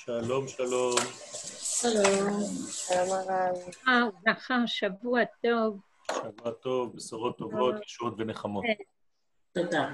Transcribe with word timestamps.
שלום, 0.00 0.48
שלום. 0.48 0.94
שלום. 1.58 2.42
שלום 2.70 3.10
הרב. 3.10 3.56
אה, 3.88 4.02
ברכה, 4.24 4.66
שבוע 4.66 5.20
טוב. 5.42 5.80
שבוע 6.12 6.52
טוב, 6.52 6.96
בשורות 6.96 7.38
טובות, 7.38 7.74
ישועות 7.86 8.14
ונחמות. 8.18 8.64
תודה. 9.52 9.88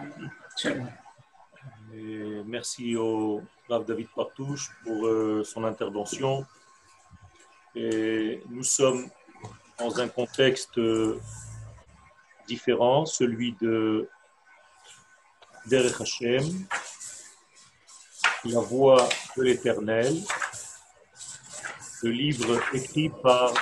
שלום. 0.56 0.86
Et 1.94 2.42
merci 2.46 2.96
au 2.96 3.42
Rav 3.68 3.84
David 3.84 4.08
Partouche 4.16 4.70
pour 4.82 5.06
euh, 5.06 5.44
son 5.44 5.64
intervention. 5.64 6.44
Et 7.74 8.42
nous 8.48 8.64
sommes 8.64 9.08
dans 9.78 10.00
un 10.00 10.08
contexte 10.08 10.78
euh, 10.78 11.20
différent, 12.46 13.06
celui 13.06 13.52
de 13.60 14.08
Derech 15.66 16.00
Hashem, 16.00 16.44
la 18.47 18.59
voix 18.61 19.07
de 19.35 19.43
l'Éternel, 19.43 20.15
le 22.03 22.11
livre 22.11 22.59
écrit 22.73 23.09
par 23.09 23.53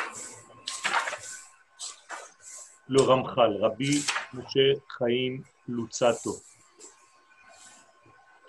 le 2.87 3.01
Ramchal, 3.01 3.57
Rabbi 3.61 4.05
Moshe 4.33 4.77
Chaim 4.97 5.39
Luzzato, 5.67 6.35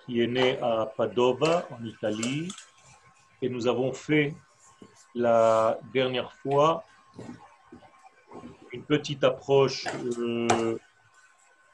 qui 0.05 0.21
est 0.21 0.27
né 0.27 0.59
à 0.61 0.87
Padova, 0.97 1.67
en 1.71 1.85
Italie, 1.85 2.53
et 3.41 3.49
nous 3.49 3.67
avons 3.67 3.93
fait 3.93 4.35
la 5.15 5.79
dernière 5.93 6.33
fois 6.33 6.85
une 8.73 8.83
petite 8.85 9.25
approche 9.25 9.87
euh, 10.19 10.79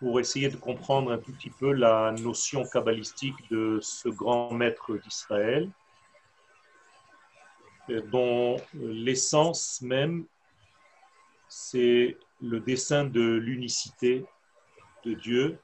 pour 0.03 0.19
essayer 0.19 0.49
de 0.49 0.57
comprendre 0.57 1.13
un 1.13 1.19
tout 1.19 1.31
petit 1.31 1.49
peu 1.49 1.71
la 1.73 2.11
notion 2.11 2.65
kabbalistique 2.65 3.37
de 3.53 3.79
ce 3.81 4.09
grand 4.09 4.51
maître 4.51 4.97
d'Israël, 4.97 5.71
dont 8.11 8.57
l'essence 8.75 9.81
même, 9.81 10.25
c'est 11.47 12.17
le 12.41 12.59
dessin 12.59 13.05
de 13.05 13.21
l'unicité 13.21 14.25
de 15.05 15.15
Dieu 15.15 15.61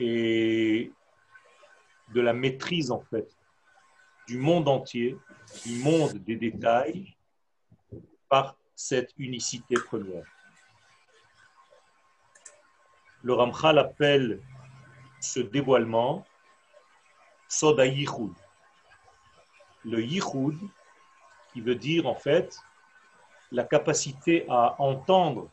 et 0.00 0.90
de 2.12 2.20
la 2.20 2.32
maîtrise 2.32 2.90
en 2.90 3.02
fait 3.02 3.36
du 4.26 4.38
monde 4.38 4.66
entier, 4.66 5.16
du 5.64 5.76
monde 5.76 6.14
des 6.14 6.34
détails, 6.34 7.14
par 8.28 8.56
cette 8.74 9.12
unicité 9.16 9.76
première. 9.76 10.24
Le 13.22 13.34
Ramchal 13.34 13.78
appelle 13.78 14.40
ce 15.20 15.40
dévoilement 15.40 16.26
Soda 17.48 17.86
Yichud. 17.86 18.32
Le 19.84 20.02
Yichud, 20.02 20.58
qui 21.52 21.60
veut 21.60 21.74
dire 21.74 22.06
en 22.06 22.14
fait 22.14 22.58
la 23.52 23.64
capacité 23.64 24.46
à 24.48 24.80
entendre, 24.80 25.48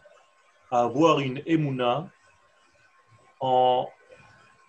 à 0.71 0.81
avoir 0.81 1.19
une 1.19 1.41
émouna 1.45 2.09
en 3.39 3.87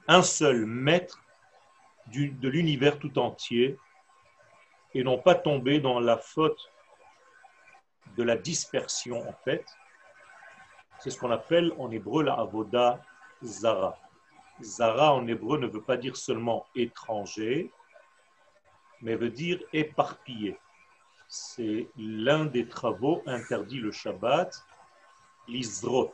un 0.08 0.22
seul 0.22 0.66
maître 0.66 1.22
de 2.08 2.48
l'univers 2.48 2.98
tout 2.98 3.18
entier 3.18 3.78
et 4.94 5.04
non 5.04 5.18
pas 5.18 5.36
tomber 5.36 5.80
dans 5.80 6.00
la 6.00 6.18
faute 6.18 6.70
de 8.16 8.22
la 8.24 8.36
dispersion 8.36 9.28
en 9.28 9.34
fait. 9.44 9.64
C'est 11.00 11.08
ce 11.08 11.18
qu'on 11.18 11.30
appelle 11.30 11.72
en 11.78 11.90
hébreu 11.90 12.22
la 12.22 12.34
avoda 12.34 13.02
zara. 13.42 13.98
Zara 14.60 15.14
en 15.14 15.26
hébreu 15.26 15.58
ne 15.58 15.66
veut 15.66 15.80
pas 15.80 15.96
dire 15.96 16.14
seulement 16.14 16.66
étranger, 16.74 17.72
mais 19.00 19.16
veut 19.16 19.30
dire 19.30 19.62
éparpillé. 19.72 20.58
C'est 21.26 21.88
l'un 21.96 22.44
des 22.44 22.68
travaux 22.68 23.22
interdits 23.24 23.78
le 23.78 23.92
Shabbat, 23.92 24.62
l'Izrot. 25.48 26.12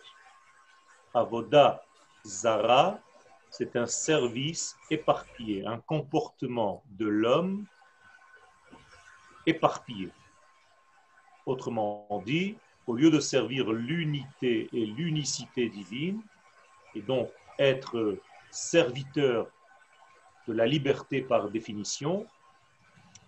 Avoda 1.12 1.82
zara, 2.24 3.00
c'est 3.50 3.74
un 3.74 3.86
service 3.86 4.76
éparpillé, 4.88 5.66
un 5.66 5.80
comportement 5.80 6.84
de 6.90 7.08
l'homme 7.08 7.66
éparpillé. 9.46 10.10
Autrement 11.44 12.22
dit, 12.24 12.56
au 12.86 12.94
lieu 12.94 13.10
de 13.10 13.20
servir 13.20 13.72
l'unité 13.72 14.68
et 14.72 14.86
l'unicité 14.86 15.68
divine, 15.68 16.22
et 16.94 17.02
donc 17.02 17.28
être 17.58 18.18
serviteur 18.50 19.48
de 20.46 20.52
la 20.52 20.66
liberté 20.66 21.20
par 21.20 21.50
définition, 21.50 22.26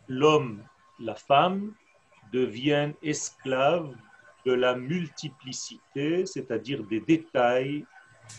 l'homme, 0.06 0.62
la 1.00 1.14
femme 1.14 1.74
deviennent 2.32 2.94
esclaves 3.02 3.94
de 4.46 4.52
la 4.52 4.76
multiplicité, 4.76 6.24
c'est-à-dire 6.26 6.84
des 6.84 7.00
détails 7.00 7.84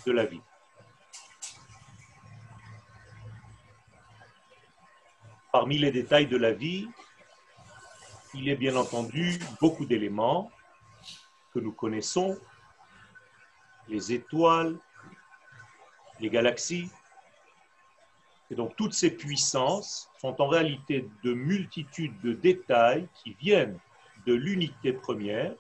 de 0.06 0.12
la 0.12 0.25
vie. 0.25 0.41
Parmi 5.52 5.78
les 5.78 5.91
détails 5.91 6.28
de 6.28 6.38
la 6.38 6.53
vie, 6.53 6.88
il 8.34 8.50
a 8.50 8.56
bien 8.56 8.75
entendu 8.75 9.40
beaucoup 9.59 9.85
d'éléments 9.85 10.52
que 11.59 11.66
nous 11.66 11.74
connaissons, 11.74 12.40
les 13.90 14.14
étoiles, 14.14 14.78
les 16.20 16.30
galaxies. 16.30 16.90
Et 18.50 18.56
donc 18.56 18.75
toutes 18.78 18.94
ces 18.94 19.12
puissances 19.12 20.09
sont 20.20 20.42
en 20.42 20.47
réalité 20.47 21.08
de 21.24 21.34
multitudes 21.34 22.20
de 22.22 22.34
détails 22.34 23.08
qui 23.14 23.34
viennent 23.34 23.78
de 24.25 24.34
l'unité 24.34 24.94
première. 24.94 25.53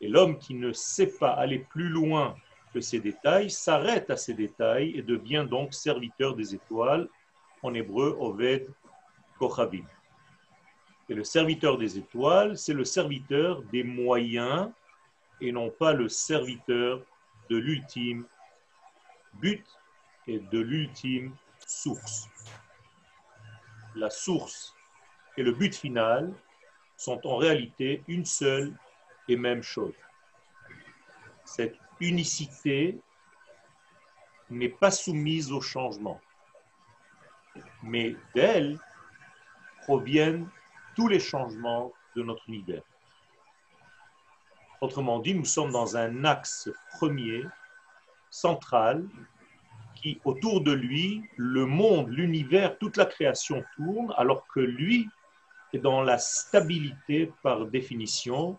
Et 0.00 0.08
l'homme 0.08 0.38
qui 0.38 0.54
ne 0.54 0.72
sait 0.72 1.18
pas 1.18 1.32
aller 1.32 1.58
plus 1.58 1.88
loin 1.88 2.34
que 2.72 2.80
ces 2.80 2.98
détails 2.98 3.50
s'arrête 3.50 4.08
à 4.10 4.16
ces 4.16 4.34
détails 4.34 4.96
et 4.96 5.02
devient 5.02 5.46
donc 5.48 5.74
serviteur 5.74 6.34
des 6.34 6.54
étoiles, 6.54 7.08
en 7.62 7.74
hébreu 7.74 8.16
Oved 8.18 8.68
Kochavim. 9.38 9.84
Et 11.08 11.14
le 11.14 11.22
serviteur 11.22 11.76
des 11.76 11.98
étoiles, 11.98 12.56
c'est 12.56 12.72
le 12.72 12.84
serviteur 12.84 13.62
des 13.64 13.84
moyens 13.84 14.70
et 15.42 15.50
non 15.50 15.70
pas 15.70 15.92
le 15.92 16.08
serviteur 16.08 17.02
de 17.50 17.56
l'ultime 17.56 18.24
but 19.34 19.66
et 20.28 20.38
de 20.38 20.60
l'ultime 20.60 21.34
source. 21.66 22.28
La 23.96 24.08
source 24.08 24.74
et 25.36 25.42
le 25.42 25.52
but 25.52 25.74
final 25.74 26.32
sont 26.96 27.26
en 27.26 27.36
réalité 27.36 28.04
une 28.06 28.24
seule 28.24 28.72
et 29.28 29.36
même 29.36 29.62
chose. 29.62 29.94
Cette 31.44 31.76
unicité 32.00 33.00
n'est 34.48 34.68
pas 34.68 34.92
soumise 34.92 35.50
au 35.50 35.60
changement, 35.60 36.20
mais 37.82 38.16
d'elle 38.34 38.78
proviennent 39.82 40.48
tous 40.94 41.08
les 41.08 41.20
changements 41.20 41.92
de 42.14 42.22
notre 42.22 42.48
univers. 42.48 42.82
Autrement 44.82 45.20
dit, 45.20 45.32
nous 45.32 45.44
sommes 45.44 45.70
dans 45.70 45.96
un 45.96 46.24
axe 46.24 46.68
premier, 46.96 47.44
central, 48.30 49.06
qui 49.94 50.20
autour 50.24 50.60
de 50.60 50.72
lui, 50.72 51.22
le 51.36 51.66
monde, 51.66 52.08
l'univers, 52.08 52.76
toute 52.78 52.96
la 52.96 53.06
création 53.06 53.62
tourne, 53.76 54.12
alors 54.16 54.44
que 54.48 54.58
lui 54.58 55.08
est 55.72 55.78
dans 55.78 56.02
la 56.02 56.18
stabilité 56.18 57.32
par 57.44 57.66
définition, 57.66 58.58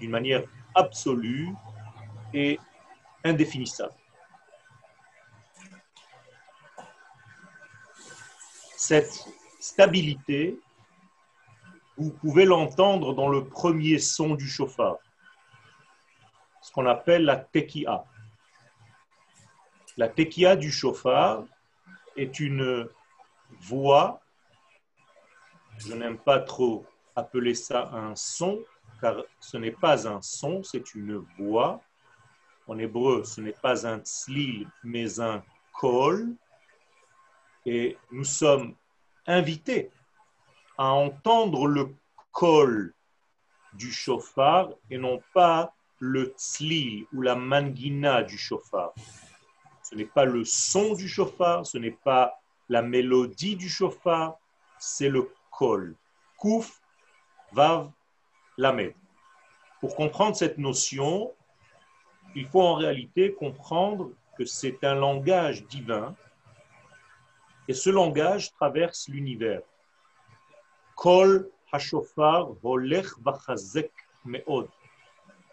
d'une 0.00 0.10
manière 0.10 0.42
absolue 0.74 1.50
et 2.32 2.58
indéfinissable. 3.22 3.92
Cette 8.74 9.28
stabilité, 9.60 10.58
vous 11.98 12.10
pouvez 12.10 12.46
l'entendre 12.46 13.12
dans 13.12 13.28
le 13.28 13.44
premier 13.44 13.98
son 13.98 14.34
du 14.34 14.48
chauffard, 14.48 14.96
ce 16.68 16.72
qu'on 16.74 16.84
appelle 16.84 17.24
la 17.24 17.36
tekia. 17.36 18.04
La 19.96 20.06
tekia 20.06 20.54
du 20.54 20.70
chauffard 20.70 21.44
est 22.14 22.40
une 22.40 22.86
voix, 23.58 24.20
je 25.78 25.94
n'aime 25.94 26.18
pas 26.18 26.40
trop 26.40 26.84
appeler 27.16 27.54
ça 27.54 27.88
un 27.94 28.14
son, 28.14 28.62
car 29.00 29.16
ce 29.40 29.56
n'est 29.56 29.72
pas 29.72 30.06
un 30.06 30.20
son, 30.20 30.62
c'est 30.62 30.94
une 30.94 31.24
voix. 31.38 31.80
En 32.66 32.76
hébreu, 32.76 33.24
ce 33.24 33.40
n'est 33.40 33.52
pas 33.62 33.86
un 33.86 34.00
tzlil, 34.00 34.68
mais 34.84 35.20
un 35.20 35.42
kol. 35.72 36.34
Et 37.64 37.96
nous 38.10 38.24
sommes 38.24 38.74
invités 39.26 39.90
à 40.76 40.88
entendre 40.88 41.66
le 41.66 41.94
col 42.30 42.92
du 43.72 43.90
chauffard 43.90 44.68
et 44.90 44.98
non 44.98 45.22
pas 45.32 45.72
le 45.98 46.34
tzli 46.36 47.06
ou 47.12 47.22
la 47.22 47.34
mangina 47.34 48.22
du 48.22 48.38
chauffard. 48.38 48.94
Ce 49.82 49.94
n'est 49.94 50.04
pas 50.04 50.24
le 50.24 50.44
son 50.44 50.94
du 50.94 51.08
chauffard, 51.08 51.66
ce 51.66 51.78
n'est 51.78 51.98
pas 52.04 52.40
la 52.68 52.82
mélodie 52.82 53.56
du 53.56 53.68
chauffard, 53.68 54.36
c'est 54.78 55.08
le 55.08 55.30
kol. 55.50 55.94
Kouf, 56.36 56.80
vav, 57.52 57.90
lamed. 58.56 58.94
Pour 59.80 59.96
comprendre 59.96 60.36
cette 60.36 60.58
notion, 60.58 61.32
il 62.34 62.46
faut 62.46 62.60
en 62.60 62.74
réalité 62.74 63.32
comprendre 63.32 64.10
que 64.36 64.44
c'est 64.44 64.84
un 64.84 64.94
langage 64.94 65.66
divin 65.66 66.14
et 67.66 67.74
ce 67.74 67.90
langage 67.90 68.52
traverse 68.52 69.08
l'univers. 69.08 69.62
Kol 70.94 71.50
hashofar 71.72 72.52
volech 72.62 73.18
bachazek 73.20 73.92
meod. 74.24 74.68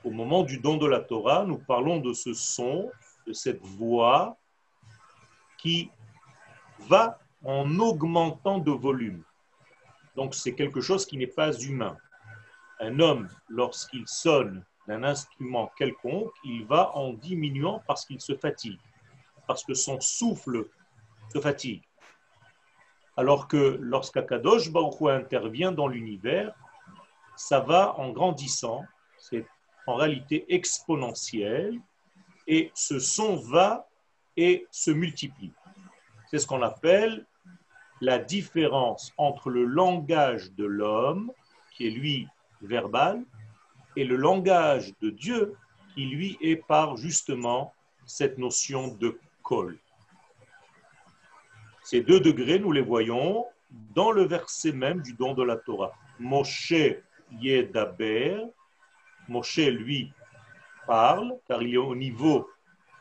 Au 0.05 0.11
moment 0.11 0.43
du 0.43 0.59
don 0.59 0.77
de 0.77 0.85
la 0.85 0.99
Torah, 0.99 1.45
nous 1.45 1.57
parlons 1.57 1.99
de 1.99 2.13
ce 2.13 2.35
son, 2.35 2.91
de 3.25 3.33
cette 3.33 3.65
voix 3.65 4.37
qui 5.57 5.89
va 6.81 7.17
en 7.43 7.79
augmentant 7.79 8.59
de 8.59 8.69
volume. 8.69 9.23
Donc 10.15 10.35
c'est 10.35 10.53
quelque 10.53 10.79
chose 10.79 11.07
qui 11.07 11.17
n'est 11.17 11.25
pas 11.25 11.51
humain. 11.53 11.97
Un 12.79 12.99
homme, 12.99 13.29
lorsqu'il 13.49 14.07
sonne 14.07 14.63
d'un 14.87 15.03
instrument 15.03 15.71
quelconque, 15.75 16.31
il 16.43 16.65
va 16.65 16.95
en 16.95 17.13
diminuant 17.13 17.81
parce 17.87 18.05
qu'il 18.05 18.21
se 18.21 18.35
fatigue, 18.35 18.79
parce 19.47 19.63
que 19.63 19.73
son 19.73 19.99
souffle 19.99 20.67
se 21.33 21.41
fatigue. 21.41 21.81
Alors 23.17 23.47
que 23.47 23.79
lorsqu'Akadosh 23.81 24.71
Baruch 24.71 25.01
intervient 25.01 25.71
dans 25.71 25.87
l'univers, 25.87 26.53
ça 27.35 27.59
va 27.59 27.97
en 27.97 28.11
grandissant, 28.11 28.83
en 29.87 29.95
réalité 29.95 30.45
exponentiel, 30.53 31.79
et 32.47 32.71
ce 32.73 32.99
son 32.99 33.35
va 33.35 33.87
et 34.37 34.67
se 34.71 34.91
multiplie. 34.91 35.51
C'est 36.29 36.39
ce 36.39 36.47
qu'on 36.47 36.61
appelle 36.61 37.25
la 38.01 38.19
différence 38.19 39.13
entre 39.17 39.49
le 39.49 39.63
langage 39.63 40.51
de 40.53 40.65
l'homme, 40.65 41.31
qui 41.71 41.87
est 41.87 41.91
lui 41.91 42.27
verbal, 42.61 43.23
et 43.95 44.03
le 44.03 44.15
langage 44.15 44.93
de 45.01 45.09
Dieu, 45.09 45.55
qui 45.93 46.05
lui 46.05 46.37
est 46.41 46.57
par 46.57 46.97
justement 46.97 47.73
cette 48.05 48.37
notion 48.37 48.89
de 48.95 49.17
col. 49.43 49.77
Ces 51.83 52.01
deux 52.01 52.19
degrés, 52.19 52.59
nous 52.59 52.71
les 52.71 52.81
voyons 52.81 53.45
dans 53.93 54.11
le 54.11 54.23
verset 54.23 54.71
même 54.71 55.01
du 55.01 55.13
don 55.13 55.33
de 55.33 55.43
la 55.43 55.55
Torah. 55.55 55.93
Moshe 56.19 56.73
Yedaber, 57.31 58.43
Moshe 59.27 59.57
lui 59.57 60.11
parle, 60.87 61.37
car 61.47 61.61
il 61.61 61.73
est 61.73 61.77
au 61.77 61.95
niveau 61.95 62.49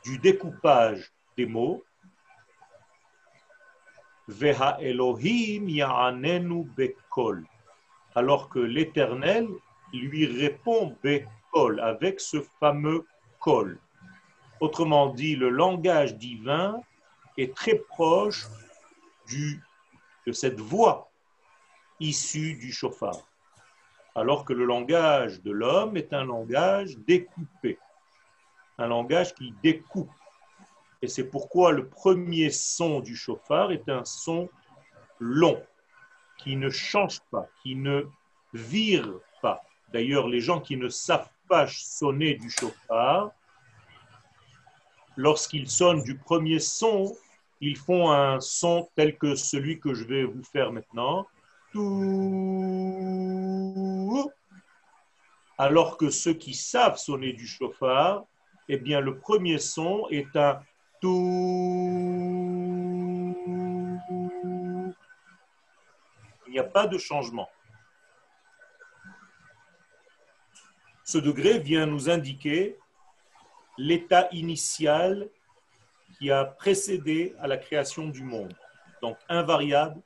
du 0.04 0.18
découpage 0.18 1.12
des 1.36 1.46
mots. 1.46 1.84
Veha 4.28 4.78
Elohim 4.80 5.68
ya'anenu 5.68 6.64
bekol. 6.76 7.44
Alors 8.14 8.48
que 8.48 8.58
l'Éternel 8.58 9.48
lui 9.92 10.26
répond 10.26 10.96
bekol, 11.02 11.80
avec 11.80 12.20
ce 12.20 12.40
fameux 12.58 13.06
kol. 13.38 13.78
Autrement 14.60 15.08
dit, 15.08 15.36
le 15.36 15.50
langage 15.50 16.16
divin 16.16 16.80
est 17.36 17.54
très 17.54 17.76
proche 17.76 18.46
de 20.26 20.32
cette 20.32 20.60
voix 20.60 21.10
issue 22.00 22.54
du 22.54 22.72
chauffard. 22.72 23.22
Alors 24.14 24.44
que 24.44 24.52
le 24.52 24.64
langage 24.64 25.42
de 25.42 25.50
l'homme 25.50 25.96
est 25.96 26.12
un 26.12 26.24
langage 26.24 26.96
découpé, 26.98 27.78
un 28.78 28.86
langage 28.86 29.34
qui 29.34 29.52
découpe. 29.62 30.10
Et 31.02 31.08
c'est 31.08 31.24
pourquoi 31.24 31.72
le 31.72 31.88
premier 31.88 32.50
son 32.50 33.00
du 33.00 33.16
chauffard 33.16 33.72
est 33.72 33.88
un 33.88 34.04
son 34.04 34.48
long, 35.18 35.60
qui 36.38 36.56
ne 36.56 36.70
change 36.70 37.20
pas, 37.30 37.48
qui 37.62 37.74
ne 37.74 38.04
vire 38.52 39.12
pas. 39.42 39.60
D'ailleurs, 39.92 40.28
les 40.28 40.40
gens 40.40 40.60
qui 40.60 40.76
ne 40.76 40.88
savent 40.88 41.28
pas 41.48 41.66
sonner 41.66 42.34
du 42.34 42.50
chauffard, 42.50 43.32
lorsqu'ils 45.16 45.68
sonnent 45.68 46.02
du 46.02 46.16
premier 46.16 46.58
son, 46.58 47.16
ils 47.60 47.76
font 47.76 48.10
un 48.10 48.40
son 48.40 48.88
tel 48.96 49.16
que 49.16 49.34
celui 49.34 49.80
que 49.80 49.94
je 49.94 50.04
vais 50.04 50.24
vous 50.24 50.42
faire 50.42 50.72
maintenant. 50.72 51.26
Alors 55.56 55.96
que 55.96 56.10
ceux 56.10 56.34
qui 56.34 56.54
savent 56.54 56.96
sonner 56.96 57.32
du 57.32 57.46
chauffard, 57.46 58.24
eh 58.68 58.76
bien, 58.76 59.00
le 59.00 59.18
premier 59.18 59.58
son 59.58 60.06
est 60.10 60.34
un 60.36 60.60
tout. 61.00 61.08
Il 66.46 66.52
n'y 66.52 66.58
a 66.58 66.64
pas 66.64 66.86
de 66.86 66.98
changement. 66.98 67.48
Ce 71.04 71.18
degré 71.18 71.58
vient 71.58 71.86
nous 71.86 72.08
indiquer 72.08 72.78
l'état 73.76 74.28
initial 74.32 75.28
qui 76.18 76.30
a 76.30 76.44
précédé 76.44 77.34
à 77.38 77.46
la 77.46 77.58
création 77.58 78.08
du 78.08 78.22
monde. 78.22 78.56
Donc 79.02 79.18
invariable, 79.28 80.00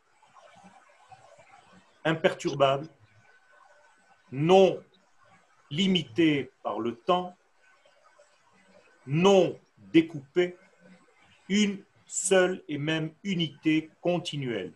imperturbable, 2.05 2.89
non 4.33 4.83
limité 5.71 6.51
par 6.63 6.81
le 6.81 6.95
temps, 6.95 7.37
non 9.07 9.59
découpé, 9.93 10.57
une 11.49 11.83
seule 12.07 12.63
et 12.69 12.79
même 12.79 13.13
unité 13.25 13.91
continuelle. 14.01 14.73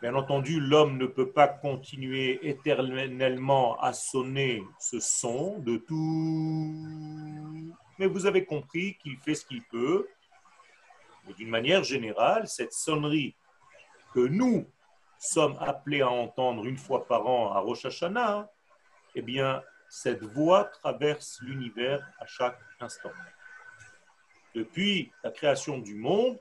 Bien 0.00 0.14
entendu, 0.14 0.60
l'homme 0.60 0.96
ne 0.96 1.06
peut 1.06 1.32
pas 1.32 1.48
continuer 1.48 2.38
éternellement 2.48 3.80
à 3.80 3.92
sonner 3.92 4.62
ce 4.78 5.00
son 5.00 5.58
de 5.58 5.76
tout. 5.78 7.74
Mais 7.98 8.06
vous 8.06 8.26
avez 8.26 8.44
compris 8.44 8.96
qu'il 8.98 9.16
fait 9.18 9.34
ce 9.34 9.44
qu'il 9.44 9.62
peut. 9.64 10.06
d'une 11.36 11.50
manière 11.50 11.84
générale, 11.84 12.48
cette 12.48 12.72
sonnerie 12.72 13.34
que 14.14 14.20
nous 14.20 14.66
sommes 15.18 15.56
appelés 15.60 16.02
à 16.02 16.10
entendre 16.10 16.64
une 16.66 16.76
fois 16.76 17.06
par 17.06 17.26
an 17.26 17.52
à 17.52 17.60
Rosh 17.60 17.84
Hashanah, 17.84 18.50
eh 19.14 19.22
bien, 19.22 19.62
cette 19.88 20.22
voix 20.22 20.64
traverse 20.64 21.38
l'univers 21.42 22.06
à 22.20 22.26
chaque 22.26 22.58
instant. 22.80 23.10
Depuis 24.54 25.10
la 25.24 25.30
création 25.30 25.78
du 25.78 25.94
monde 25.94 26.38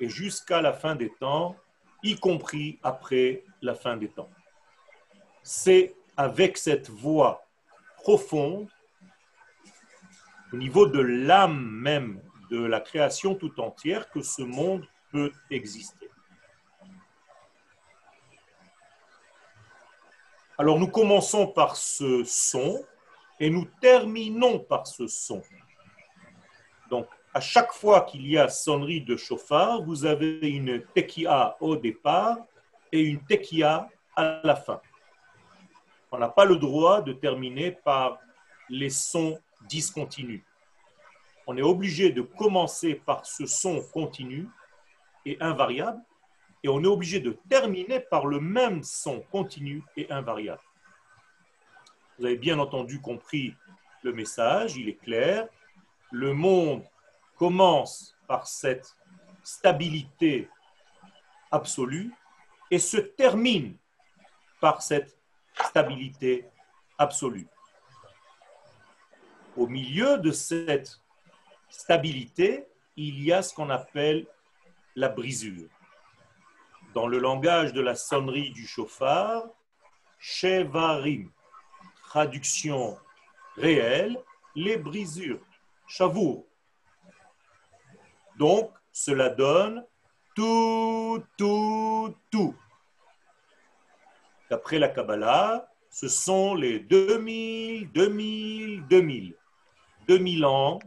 et 0.00 0.08
jusqu'à 0.08 0.60
la 0.60 0.72
fin 0.72 0.94
des 0.94 1.12
temps, 1.14 1.56
y 2.02 2.16
compris 2.16 2.78
après 2.82 3.44
la 3.62 3.74
fin 3.74 3.96
des 3.96 4.08
temps. 4.08 4.30
C'est 5.42 5.94
avec 6.16 6.56
cette 6.56 6.88
voix 6.88 7.44
profonde, 7.96 8.68
au 10.52 10.56
niveau 10.56 10.86
de 10.86 11.00
l'âme 11.00 11.68
même 11.70 12.22
de 12.50 12.64
la 12.64 12.80
création 12.80 13.34
tout 13.34 13.58
entière, 13.60 14.08
que 14.10 14.22
ce 14.22 14.42
monde 14.42 14.86
peut 15.10 15.32
exister. 15.50 16.05
Alors 20.58 20.78
nous 20.78 20.88
commençons 20.88 21.46
par 21.46 21.76
ce 21.76 22.24
son 22.24 22.82
et 23.38 23.50
nous 23.50 23.66
terminons 23.80 24.58
par 24.58 24.86
ce 24.86 25.06
son. 25.06 25.42
Donc 26.88 27.06
à 27.34 27.40
chaque 27.40 27.72
fois 27.72 28.00
qu'il 28.02 28.26
y 28.26 28.38
a 28.38 28.48
sonnerie 28.48 29.02
de 29.02 29.16
chauffard, 29.16 29.82
vous 29.82 30.06
avez 30.06 30.38
une 30.48 30.82
tekia 30.94 31.56
au 31.60 31.76
départ 31.76 32.38
et 32.90 33.02
une 33.02 33.22
tekia 33.24 33.90
à 34.16 34.40
la 34.42 34.56
fin. 34.56 34.80
On 36.10 36.18
n'a 36.18 36.30
pas 36.30 36.46
le 36.46 36.56
droit 36.56 37.02
de 37.02 37.12
terminer 37.12 37.72
par 37.72 38.18
les 38.70 38.88
sons 38.88 39.38
discontinus. 39.68 40.42
On 41.46 41.56
est 41.58 41.62
obligé 41.62 42.10
de 42.10 42.22
commencer 42.22 42.94
par 42.94 43.26
ce 43.26 43.44
son 43.44 43.82
continu 43.92 44.48
et 45.26 45.36
invariable, 45.40 46.00
et 46.62 46.68
on 46.68 46.82
est 46.82 46.88
obligé 46.88 47.20
de 47.20 47.38
terminer 47.48 48.00
par 48.00 48.26
le 48.26 48.40
même 48.40 48.82
son 48.82 49.20
continu 49.20 49.82
et 49.96 50.10
invariable. 50.10 50.62
Vous 52.18 52.26
avez 52.26 52.36
bien 52.36 52.58
entendu 52.58 53.00
compris 53.00 53.54
le 54.02 54.12
message, 54.12 54.76
il 54.76 54.88
est 54.88 55.00
clair. 55.00 55.48
Le 56.10 56.32
monde 56.32 56.82
commence 57.36 58.16
par 58.26 58.46
cette 58.46 58.96
stabilité 59.42 60.48
absolue 61.50 62.12
et 62.70 62.78
se 62.78 62.96
termine 62.96 63.76
par 64.60 64.82
cette 64.82 65.16
stabilité 65.64 66.46
absolue. 66.98 67.46
Au 69.56 69.66
milieu 69.66 70.18
de 70.18 70.32
cette 70.32 71.00
stabilité, 71.68 72.66
il 72.96 73.22
y 73.22 73.32
a 73.32 73.42
ce 73.42 73.54
qu'on 73.54 73.70
appelle 73.70 74.26
la 74.94 75.08
brisure. 75.08 75.68
Dans 76.96 77.08
le 77.08 77.18
langage 77.18 77.74
de 77.74 77.82
la 77.82 77.94
sonnerie 77.94 78.52
du 78.52 78.66
chauffard, 78.66 79.44
Shevarim, 80.18 81.30
traduction 82.04 82.96
réelle, 83.54 84.18
les 84.54 84.78
brisures, 84.78 85.44
Chavour, 85.86 86.46
donc, 88.38 88.70
cela 88.92 89.28
donne 89.28 89.84
tout, 90.34 91.22
tout, 91.36 92.16
tout. 92.30 92.54
D'après 94.48 94.78
la 94.78 94.88
Kabbalah, 94.88 95.68
ce 95.90 96.08
sont 96.08 96.54
les 96.54 96.78
2000, 96.80 97.92
2000, 97.92 98.86
2000. 98.86 99.36
2000 100.08 100.44
ans 100.46 100.78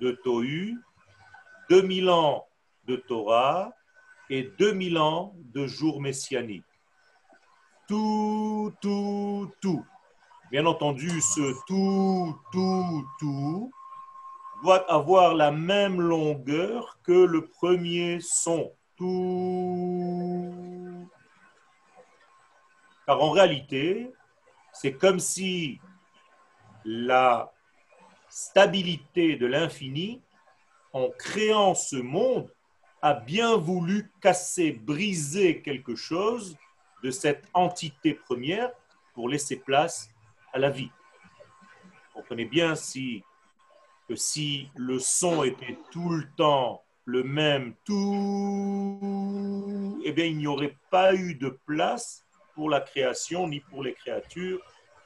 de 0.00 0.12
Tohu, 0.22 0.76
2000 1.70 2.10
ans 2.10 2.46
de 2.84 2.96
Torah 2.96 3.72
et 4.30 4.50
2000 4.58 4.98
ans 4.98 5.34
de 5.54 5.66
jours 5.66 6.00
messianiques. 6.00 6.64
Tout, 7.88 8.72
tout, 8.80 9.50
tout. 9.60 9.84
Bien 10.50 10.66
entendu, 10.66 11.20
ce 11.20 11.54
tout, 11.66 12.36
tout, 12.52 13.06
tout 13.18 13.70
doit 14.62 14.90
avoir 14.90 15.34
la 15.34 15.50
même 15.50 16.00
longueur 16.00 16.98
que 17.02 17.12
le 17.12 17.46
premier 17.46 18.20
son. 18.20 18.72
Tout. 18.96 20.52
Car 23.06 23.22
en 23.22 23.30
réalité, 23.30 24.10
c'est 24.72 24.94
comme 24.94 25.20
si 25.20 25.80
la 26.84 27.52
stabilité 28.28 29.36
de 29.36 29.46
l'infini, 29.46 30.22
en 30.92 31.10
créant 31.10 31.74
ce 31.74 31.96
monde, 31.96 32.50
a 33.06 33.14
bien 33.14 33.56
voulu 33.56 34.10
casser, 34.20 34.72
briser 34.72 35.62
quelque 35.62 35.94
chose 35.94 36.56
de 37.04 37.12
cette 37.12 37.44
entité 37.54 38.14
première 38.14 38.72
pour 39.14 39.28
laisser 39.28 39.54
place 39.54 40.10
à 40.52 40.58
la 40.58 40.70
vie. 40.70 40.90
Vous 41.92 42.14
comprenez 42.14 42.46
bien 42.46 42.74
si, 42.74 43.22
que 44.08 44.16
si 44.16 44.70
le 44.74 44.98
son 44.98 45.44
était 45.44 45.78
tout 45.92 46.08
le 46.08 46.28
temps 46.36 46.82
le 47.04 47.22
même, 47.22 47.76
tout, 47.84 48.98
eh 50.04 50.10
bien, 50.10 50.24
il 50.24 50.38
n'y 50.38 50.48
aurait 50.48 50.76
pas 50.90 51.14
eu 51.14 51.36
de 51.36 51.50
place 51.64 52.26
pour 52.56 52.68
la 52.68 52.80
création 52.80 53.46
ni 53.46 53.60
pour 53.60 53.84
les 53.84 53.94
créatures, 53.94 54.60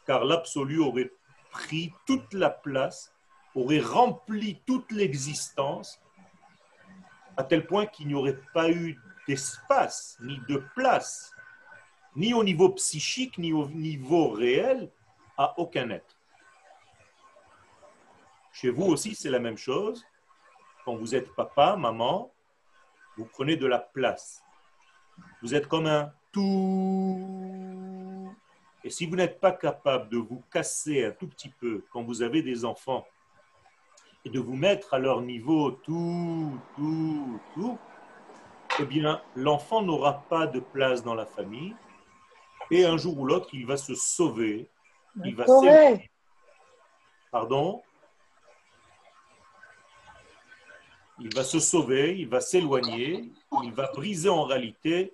car 0.06 0.24
l'absolu 0.24 0.78
aurait 0.78 1.12
pris 1.50 1.92
toute 2.06 2.32
la 2.32 2.48
place, 2.48 3.12
aurait 3.54 3.80
rempli 3.80 4.62
toute 4.64 4.90
l'existence, 4.90 6.00
à 7.40 7.44
tel 7.44 7.66
point 7.66 7.86
qu'il 7.86 8.06
n'y 8.06 8.14
aurait 8.14 8.38
pas 8.52 8.70
eu 8.70 9.00
d'espace 9.26 10.18
ni 10.20 10.38
de 10.46 10.62
place, 10.74 11.34
ni 12.14 12.34
au 12.34 12.44
niveau 12.44 12.68
psychique, 12.70 13.38
ni 13.38 13.54
au 13.54 13.66
niveau 13.68 14.28
réel, 14.28 14.90
à 15.38 15.58
aucun 15.58 15.88
être. 15.88 16.18
Chez 18.52 18.68
vous 18.68 18.84
aussi, 18.84 19.14
c'est 19.14 19.30
la 19.30 19.38
même 19.38 19.56
chose. 19.56 20.04
Quand 20.84 20.96
vous 20.96 21.14
êtes 21.14 21.34
papa, 21.34 21.76
maman, 21.76 22.30
vous 23.16 23.24
prenez 23.24 23.56
de 23.56 23.66
la 23.66 23.78
place. 23.78 24.42
Vous 25.40 25.54
êtes 25.54 25.66
comme 25.66 25.86
un 25.86 26.12
tout. 26.32 27.16
Et 28.84 28.90
si 28.90 29.06
vous 29.06 29.16
n'êtes 29.16 29.40
pas 29.40 29.52
capable 29.52 30.10
de 30.10 30.18
vous 30.18 30.42
casser 30.52 31.06
un 31.06 31.12
tout 31.12 31.28
petit 31.28 31.48
peu 31.48 31.86
quand 31.90 32.02
vous 32.02 32.20
avez 32.20 32.42
des 32.42 32.66
enfants 32.66 33.06
et 34.24 34.30
de 34.30 34.40
vous 34.40 34.56
mettre 34.56 34.94
à 34.94 34.98
leur 34.98 35.22
niveau 35.22 35.70
tout, 35.70 36.58
tout, 36.76 37.40
tout, 37.54 37.78
eh 38.78 38.84
bien, 38.84 39.20
l'enfant 39.34 39.82
n'aura 39.82 40.24
pas 40.28 40.46
de 40.46 40.60
place 40.60 41.02
dans 41.02 41.14
la 41.14 41.26
famille 41.26 41.74
et 42.70 42.84
un 42.84 42.96
jour 42.96 43.18
ou 43.18 43.24
l'autre, 43.24 43.48
il 43.52 43.66
va 43.66 43.76
se 43.76 43.94
sauver 43.94 44.68
il 45.24 45.34
va 45.34 45.44
Pardon? 47.30 47.82
Il 51.20 51.34
va 51.34 51.44
se 51.44 51.60
sauver, 51.60 52.18
il 52.18 52.28
va 52.28 52.40
s'éloigner, 52.40 53.30
il 53.62 53.72
va 53.72 53.90
briser 53.92 54.30
en 54.30 54.44
réalité 54.44 55.12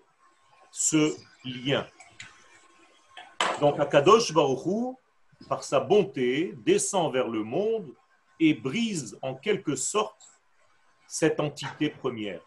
ce 0.70 1.16
lien. 1.44 1.86
Donc 3.60 3.80
Akadosh 3.80 4.32
Baruchou, 4.32 4.96
par 5.48 5.64
sa 5.64 5.80
bonté, 5.80 6.54
descend 6.64 7.12
vers 7.12 7.28
le 7.28 7.42
monde 7.42 7.92
et 8.40 8.54
brise 8.54 9.18
en 9.22 9.34
quelque 9.34 9.76
sorte 9.76 10.40
cette 11.06 11.40
entité 11.40 11.90
première. 11.90 12.40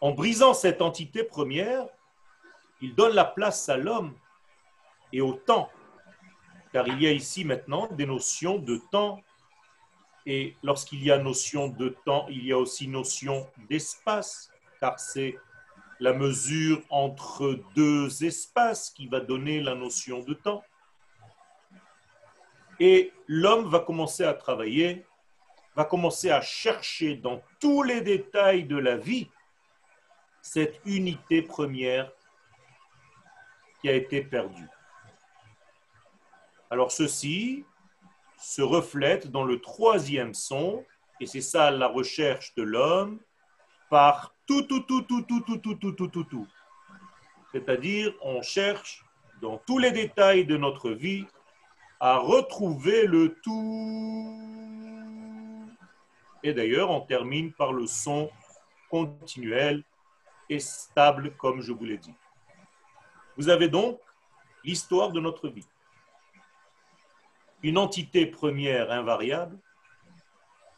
En 0.00 0.12
brisant 0.12 0.54
cette 0.54 0.82
entité 0.82 1.24
première, 1.24 1.86
il 2.80 2.94
donne 2.94 3.14
la 3.14 3.24
place 3.24 3.68
à 3.68 3.76
l'homme 3.76 4.14
et 5.12 5.20
au 5.20 5.32
temps. 5.32 5.70
Car 6.72 6.86
il 6.88 7.00
y 7.00 7.06
a 7.06 7.12
ici 7.12 7.44
maintenant 7.44 7.88
des 7.92 8.04
notions 8.04 8.58
de 8.58 8.80
temps. 8.90 9.22
Et 10.26 10.56
lorsqu'il 10.62 11.02
y 11.02 11.10
a 11.10 11.18
notion 11.18 11.68
de 11.68 11.96
temps, 12.04 12.26
il 12.28 12.44
y 12.44 12.52
a 12.52 12.58
aussi 12.58 12.88
notion 12.88 13.48
d'espace, 13.68 14.50
car 14.80 14.98
c'est 14.98 15.38
la 16.00 16.12
mesure 16.12 16.82
entre 16.90 17.60
deux 17.74 18.24
espaces 18.24 18.90
qui 18.90 19.06
va 19.06 19.20
donner 19.20 19.60
la 19.60 19.74
notion 19.74 20.20
de 20.20 20.34
temps. 20.34 20.62
Et 22.80 23.12
l'homme 23.26 23.68
va 23.68 23.80
commencer 23.80 24.24
à 24.24 24.34
travailler, 24.34 25.04
va 25.76 25.84
commencer 25.84 26.30
à 26.30 26.40
chercher 26.40 27.16
dans 27.16 27.42
tous 27.60 27.82
les 27.82 28.00
détails 28.00 28.64
de 28.64 28.76
la 28.76 28.96
vie 28.96 29.28
cette 30.42 30.80
unité 30.84 31.42
première 31.42 32.10
qui 33.80 33.88
a 33.88 33.92
été 33.92 34.22
perdue. 34.22 34.68
Alors 36.70 36.90
ceci 36.92 37.64
se 38.38 38.62
reflète 38.62 39.30
dans 39.30 39.44
le 39.44 39.60
troisième 39.60 40.34
son, 40.34 40.84
et 41.20 41.26
c'est 41.26 41.40
ça 41.40 41.70
la 41.70 41.86
recherche 41.86 42.54
de 42.54 42.62
l'homme, 42.62 43.20
par 43.90 44.34
tout, 44.46 44.62
tout, 44.62 44.80
tout, 44.80 45.02
tout, 45.02 45.22
tout, 45.22 45.40
tout, 45.40 45.58
tout, 45.58 45.74
tout, 45.74 45.92
tout, 45.92 46.08
tout, 46.08 46.24
tout. 46.24 46.48
C'est-à-dire, 47.52 48.12
on 48.20 48.42
cherche 48.42 49.04
dans 49.40 49.58
tous 49.58 49.78
les 49.78 49.92
détails 49.92 50.44
de 50.44 50.56
notre 50.56 50.90
vie 50.90 51.26
à 52.04 52.18
retrouver 52.18 53.06
le 53.06 53.34
tout. 53.40 54.38
Et 56.42 56.52
d'ailleurs, 56.52 56.90
on 56.90 57.00
termine 57.00 57.50
par 57.50 57.72
le 57.72 57.86
son 57.86 58.30
continuel 58.90 59.82
et 60.50 60.60
stable, 60.60 61.34
comme 61.38 61.62
je 61.62 61.72
vous 61.72 61.86
l'ai 61.86 61.96
dit. 61.96 62.12
Vous 63.38 63.48
avez 63.48 63.68
donc 63.68 63.98
l'histoire 64.64 65.12
de 65.12 65.20
notre 65.20 65.48
vie 65.48 65.66
une 67.62 67.78
entité 67.78 68.26
première 68.26 68.90
invariable, 68.90 69.58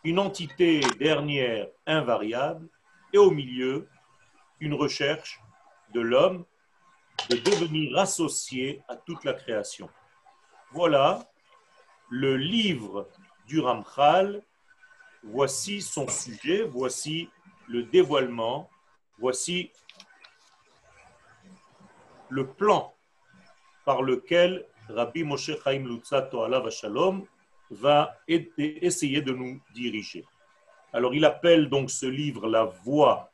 une 0.04 0.20
entité 0.20 0.78
dernière 1.00 1.66
invariable, 1.88 2.68
et 3.12 3.18
au 3.18 3.32
milieu, 3.32 3.88
une 4.60 4.74
recherche 4.74 5.40
de 5.92 6.00
l'homme 6.00 6.44
de 7.28 7.36
devenir 7.38 7.98
associé 7.98 8.80
à 8.86 8.94
toute 8.94 9.24
la 9.24 9.34
création. 9.34 9.90
Voilà 10.76 11.26
le 12.10 12.36
livre 12.36 13.08
du 13.46 13.60
Ramchal. 13.60 14.42
Voici 15.22 15.80
son 15.80 16.06
sujet, 16.06 16.64
voici 16.64 17.30
le 17.66 17.84
dévoilement, 17.84 18.68
voici 19.18 19.72
le 22.28 22.46
plan 22.46 22.94
par 23.86 24.02
lequel 24.02 24.66
Rabbi 24.90 25.24
Moshe 25.24 25.52
Chaim 25.64 25.86
Lutzato 25.88 26.42
Alav 26.42 26.68
Shalom 26.68 27.24
va 27.70 28.14
essayer 28.28 29.22
de 29.22 29.32
nous 29.32 29.58
diriger. 29.72 30.26
Alors 30.92 31.14
il 31.14 31.24
appelle 31.24 31.70
donc 31.70 31.90
ce 31.90 32.04
livre 32.04 32.48
la 32.48 32.64
voie 32.64 33.32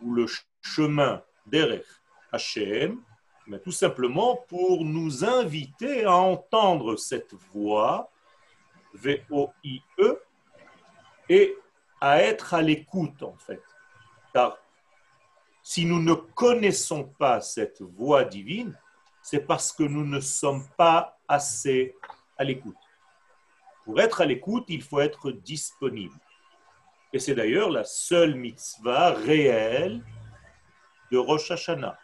ou 0.00 0.14
le 0.14 0.26
chemin 0.62 1.24
d'Erech 1.44 1.86
Hashem, 2.30 3.02
mais 3.48 3.58
tout 3.58 3.72
simplement 3.72 4.36
pour 4.48 4.84
nous 4.84 5.24
inviter 5.24 6.04
à 6.04 6.14
entendre 6.14 6.96
cette 6.96 7.34
voix, 7.52 8.10
V-O-I-E, 8.94 10.22
et 11.30 11.56
à 12.00 12.22
être 12.22 12.54
à 12.54 12.62
l'écoute 12.62 13.22
en 13.22 13.34
fait. 13.34 13.62
Car 14.32 14.58
si 15.62 15.84
nous 15.84 16.00
ne 16.00 16.14
connaissons 16.14 17.04
pas 17.04 17.40
cette 17.40 17.80
voix 17.82 18.24
divine, 18.24 18.78
c'est 19.22 19.46
parce 19.46 19.72
que 19.72 19.82
nous 19.82 20.04
ne 20.04 20.20
sommes 20.20 20.66
pas 20.76 21.18
assez 21.26 21.94
à 22.36 22.44
l'écoute. 22.44 22.76
Pour 23.84 24.00
être 24.00 24.20
à 24.20 24.26
l'écoute, 24.26 24.64
il 24.68 24.82
faut 24.82 25.00
être 25.00 25.30
disponible. 25.30 26.18
Et 27.12 27.18
c'est 27.18 27.34
d'ailleurs 27.34 27.70
la 27.70 27.84
seule 27.84 28.34
mitzvah 28.34 29.12
réelle 29.12 30.02
de 31.10 31.16
Rosh 31.16 31.50
Hashanah. 31.50 31.98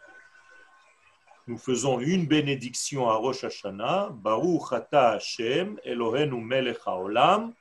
Nous 1.47 1.59
faisons 1.59 2.01
une 2.01 2.27
bénédiction 2.27 3.11
à 3.11 3.17
Rosh 3.17 3.45
Hashanah, 3.45 4.09
Baruch 4.15 4.73
Ata 4.73 5.11
Hashem, 5.11 5.79
Elohenu 5.85 6.41
melech 6.41 6.79
haolam, 6.87 7.53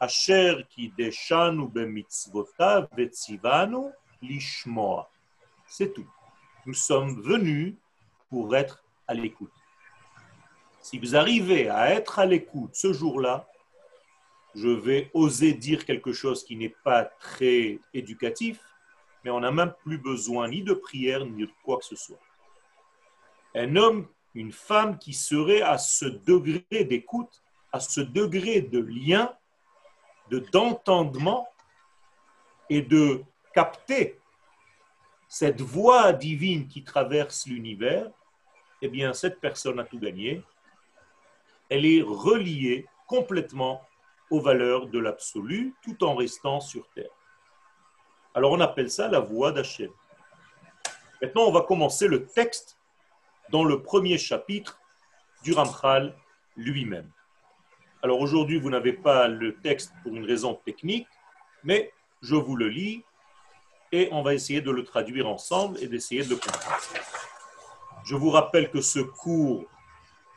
Asher 0.00 0.64
ki 0.70 0.94
deshanu 0.96 1.68
bemitzvotav 1.68 2.88
vetzivanu 2.96 3.90
lishmoa. 4.22 5.10
C'est 5.66 5.92
tout. 5.92 6.08
Nous 6.64 6.72
sommes 6.72 7.20
venus 7.20 7.74
pour 8.30 8.56
être 8.56 8.82
à 9.06 9.12
l'écoute. 9.12 9.52
Si 10.80 10.98
vous 10.98 11.14
arrivez 11.14 11.68
à 11.68 11.90
être 11.90 12.18
à 12.18 12.24
l'écoute 12.24 12.74
ce 12.74 12.94
jour-là, 12.94 13.46
je 14.54 14.68
vais 14.68 15.10
oser 15.12 15.52
dire 15.52 15.84
quelque 15.84 16.14
chose 16.14 16.44
qui 16.44 16.56
n'est 16.56 16.74
pas 16.82 17.04
très 17.04 17.78
éducatif, 17.92 18.58
mais 19.22 19.30
on 19.30 19.40
n'a 19.40 19.50
même 19.50 19.74
plus 19.84 19.98
besoin 19.98 20.48
ni 20.48 20.62
de 20.62 20.72
prière 20.72 21.26
ni 21.26 21.42
de 21.42 21.50
quoi 21.62 21.76
que 21.76 21.84
ce 21.84 21.96
soit. 21.96 22.18
Un 23.54 23.76
homme, 23.76 24.06
une 24.34 24.52
femme 24.52 24.98
qui 24.98 25.12
serait 25.12 25.62
à 25.62 25.78
ce 25.78 26.06
degré 26.06 26.84
d'écoute, 26.84 27.42
à 27.72 27.80
ce 27.80 28.00
degré 28.00 28.62
de 28.62 28.78
lien, 28.78 29.34
de 30.30 30.38
d'entendement 30.38 31.48
et 32.70 32.82
de 32.82 33.22
capter 33.52 34.18
cette 35.28 35.60
voix 35.60 36.12
divine 36.12 36.68
qui 36.68 36.84
traverse 36.84 37.46
l'univers, 37.46 38.10
eh 38.80 38.88
bien, 38.88 39.12
cette 39.12 39.40
personne 39.40 39.78
a 39.78 39.84
tout 39.84 39.98
gagné. 39.98 40.42
Elle 41.68 41.86
est 41.86 42.02
reliée 42.02 42.86
complètement 43.06 43.86
aux 44.30 44.40
valeurs 44.40 44.86
de 44.86 44.98
l'absolu 44.98 45.74
tout 45.82 46.02
en 46.04 46.14
restant 46.14 46.60
sur 46.60 46.88
terre. 46.90 47.10
Alors 48.34 48.52
on 48.52 48.60
appelle 48.60 48.90
ça 48.90 49.08
la 49.08 49.20
voix 49.20 49.52
d'Hachem. 49.52 49.90
Maintenant, 51.20 51.42
on 51.42 51.52
va 51.52 51.60
commencer 51.60 52.08
le 52.08 52.26
texte 52.26 52.78
dans 53.52 53.64
le 53.64 53.82
premier 53.82 54.16
chapitre 54.16 54.80
du 55.44 55.52
Ramchal 55.52 56.16
lui-même. 56.56 57.10
Alors 58.02 58.18
aujourd'hui, 58.20 58.58
vous 58.58 58.70
n'avez 58.70 58.94
pas 58.94 59.28
le 59.28 59.56
texte 59.56 59.92
pour 60.02 60.16
une 60.16 60.24
raison 60.24 60.54
technique, 60.64 61.06
mais 61.62 61.92
je 62.22 62.34
vous 62.34 62.56
le 62.56 62.68
lis 62.68 63.04
et 63.92 64.08
on 64.10 64.22
va 64.22 64.32
essayer 64.32 64.62
de 64.62 64.70
le 64.70 64.84
traduire 64.84 65.28
ensemble 65.28 65.78
et 65.82 65.86
d'essayer 65.86 66.24
de 66.24 66.30
le 66.30 66.36
comprendre. 66.36 66.82
Je 68.04 68.16
vous 68.16 68.30
rappelle 68.30 68.70
que 68.70 68.80
ce 68.80 69.00
cours 69.00 69.66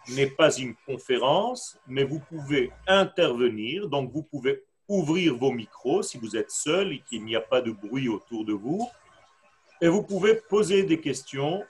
n'est 0.09 0.29
pas 0.29 0.53
une 0.53 0.75
conférence, 0.85 1.79
mais 1.87 2.03
vous 2.03 2.19
pouvez 2.19 2.71
intervenir, 2.85 3.87
donc 3.87 4.11
vous 4.11 4.23
pouvez 4.23 4.61
ouvrir 4.89 5.35
vos 5.37 5.51
micros 5.51 6.03
si 6.03 6.17
vous 6.17 6.35
êtes 6.35 6.51
seul 6.51 6.91
et 6.91 6.99
qu'il 6.99 7.23
n'y 7.23 7.35
a 7.37 7.41
pas 7.41 7.61
de 7.61 7.71
bruit 7.71 8.09
autour 8.09 8.43
de 8.43 8.53
vous, 8.53 8.87
et 9.81 9.87
vous 9.87 10.03
pouvez 10.03 10.35
poser 10.35 10.83
des 10.83 10.99
questions 10.99 11.63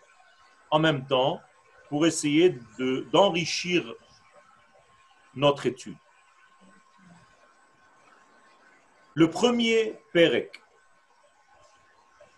en 0.75 0.79
même 0.79 1.05
temps 1.07 1.41
pour 1.87 2.05
essayer 2.05 2.57
d'enrichir 3.13 3.93
notre 5.33 5.65
étude. 5.65 5.97
Le 9.13 9.29
premier 9.29 9.97
Perek 10.11 10.61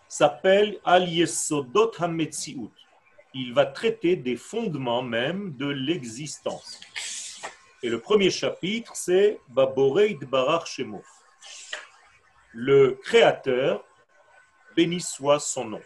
s'appelle 0.06 0.78
Al 0.84 1.08
Yesodot 1.08 1.90
HaMetziut 1.98 2.70
il 3.34 3.52
va 3.52 3.66
traiter 3.66 4.16
des 4.16 4.36
fondements 4.36 5.02
même 5.02 5.54
de 5.56 5.66
l'existence. 5.66 6.80
Et 7.82 7.88
le 7.88 8.00
premier 8.00 8.30
chapitre, 8.30 8.92
c'est 8.94 9.38
Baboreit 9.48 10.18
Barar 10.26 10.66
Shemo. 10.66 11.02
Le 12.52 12.98
Créateur, 13.02 13.84
béni 14.74 15.00
soit 15.00 15.40
son 15.40 15.66
nom. 15.66 15.82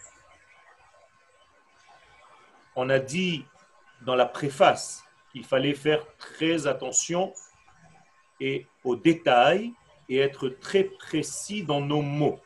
On 2.75 2.89
a 2.89 2.99
dit 2.99 3.45
dans 4.01 4.15
la 4.15 4.27
préface 4.27 5.05
qu'il 5.31 5.45
fallait 5.45 5.75
faire 5.75 6.05
très 6.17 6.67
attention 6.67 7.33
et 8.41 8.67
aux 8.85 8.97
détails 8.97 9.73
et 10.09 10.19
être 10.19 10.49
très 10.49 10.85
précis 10.85 11.65
dans 11.65 11.81
nos 11.81 12.03
mots. 12.03 12.41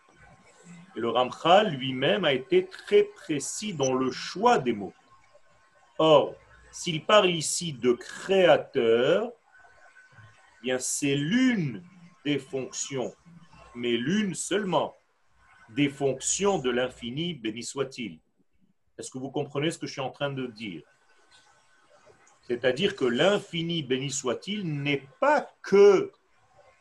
Et 0.97 1.01
le 1.01 1.11
Ramchal 1.11 1.75
lui-même 1.75 2.25
a 2.25 2.33
été 2.33 2.67
très 2.67 3.05
précis 3.05 3.75
dans 3.75 3.93
le 3.93 4.11
choix 4.11 4.59
des 4.59 4.73
mots. 4.73 4.95
Or, 5.99 6.35
s'il 6.73 7.05
parle 7.05 7.31
ici 7.31 7.73
de 7.73 7.93
créateur, 7.93 9.31
eh 9.31 10.63
bien 10.63 10.79
c'est 10.79 11.15
l'une 11.15 11.83
des 12.25 12.39
fonctions, 12.39 13.15
mais 13.75 13.97
l'une 13.97 14.35
seulement 14.35 14.97
des 15.71 15.89
fonctions 15.89 16.59
de 16.59 16.71
l'infini, 16.71 17.35
béni 17.35 17.63
soit-il. 17.63 18.19
Est-ce 18.99 19.11
que 19.11 19.19
vous 19.19 19.31
comprenez 19.31 19.71
ce 19.71 19.79
que 19.79 19.87
je 19.87 19.93
suis 19.93 20.01
en 20.01 20.11
train 20.11 20.31
de 20.31 20.47
dire? 20.47 20.83
C'est-à-dire 22.43 22.95
que 22.97 23.05
l'infini, 23.05 23.83
béni 23.83 24.11
soit-il, 24.11 24.83
n'est 24.83 25.07
pas 25.21 25.51
que 25.63 26.13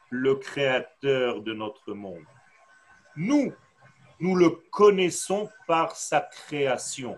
le 0.10 0.36
créateur 0.36 1.42
de 1.42 1.54
notre 1.54 1.94
monde. 1.94 2.24
Nous, 3.16 3.52
nous 4.20 4.36
le 4.36 4.50
connaissons 4.50 5.50
par 5.68 5.96
sa 5.96 6.22
création. 6.22 7.18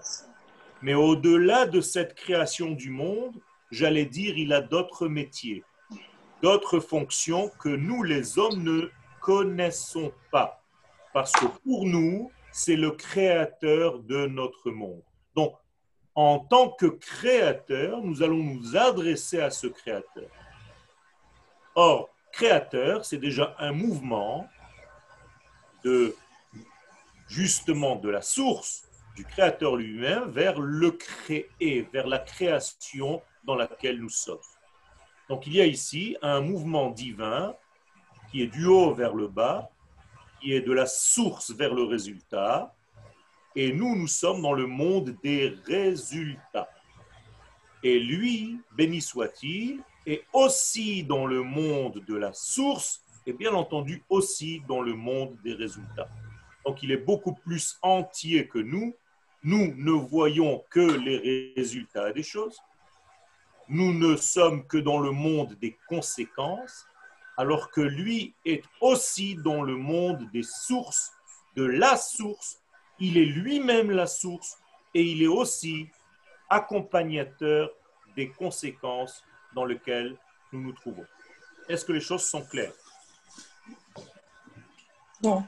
Mais 0.81 0.93
au-delà 0.93 1.65
de 1.65 1.81
cette 1.81 2.15
création 2.15 2.71
du 2.71 2.89
monde, 2.89 3.35
j'allais 3.71 4.05
dire, 4.05 4.37
il 4.37 4.53
a 4.53 4.61
d'autres 4.61 5.07
métiers, 5.07 5.63
d'autres 6.41 6.79
fonctions 6.79 7.49
que 7.59 7.69
nous, 7.69 8.03
les 8.03 8.39
hommes, 8.39 8.63
ne 8.63 8.89
connaissons 9.19 10.13
pas. 10.31 10.63
Parce 11.13 11.31
que 11.33 11.45
pour 11.45 11.85
nous, 11.85 12.31
c'est 12.51 12.75
le 12.75 12.91
créateur 12.91 13.99
de 13.99 14.27
notre 14.27 14.71
monde. 14.71 15.03
Donc, 15.35 15.53
en 16.15 16.39
tant 16.39 16.69
que 16.69 16.87
créateur, 16.87 18.01
nous 18.01 18.23
allons 18.23 18.43
nous 18.43 18.75
adresser 18.75 19.39
à 19.39 19.51
ce 19.51 19.67
créateur. 19.67 20.29
Or, 21.75 22.09
créateur, 22.31 23.05
c'est 23.05 23.19
déjà 23.19 23.55
un 23.59 23.71
mouvement 23.71 24.49
de 25.83 26.15
justement 27.27 27.95
de 27.95 28.09
la 28.09 28.21
source 28.21 28.87
du 29.15 29.25
Créateur 29.25 29.75
lui-même 29.75 30.29
vers 30.29 30.59
le 30.59 30.91
créé, 30.91 31.49
vers 31.91 32.07
la 32.07 32.19
création 32.19 33.21
dans 33.43 33.55
laquelle 33.55 33.99
nous 33.99 34.09
sommes. 34.09 34.37
Donc 35.29 35.47
il 35.47 35.55
y 35.55 35.61
a 35.61 35.65
ici 35.65 36.15
un 36.21 36.41
mouvement 36.41 36.91
divin 36.91 37.55
qui 38.31 38.43
est 38.43 38.47
du 38.47 38.65
haut 38.65 38.93
vers 38.93 39.13
le 39.13 39.27
bas, 39.27 39.69
est 40.53 40.61
de 40.61 40.73
la 40.73 40.85
source 40.85 41.51
vers 41.51 41.73
le 41.73 41.83
résultat, 41.83 42.73
et 43.55 43.73
nous, 43.73 43.95
nous 43.95 44.07
sommes 44.07 44.41
dans 44.41 44.53
le 44.53 44.67
monde 44.67 45.15
des 45.23 45.55
résultats. 45.65 46.69
Et 47.83 47.99
lui, 47.99 48.59
béni 48.75 49.01
soit-il, 49.01 49.81
est 50.05 50.23
aussi 50.31 51.03
dans 51.03 51.25
le 51.25 51.43
monde 51.43 52.03
de 52.07 52.15
la 52.15 52.33
source, 52.33 53.03
et 53.25 53.33
bien 53.33 53.53
entendu 53.53 54.03
aussi 54.09 54.61
dans 54.67 54.81
le 54.81 54.93
monde 54.93 55.35
des 55.43 55.53
résultats. 55.53 56.09
Donc 56.65 56.81
il 56.83 56.91
est 56.91 56.97
beaucoup 56.97 57.33
plus 57.33 57.77
entier 57.81 58.47
que 58.47 58.59
nous. 58.59 58.95
Nous 59.43 59.73
ne 59.75 59.91
voyons 59.91 60.63
que 60.69 60.79
les 60.79 61.53
résultats 61.55 62.11
des 62.13 62.23
choses. 62.23 62.57
Nous 63.69 63.93
ne 63.93 64.15
sommes 64.15 64.65
que 64.65 64.77
dans 64.77 64.99
le 64.99 65.11
monde 65.11 65.55
des 65.61 65.77
conséquences, 65.89 66.86
alors 67.37 67.69
que 67.69 67.81
lui 67.81 68.33
est 68.45 68.63
aussi 68.81 69.35
dans 69.35 69.61
le 69.61 69.75
monde 69.75 70.29
des 70.31 70.43
sources, 70.43 71.11
de 71.55 71.63
la 71.63 71.95
source. 71.95 72.59
Il 72.99 73.17
est 73.17 73.25
lui-même 73.25 73.91
la 73.91 74.07
source 74.07 74.57
et 74.93 75.03
il 75.03 75.21
est 75.21 75.27
aussi 75.27 75.87
accompagnateur 76.49 77.69
des 78.15 78.31
conséquences 78.31 79.23
dans 79.53 79.65
lesquelles 79.65 80.17
nous 80.51 80.61
nous 80.61 80.73
trouvons. 80.73 81.05
Est-ce 81.69 81.85
que 81.85 81.93
les 81.93 82.01
choses 82.01 82.25
sont 82.25 82.43
claires? 82.43 82.73
Non. 85.21 85.45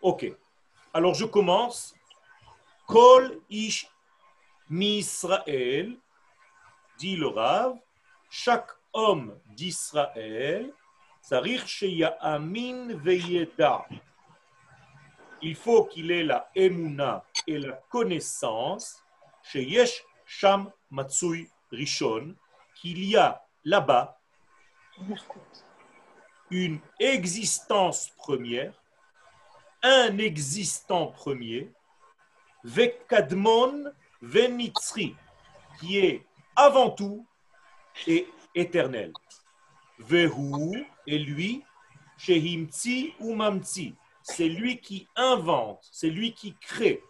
Ok. 0.00 0.26
Alors 0.92 1.14
je 1.14 1.24
commence. 1.24 1.94
Kol 2.86 3.40
ish 3.48 3.88
misraël, 4.68 5.96
dit 6.98 7.16
le 7.16 7.28
Rav, 7.28 7.76
chaque 8.28 8.70
homme 8.92 9.38
d'Israël. 9.46 10.72
Il 15.42 15.54
faut 15.54 15.84
qu'il 15.84 16.10
ait 16.10 16.24
la 16.24 16.50
emuna 16.54 17.24
et 17.46 17.58
la 17.58 17.72
connaissance, 17.88 19.02
sheyesh 19.42 20.04
sham 20.26 20.70
matsui 20.90 21.48
rishon, 21.70 22.34
qu'il 22.74 23.04
y 23.04 23.16
a 23.16 23.42
là-bas 23.64 24.18
une 26.50 26.80
existence 26.98 28.10
première 28.16 28.80
un 29.82 30.18
existant 30.18 31.06
premier, 31.06 31.72
Vekadmon 32.64 33.92
Venitzri, 34.20 35.16
qui 35.78 35.98
est 35.98 36.26
avant 36.54 36.90
tout 36.90 37.26
et 38.06 38.28
éternel. 38.54 39.12
Et 41.10 41.18
lui, 41.18 41.64
Shehimtsi 42.16 43.14
ou 43.18 43.34
Mamtsi, 43.34 43.94
c'est 44.22 44.48
lui 44.48 44.80
qui 44.80 45.08
invente, 45.16 45.84
c'est 45.90 46.08
lui 46.08 46.34
qui 46.34 46.54
crée, 46.60 47.02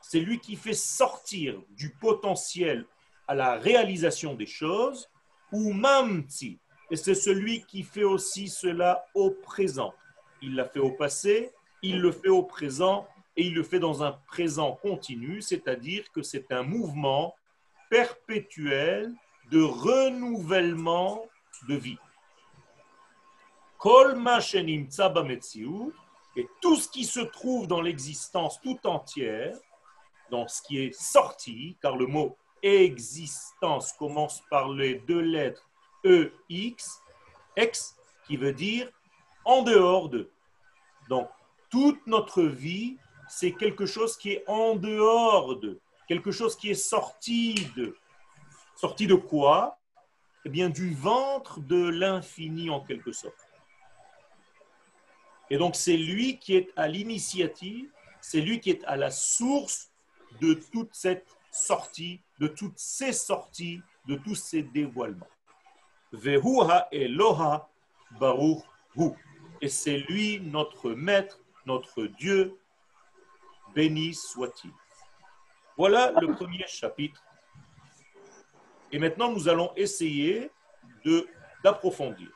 c'est 0.00 0.20
lui 0.20 0.38
qui 0.38 0.56
fait 0.56 0.74
sortir 0.74 1.60
du 1.70 1.90
potentiel 1.90 2.86
à 3.26 3.34
la 3.34 3.56
réalisation 3.56 4.34
des 4.34 4.46
choses, 4.46 5.10
ou 5.52 5.72
Mamtsi, 5.74 6.58
et 6.90 6.96
c'est 6.96 7.14
celui 7.14 7.64
qui 7.66 7.82
fait 7.82 8.04
aussi 8.04 8.48
cela 8.48 9.04
au 9.14 9.30
présent. 9.30 9.92
Il 10.40 10.54
l'a 10.54 10.64
fait 10.64 10.80
au 10.80 10.92
passé, 10.92 11.52
il 11.82 12.00
le 12.00 12.12
fait 12.12 12.30
au 12.30 12.42
présent 12.42 13.06
et 13.36 13.44
il 13.44 13.54
le 13.54 13.62
fait 13.62 13.78
dans 13.78 14.02
un 14.02 14.12
présent 14.26 14.72
continu, 14.72 15.42
c'est-à-dire 15.42 16.10
que 16.12 16.22
c'est 16.22 16.50
un 16.50 16.62
mouvement 16.62 17.36
perpétuel 17.90 19.12
de 19.50 19.60
renouvellement 19.60 21.26
de 21.68 21.74
vie. 21.74 21.98
Et 26.36 26.48
tout 26.60 26.76
ce 26.76 26.88
qui 26.88 27.04
se 27.04 27.20
trouve 27.20 27.66
dans 27.66 27.80
l'existence 27.80 28.60
tout 28.60 28.78
entière, 28.86 29.56
dans 30.30 30.48
ce 30.48 30.62
qui 30.62 30.78
est 30.78 30.92
sorti, 30.92 31.76
car 31.80 31.96
le 31.96 32.06
mot 32.06 32.36
existence 32.62 33.92
commence 33.92 34.42
par 34.50 34.70
les 34.70 34.96
deux 34.96 35.20
lettres 35.20 35.68
E, 36.04 36.32
X, 36.48 37.00
X, 37.56 37.96
qui 38.26 38.36
veut 38.36 38.52
dire 38.52 38.90
en 39.44 39.62
dehors 39.62 40.08
de. 40.08 40.30
Donc, 41.08 41.28
toute 41.70 42.06
notre 42.06 42.42
vie, 42.42 42.96
c'est 43.28 43.52
quelque 43.52 43.86
chose 43.86 44.16
qui 44.16 44.32
est 44.32 44.44
en 44.46 44.74
dehors 44.74 45.56
de, 45.56 45.80
quelque 46.08 46.30
chose 46.30 46.56
qui 46.56 46.70
est 46.70 46.74
sorti 46.74 47.54
de. 47.76 47.96
Sorti 48.76 49.06
de 49.06 49.14
quoi? 49.14 49.78
Eh 50.44 50.48
bien, 50.48 50.68
du 50.68 50.94
ventre 50.94 51.60
de 51.60 51.88
l'infini 51.88 52.70
en 52.70 52.80
quelque 52.80 53.12
sorte. 53.12 53.47
Et 55.50 55.56
donc, 55.56 55.76
c'est 55.76 55.96
lui 55.96 56.38
qui 56.38 56.56
est 56.56 56.70
à 56.76 56.88
l'initiative, 56.88 57.90
c'est 58.20 58.40
lui 58.40 58.60
qui 58.60 58.70
est 58.70 58.84
à 58.84 58.96
la 58.96 59.10
source 59.10 59.90
de 60.40 60.54
toute 60.54 60.94
cette 60.94 61.36
sortie, 61.50 62.20
de 62.38 62.48
toutes 62.48 62.78
ces 62.78 63.12
sorties, 63.12 63.80
de 64.06 64.16
tous 64.16 64.34
ces 64.34 64.62
dévoilements. 64.62 65.28
Vehuha 66.12 66.88
Eloha 66.92 67.68
Baruch 68.18 68.64
Hu. 68.96 69.10
Et 69.60 69.68
c'est 69.68 69.98
lui 69.98 70.40
notre 70.40 70.90
maître, 70.92 71.40
notre 71.66 72.04
Dieu, 72.04 72.58
béni 73.74 74.14
soit-il. 74.14 74.72
Voilà 75.76 76.12
le 76.20 76.34
premier 76.34 76.64
chapitre. 76.66 77.22
Et 78.90 78.98
maintenant, 78.98 79.30
nous 79.30 79.48
allons 79.48 79.72
essayer 79.76 80.50
d'approfondir. 81.62 82.30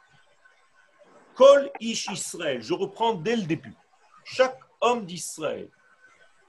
Kol 1.42 1.72
Ish 1.81 2.07
Israël, 2.07 2.62
je 2.62 2.72
reprends 2.72 3.14
dès 3.14 3.35
le 3.35 3.42
début. 3.42 3.74
Chaque 4.22 4.61
homme 4.81 5.05
d'Israël. 5.05 5.68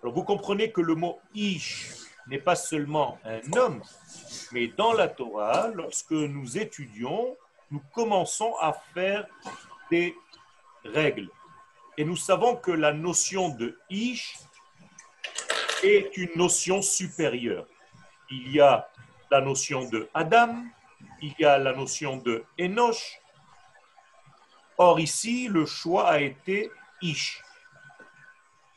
Alors 0.03 0.13
vous 0.13 0.23
comprenez 0.23 0.71
que 0.71 0.81
le 0.81 0.93
mot 0.93 1.19
Ish 1.33 1.89
n'est 2.27 2.37
pas 2.37 2.55
seulement 2.55 3.17
un 3.25 3.41
homme, 3.57 3.81
mais 4.51 4.67
dans 4.67 4.93
la 4.93 5.07
Torah, 5.07 5.69
lorsque 5.73 6.11
nous 6.11 6.59
étudions, 6.59 7.35
nous 7.71 7.81
commençons 7.91 8.53
à 8.61 8.71
faire 8.93 9.25
des 9.89 10.15
règles. 10.85 11.29
Et 11.97 12.05
nous 12.05 12.15
savons 12.15 12.55
que 12.55 12.69
la 12.69 12.93
notion 12.93 13.49
de 13.49 13.75
Ish 13.89 14.37
est 15.81 16.15
une 16.17 16.35
notion 16.35 16.83
supérieure. 16.83 17.65
Il 18.29 18.51
y 18.51 18.61
a 18.61 18.87
la 19.31 19.41
notion 19.41 19.89
de 19.89 20.07
Adam, 20.13 20.65
il 21.19 21.33
y 21.39 21.45
a 21.45 21.57
la 21.57 21.73
notion 21.73 22.17
de 22.17 22.43
Enoch. 22.59 23.22
Or 24.77 24.99
ici, 24.99 25.47
le 25.47 25.65
choix 25.65 26.09
a 26.09 26.19
été 26.19 26.71
Ish. 27.01 27.43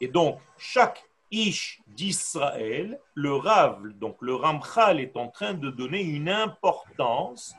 Et 0.01 0.09
donc, 0.09 0.41
chaque 0.59 1.03
Ish 1.31 1.81
d'Israël, 1.87 3.01
le 3.15 3.35
Rav, 3.35 3.89
donc 3.95 4.17
le 4.21 4.35
Ramchal 4.35 5.01
est 5.01 5.17
en 5.17 5.29
train 5.29 5.55
de 5.55 5.71
donner 5.71 6.03
une 6.03 6.29
importance 6.29 7.55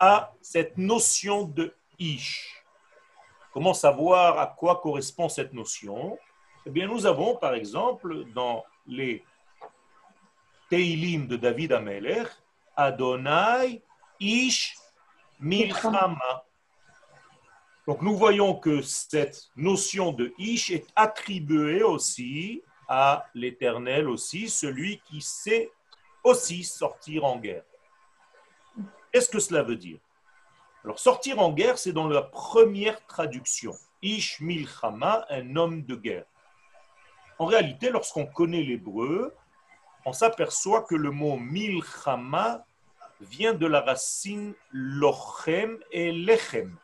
à 0.00 0.32
cette 0.40 0.78
notion 0.78 1.44
de 1.44 1.74
Ish. 1.98 2.62
Comment 3.52 3.74
savoir 3.74 4.38
à 4.38 4.46
quoi 4.46 4.80
correspond 4.80 5.28
cette 5.28 5.52
notion? 5.52 6.18
Eh 6.64 6.70
bien, 6.70 6.86
nous 6.86 7.06
avons 7.06 7.36
par 7.36 7.54
exemple 7.54 8.24
dans 8.34 8.64
les 8.86 9.24
Teilim 10.68 11.26
de 11.26 11.36
David 11.36 11.72
Amelech, 11.72 12.28
Adonai 12.76 13.82
Ish 14.20 14.76
Milchama. 15.38 16.45
Donc 17.86 18.02
nous 18.02 18.16
voyons 18.16 18.56
que 18.56 18.82
cette 18.82 19.48
notion 19.54 20.12
de 20.12 20.34
Ish 20.38 20.70
est 20.72 20.86
attribuée 20.96 21.84
aussi 21.84 22.62
à 22.88 23.26
l'Éternel 23.34 24.08
aussi, 24.08 24.48
celui 24.48 25.00
qui 25.00 25.20
sait 25.20 25.70
aussi 26.24 26.64
sortir 26.64 27.24
en 27.24 27.36
guerre. 27.36 27.62
Qu'est-ce 29.12 29.28
que 29.28 29.38
cela 29.38 29.62
veut 29.62 29.76
dire? 29.76 29.98
Alors 30.84 30.98
sortir 30.98 31.38
en 31.38 31.52
guerre, 31.52 31.78
c'est 31.78 31.92
dans 31.92 32.08
la 32.08 32.22
première 32.22 33.04
traduction. 33.06 33.72
Ish 34.02 34.40
milchama, 34.40 35.24
un 35.30 35.54
homme 35.54 35.84
de 35.84 35.94
guerre. 35.94 36.26
En 37.38 37.46
réalité, 37.46 37.90
lorsqu'on 37.90 38.26
connaît 38.26 38.62
l'hébreu, 38.62 39.34
on 40.04 40.12
s'aperçoit 40.12 40.82
que 40.82 40.94
le 40.96 41.10
mot 41.10 41.36
milchama 41.36 42.64
vient 43.20 43.54
de 43.54 43.66
la 43.66 43.80
racine 43.80 44.54
lochem 44.72 45.78
et 45.92 46.12
lechem. 46.12 46.76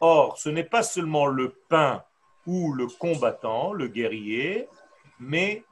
Or, 0.00 0.38
ce 0.38 0.48
n'est 0.48 0.64
pas 0.64 0.82
seulement 0.82 1.26
le 1.26 1.50
pain 1.68 2.04
ou 2.46 2.72
le 2.72 2.86
combattant, 2.86 3.72
le 3.72 3.88
guerrier, 3.88 4.68
mais 5.18 5.64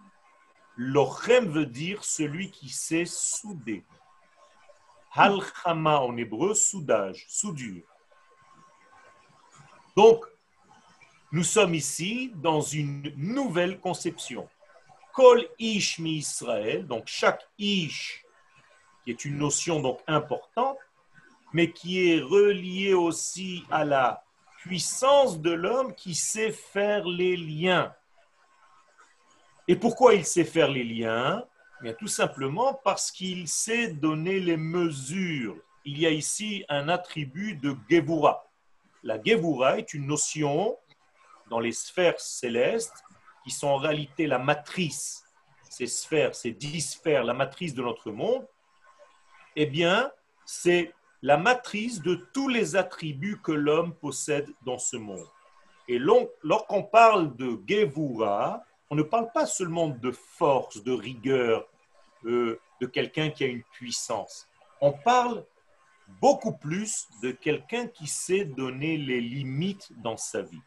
lochem 0.77 1.49
veut 1.49 1.67
dire 1.67 2.05
celui 2.05 2.51
qui 2.51 2.69
sait 2.69 3.07
souder. 3.07 3.85
Halchama 5.13 6.01
en 6.01 6.17
hébreu, 6.17 6.55
soudage, 6.55 7.25
soudure. 7.29 7.85
Donc, 9.97 10.27
nous 11.33 11.45
sommes 11.45 11.75
ici 11.75 12.33
dans 12.37 12.61
une 12.61 13.13
nouvelle 13.17 13.81
conception. 13.81 14.49
Kol 15.15 15.49
ish 15.59 15.99
mi 15.99 16.17
Israël, 16.17 16.87
donc 16.87 17.05
chaque 17.07 17.49
ish, 17.59 18.25
qui 19.03 19.11
est 19.11 19.25
une 19.25 19.39
notion 19.39 19.81
donc 19.81 20.01
importante, 20.07 20.77
mais 21.57 21.73
qui 21.73 22.11
est 22.11 22.21
relié 22.21 22.93
aussi 22.93 23.65
à 23.71 23.83
la 23.83 24.23
puissance 24.59 25.41
de 25.41 25.53
l'homme 25.53 25.95
qui 25.95 26.15
sait 26.15 26.53
faire 26.53 27.07
les 27.07 27.35
liens. 27.35 27.95
Et 29.67 29.75
pourquoi 29.75 30.13
il 30.13 30.27
sait 30.27 30.45
faire 30.45 30.71
les 30.71 30.85
liens? 30.85 31.47
Bien, 31.81 31.95
Tout 31.95 32.09
simplement 32.09 32.75
parce 32.85 33.11
qu'il 33.11 33.49
sait 33.49 33.89
donner 33.89 34.39
les 34.39 34.59
mesures. 34.59 35.57
Il 35.87 35.99
y 35.99 36.05
a 36.05 36.11
ici 36.11 36.63
un 36.69 36.91
attribut 36.91 37.57
de 37.57 37.75
Gevura. 37.89 38.51
La 39.03 39.19
Gevura 39.23 39.79
est 39.79 39.95
une 39.95 40.07
notion 40.07 40.77
dans 41.49 41.61
les 41.61 41.73
sphères 41.73 42.21
célestes 42.21 43.03
qui 43.45 43.51
sont 43.51 43.69
en 43.69 43.79
réalité 43.79 44.27
la 44.27 44.39
matrice, 44.39 45.25
ces 45.71 45.87
sphères, 45.87 46.35
ces 46.35 46.53
dix 46.53 46.83
sphères, 46.83 47.25
la 47.25 47.33
matrice 47.33 47.73
de 47.73 47.83
notre 47.83 48.11
monde. 48.11 48.47
Eh 49.55 49.65
bien, 49.65 50.13
c'est 50.45 50.93
la 51.27 51.37
matrice 51.37 52.01
de 52.03 52.15
tous 52.33 52.47
les 52.47 52.77
attributs 52.77 53.41
que 53.43 53.51
l'homme 53.51 53.93
possède 53.97 54.49
dans 54.65 54.79
ce 54.79 54.97
monde. 54.97 55.27
Et 55.89 55.99
lorsqu'on 55.99 56.85
parle 56.85 57.35
de 57.35 57.59
Gevura, 57.67 58.63
on 58.91 58.95
ne 58.95 59.03
parle 59.03 59.33
pas 59.35 59.45
seulement 59.45 59.89
de 59.89 60.13
force, 60.13 60.85
de 60.85 60.93
rigueur, 60.93 61.67
euh, 62.27 62.61
de 62.81 62.87
quelqu'un 62.87 63.31
qui 63.31 63.43
a 63.43 63.49
une 63.49 63.65
puissance. 63.73 64.47
On 64.81 64.93
parle 64.93 65.45
beaucoup 66.21 66.53
plus 66.53 67.09
de 67.21 67.33
quelqu'un 67.33 67.89
qui 67.89 68.07
sait 68.07 68.45
donner 68.45 68.97
les 68.97 69.21
limites 69.21 69.91
dans 70.01 70.17
sa 70.17 70.43
vie. 70.43 70.63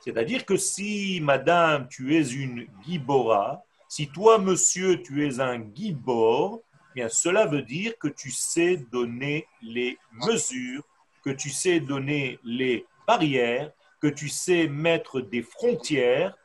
C'est-à-dire 0.00 0.44
que 0.44 0.58
si, 0.58 1.18
madame, 1.22 1.88
tu 1.88 2.14
es 2.14 2.30
une 2.30 2.66
gibora, 2.84 3.64
si 3.88 4.08
toi, 4.08 4.36
monsieur, 4.36 5.02
tu 5.02 5.26
es 5.26 5.40
un 5.40 5.64
gibor, 5.74 6.60
cela 7.08 7.46
veut 7.46 7.62
dire 7.62 7.98
que 7.98 8.08
tu 8.08 8.30
sais 8.30 8.76
donner 8.76 9.46
les 9.62 9.98
mesures, 10.12 10.84
que 11.24 11.30
tu 11.30 11.50
sais 11.50 11.80
donner 11.80 12.38
les 12.44 12.86
barrières, 13.06 13.72
que 14.00 14.08
tu 14.08 14.28
sais 14.28 14.68
mettre 14.68 15.20
des 15.20 15.42
frontières 15.42 16.36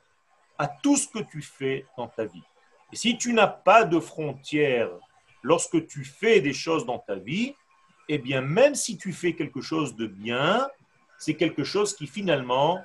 à 0.57 0.67
tout 0.67 0.95
ce 0.95 1.07
que 1.07 1.19
tu 1.19 1.41
fais 1.41 1.85
dans 1.97 2.07
ta 2.07 2.25
vie. 2.25 2.43
Et 2.91 2.95
si 2.95 3.17
tu 3.17 3.33
n'as 3.33 3.47
pas 3.47 3.83
de 3.83 3.99
frontières 3.99 4.91
lorsque 5.43 5.87
tu 5.87 6.03
fais 6.03 6.41
des 6.41 6.53
choses 6.53 6.85
dans 6.85 6.99
ta 6.99 7.15
vie, 7.15 7.55
eh 8.07 8.17
bien, 8.17 8.41
même 8.41 8.75
si 8.75 8.97
tu 8.97 9.13
fais 9.13 9.33
quelque 9.33 9.61
chose 9.61 9.95
de 9.95 10.07
bien, 10.07 10.67
c'est 11.17 11.35
quelque 11.35 11.63
chose 11.63 11.95
qui 11.95 12.07
finalement 12.07 12.83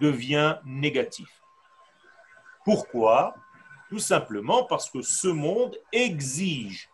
devient 0.00 0.56
négatif. 0.64 1.28
Pourquoi? 2.64 3.34
Tout 3.88 3.98
simplement 3.98 4.64
parce 4.64 4.90
que 4.90 5.02
ce 5.02 5.28
monde 5.28 5.76
exige, 5.92 6.90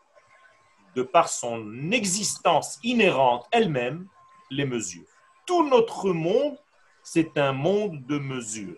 de 0.95 1.03
par 1.03 1.29
son 1.29 1.91
existence 1.91 2.79
inhérente 2.83 3.47
elle-même, 3.51 4.07
les 4.51 4.67
mesures. 4.67 5.07
Tout 5.47 5.69
notre 5.69 6.13
monde, 6.13 6.59
c'est 7.03 7.39
un 7.39 7.53
monde 7.53 8.05
de 8.07 8.19
mesures. 8.19 8.77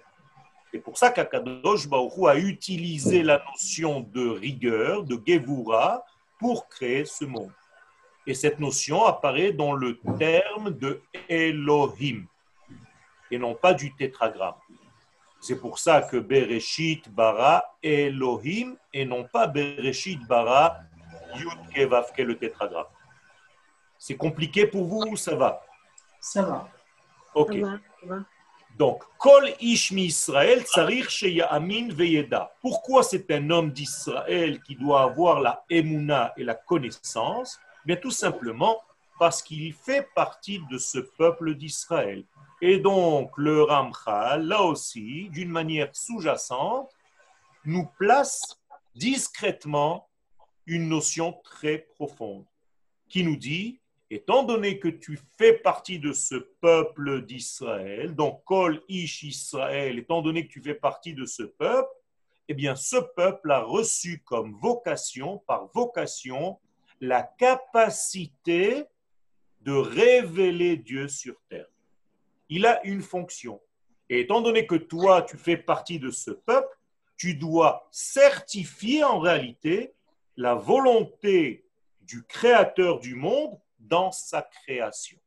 C'est 0.73 0.81
pour 0.81 0.97
ça 0.97 1.11
qu'Akadosh 1.11 1.89
Baruch 1.89 2.13
a 2.29 2.37
utilisé 2.37 3.23
la 3.23 3.45
notion 3.51 4.01
de 4.01 4.29
rigueur, 4.29 5.05
de 5.05 5.21
Gevura, 5.27 6.05
pour 6.39 6.69
créer 6.69 7.05
ce 7.05 7.25
monde. 7.25 7.53
Et 8.27 8.35
cette 8.35 8.59
notion 8.59 9.05
apparaît 9.05 9.53
dans 9.53 9.75
le 9.75 9.99
terme 10.19 10.71
de 10.71 11.03
Elohim, 11.29 12.27
et 13.31 13.39
non 13.39 13.55
pas 13.55 13.75
du 13.75 13.95
tétragramme. 13.95 14.55
C'est 15.47 15.61
pour 15.61 15.79
ça 15.79 16.01
que 16.01 16.17
Bereshit 16.17 17.07
bara 17.11 17.63
Elohim 17.83 18.77
et 18.95 19.05
non 19.05 19.25
pas 19.25 19.47
Bereshit 19.47 20.27
bara 20.27 20.79
Yud 21.37 21.59
Kevavke 21.71 22.21
le 22.21 22.39
tétragramme. 22.39 22.87
C'est 23.99 24.17
compliqué 24.17 24.67
pour 24.67 24.87
vous 24.87 25.03
ou 25.11 25.17
ça 25.17 25.35
va? 25.35 25.61
Ça 26.19 26.41
va. 26.45 26.69
Ok. 27.35 27.53
Ça 27.53 27.61
va, 27.61 27.73
ça 28.01 28.07
va. 28.07 28.17
Donc, 28.79 29.05
Kol 29.19 29.53
Ish 29.61 29.93
mi 29.93 30.07
Israël 30.07 30.63
tsarir 30.65 31.11
sheyamin 31.11 31.89
veyeda. 31.93 32.51
Pourquoi 32.63 33.03
c'est 33.03 33.31
un 33.31 33.51
homme 33.51 33.71
d'Israël 33.71 34.63
qui 34.63 34.77
doit 34.77 35.03
avoir 35.03 35.41
la 35.41 35.63
émouna 35.69 36.33
et 36.39 36.45
la 36.45 36.55
connaissance? 36.55 37.61
Bien 37.85 37.97
tout 37.97 38.11
simplement 38.11 38.81
parce 39.19 39.43
qu'il 39.43 39.75
fait 39.75 40.09
partie 40.15 40.61
de 40.71 40.79
ce 40.79 41.01
peuple 41.01 41.55
d'Israël. 41.55 42.25
Et 42.67 42.79
donc, 42.79 43.31
le 43.37 43.63
Ramchal, 43.63 44.47
là 44.47 44.63
aussi, 44.63 45.29
d'une 45.29 45.51
manière 45.51 45.95
sous-jacente, 45.95 46.91
nous 47.67 47.85
place 47.99 48.59
discrètement 48.95 50.09
une 50.65 50.89
notion 50.89 51.35
très 51.45 51.77
profonde 51.95 52.47
qui 53.11 53.23
nous 53.23 53.37
dit 53.37 53.83
étant 54.09 54.45
donné 54.45 54.79
que 54.79 54.89
tu 54.89 55.21
fais 55.37 55.53
partie 55.53 55.99
de 55.99 56.15
ce 56.15 56.37
peuple 56.37 57.27
d'Israël, 57.27 58.15
donc 58.15 58.43
Kol 58.45 58.81
Ish 58.89 59.25
Israël, 59.25 59.99
étant 59.99 60.23
donné 60.23 60.47
que 60.47 60.53
tu 60.55 60.63
fais 60.63 60.73
partie 60.75 61.13
de 61.13 61.27
ce 61.27 61.43
peuple, 61.43 61.93
eh 62.49 62.55
bien 62.55 62.77
ce 62.77 62.97
peuple 62.97 63.51
a 63.51 63.61
reçu 63.61 64.23
comme 64.25 64.55
vocation, 64.55 65.37
par 65.47 65.67
vocation, 65.75 66.59
la 66.99 67.25
capacité 67.25 68.87
de 69.61 69.73
révéler 69.73 70.79
Dieu 70.79 71.09
sur 71.09 71.35
terre. 71.51 71.67
Il 72.49 72.67
a 72.67 72.85
une 72.85 73.03
fonction. 73.03 73.61
Et 74.09 74.21
étant 74.21 74.41
donné 74.41 74.67
que 74.67 74.75
toi, 74.75 75.23
tu 75.23 75.37
fais 75.37 75.57
partie 75.57 75.99
de 75.99 76.11
ce 76.11 76.31
peuple, 76.31 76.79
tu 77.17 77.35
dois 77.35 77.89
certifier 77.91 79.03
en 79.05 79.19
réalité 79.19 79.95
la 80.37 80.55
volonté 80.55 81.65
du 82.01 82.25
Créateur 82.25 83.01
du 83.01 83.15
monde 83.15 83.59
dans 83.79 84.13
sa 84.13 84.43
création. 84.43 85.19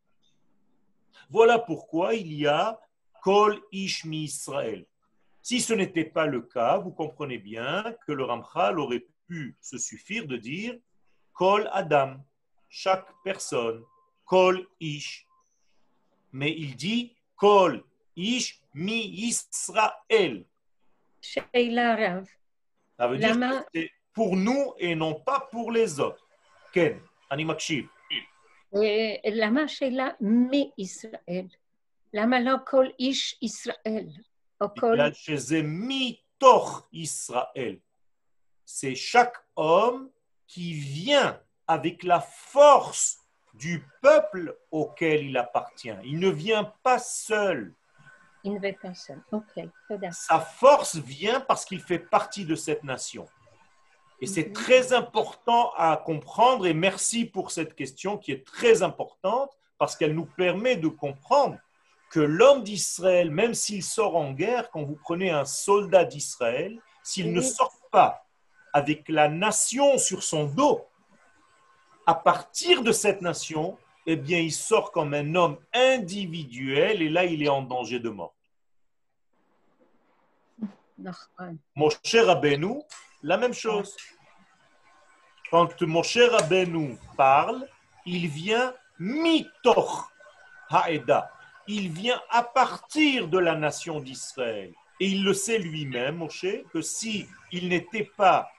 Voilà 1.30 1.60
pourquoi 1.60 2.14
il 2.14 2.34
y 2.34 2.48
a 2.48 2.80
Kol 3.22 3.60
Ishmi 3.72 4.24
Israël. 4.24 4.86
Si 5.42 5.60
ce 5.62 5.74
n'était 5.74 6.06
pas 6.06 6.26
le 6.26 6.42
cas, 6.42 6.78
vous 6.78 6.92
comprenez 6.92 7.38
bien 7.38 7.96
que 8.06 8.12
le 8.12 8.24
Ramchal 8.24 8.80
aurait 8.80 9.06
pu 9.28 9.58
se 9.62 9.78
suffire 9.78 10.28
de 10.28 10.38
dire 10.38 10.76
Kol 11.34 11.70
Adam, 11.74 12.18
chaque 12.70 13.08
personne, 13.24 13.84
Kol 14.26 14.66
Ish 14.80 15.27
Mais 16.37 16.51
il 16.51 16.77
dit 16.77 17.15
Kol 17.37 17.85
Ish 18.17 18.63
Mi 18.75 19.29
Israël. 19.29 20.45
שאלה 21.21 21.95
רב, 21.99 22.27
Ça 22.99 23.07
veut 23.09 23.19
dire 23.19 23.35
למה, 23.35 23.61
que 23.63 23.69
c'est 23.75 23.91
pour 24.13 24.37
nous 24.37 24.75
et 24.79 24.95
non 24.95 25.15
pas 25.15 25.41
pour 25.51 25.71
les 25.73 26.01
autres. 26.01 26.27
Ken, 26.73 26.99
אני 27.31 27.45
מקשיב. 27.45 27.87
אה, 28.75 29.31
למה 29.33 29.63
השאלה 29.63 30.09
מישראל? 30.21 31.47
למה 32.15 32.41
לא 32.41 32.57
כל 32.67 32.87
איש 32.99 33.39
ישראל? 33.43 34.07
או 34.61 34.67
כל... 34.81 34.93
בגלל 34.93 35.13
שזה 35.13 35.61
מתוך 35.65 36.89
ישראל. 36.93 37.77
C'est 38.67 38.95
chaque 38.95 39.37
homme 39.57 40.09
qui 40.49 40.73
vient 40.73 41.39
avec 41.69 42.05
la 42.05 42.21
force 42.21 43.19
du 43.58 43.86
peuple 44.02 44.58
auquel 44.72 45.26
il 45.26 45.38
appartient. 45.38 45.94
Il 46.04 46.20
ne 46.20 46.30
vient 46.30 46.72
pas 46.84 47.00
seul. 47.00 47.74
Il 48.44 48.54
ne 48.54 48.60
vient 48.60 48.74
pas 48.74 48.94
seul. 48.94 49.22
Ok. 49.32 49.64
Sa 50.12 50.40
force 50.40 50.96
vient 50.98 51.40
parce 51.40 51.66
qu'il 51.66 51.82
fait 51.82 52.00
partie 52.00 52.46
de 52.46 52.56
cette 52.56 52.84
nation. 52.84 53.28
Et 54.20 54.28
c'est 54.28 54.48
mhm. 54.48 54.54
très 54.54 54.94
important 54.94 55.72
à 55.78 55.98
comprendre 55.98 56.66
et 56.66 56.74
merci 56.74 57.26
pour 57.26 57.52
cette 57.52 57.76
question 57.76 58.18
qui 58.18 58.32
est 58.32 58.46
très 58.46 58.82
importante 58.84 59.52
parce 59.78 59.96
qu'elle 59.96 60.16
nous 60.16 60.26
permet 60.26 60.76
de 60.76 60.88
comprendre 60.88 61.58
que 62.10 62.20
l'homme 62.20 62.64
d'Israël, 62.64 63.30
même 63.30 63.54
s'il 63.54 63.84
sort 63.84 64.16
en 64.16 64.32
guerre, 64.32 64.72
quand 64.72 64.84
vous 64.84 64.96
prenez 64.96 65.30
un 65.30 65.46
soldat 65.46 66.06
d'Israël, 66.06 66.80
s'il 67.04 67.34
ne 67.34 67.42
sort 67.42 67.78
pas 67.92 68.26
avec 68.74 69.10
la 69.10 69.28
nation 69.28 69.98
sur 69.98 70.24
son 70.24 70.46
dos, 70.46 70.86
à 72.08 72.16
partir 72.16 72.82
de 72.84 72.94
cette 72.94 73.22
nation, 73.22 73.78
eh 74.06 74.16
bien, 74.16 74.40
il 74.40 74.54
sort 74.54 74.94
comme 74.94 75.14
un 75.14 75.36
homme 75.36 75.58
individuel 75.74 77.02
et 77.02 77.10
là, 77.10 77.26
il 77.26 77.44
est 77.44 77.50
en 77.50 77.62
danger 77.62 78.00
de 78.00 78.10
mort. 78.10 78.34
Moshe 81.76 82.16
Rabbeinu, 82.16 82.82
la 83.22 83.38
même 83.38 83.54
chose. 83.54 83.96
Quand 85.52 85.82
Moshe 85.82 86.18
Rabbeinu 86.18 86.98
parle, 87.18 87.68
il 88.06 88.30
vient 88.30 88.74
mitoch 88.98 90.10
haeda. 90.70 91.30
Il 91.68 91.90
vient 91.92 92.22
à 92.30 92.42
partir 92.42 93.28
de 93.28 93.38
la 93.38 93.56
nation 93.56 94.00
d'Israël. 94.00 94.74
Et 95.02 95.08
il 95.08 95.26
le 95.26 95.34
sait 95.34 95.60
lui-même, 95.60 96.16
Moshe, 96.16 96.64
que 96.72 96.82
si 96.82 97.28
il 97.52 97.68
n'était 97.68 98.10
pas 98.16 98.50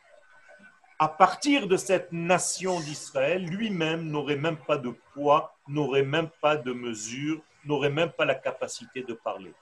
à 1.00 1.06
partir 1.06 1.68
de 1.68 1.76
cette 1.76 2.11
nation 2.11 2.80
d'Israël, 2.80 3.44
lui-même 3.44 4.11
n'aurait 4.11 4.37
même 4.37 4.56
pas 4.56 4.78
de 4.78 4.90
poids, 5.14 5.54
n'aurait 5.68 6.02
même 6.02 6.28
pas 6.40 6.56
de 6.56 6.72
mesure, 6.72 7.40
n'aurait 7.64 7.90
même 7.90 8.11
pas 8.11 8.24
la 8.24 8.34
capacité 8.34 9.04
de 9.04 9.14
parler. 9.14 9.54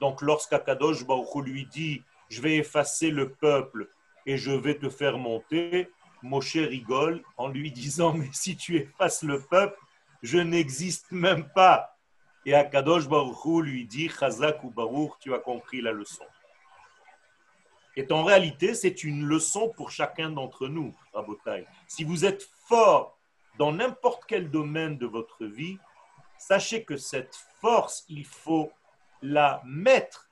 Donc 0.00 0.22
lorsqu'Akadosh 0.22 1.04
Baruch 1.04 1.44
lui 1.44 1.66
dit 1.66 2.02
je 2.28 2.40
vais 2.40 2.56
effacer 2.56 3.10
le 3.10 3.30
peuple 3.30 3.88
et 4.26 4.36
je 4.36 4.52
vais 4.52 4.78
te 4.78 4.88
faire 4.88 5.18
monter, 5.18 5.88
Moshe 6.22 6.56
rigole 6.56 7.22
en 7.36 7.48
lui 7.48 7.72
disant 7.72 8.12
mais 8.12 8.30
si 8.32 8.56
tu 8.56 8.76
effaces 8.76 9.24
le 9.24 9.40
peuple, 9.40 9.78
je 10.22 10.38
n'existe 10.38 11.10
même 11.10 11.48
pas. 11.48 11.96
Et 12.44 12.54
Akadosh 12.54 13.08
Baruch 13.08 13.64
lui 13.64 13.86
dit 13.86 14.08
Chazak 14.08 14.62
ou 14.62 14.70
Baruch, 14.70 15.14
tu 15.18 15.34
as 15.34 15.40
compris 15.40 15.80
la 15.80 15.90
leçon. 15.90 16.24
Et 17.96 18.12
en 18.12 18.24
réalité, 18.24 18.74
c'est 18.74 19.04
une 19.04 19.24
leçon 19.24 19.70
pour 19.70 19.90
chacun 19.90 20.30
d'entre 20.30 20.68
nous, 20.68 20.94
Rabotai. 21.14 21.66
Si 21.88 22.04
vous 22.04 22.26
êtes 22.26 22.48
fort 22.68 23.18
dans 23.58 23.72
n'importe 23.72 24.24
quel 24.26 24.50
domaine 24.50 24.98
de 24.98 25.06
votre 25.06 25.46
vie, 25.46 25.78
sachez 26.38 26.84
que 26.84 26.98
cette 26.98 27.34
force, 27.60 28.04
il 28.10 28.26
faut 28.26 28.70
la 29.22 29.62
mettre 29.64 30.28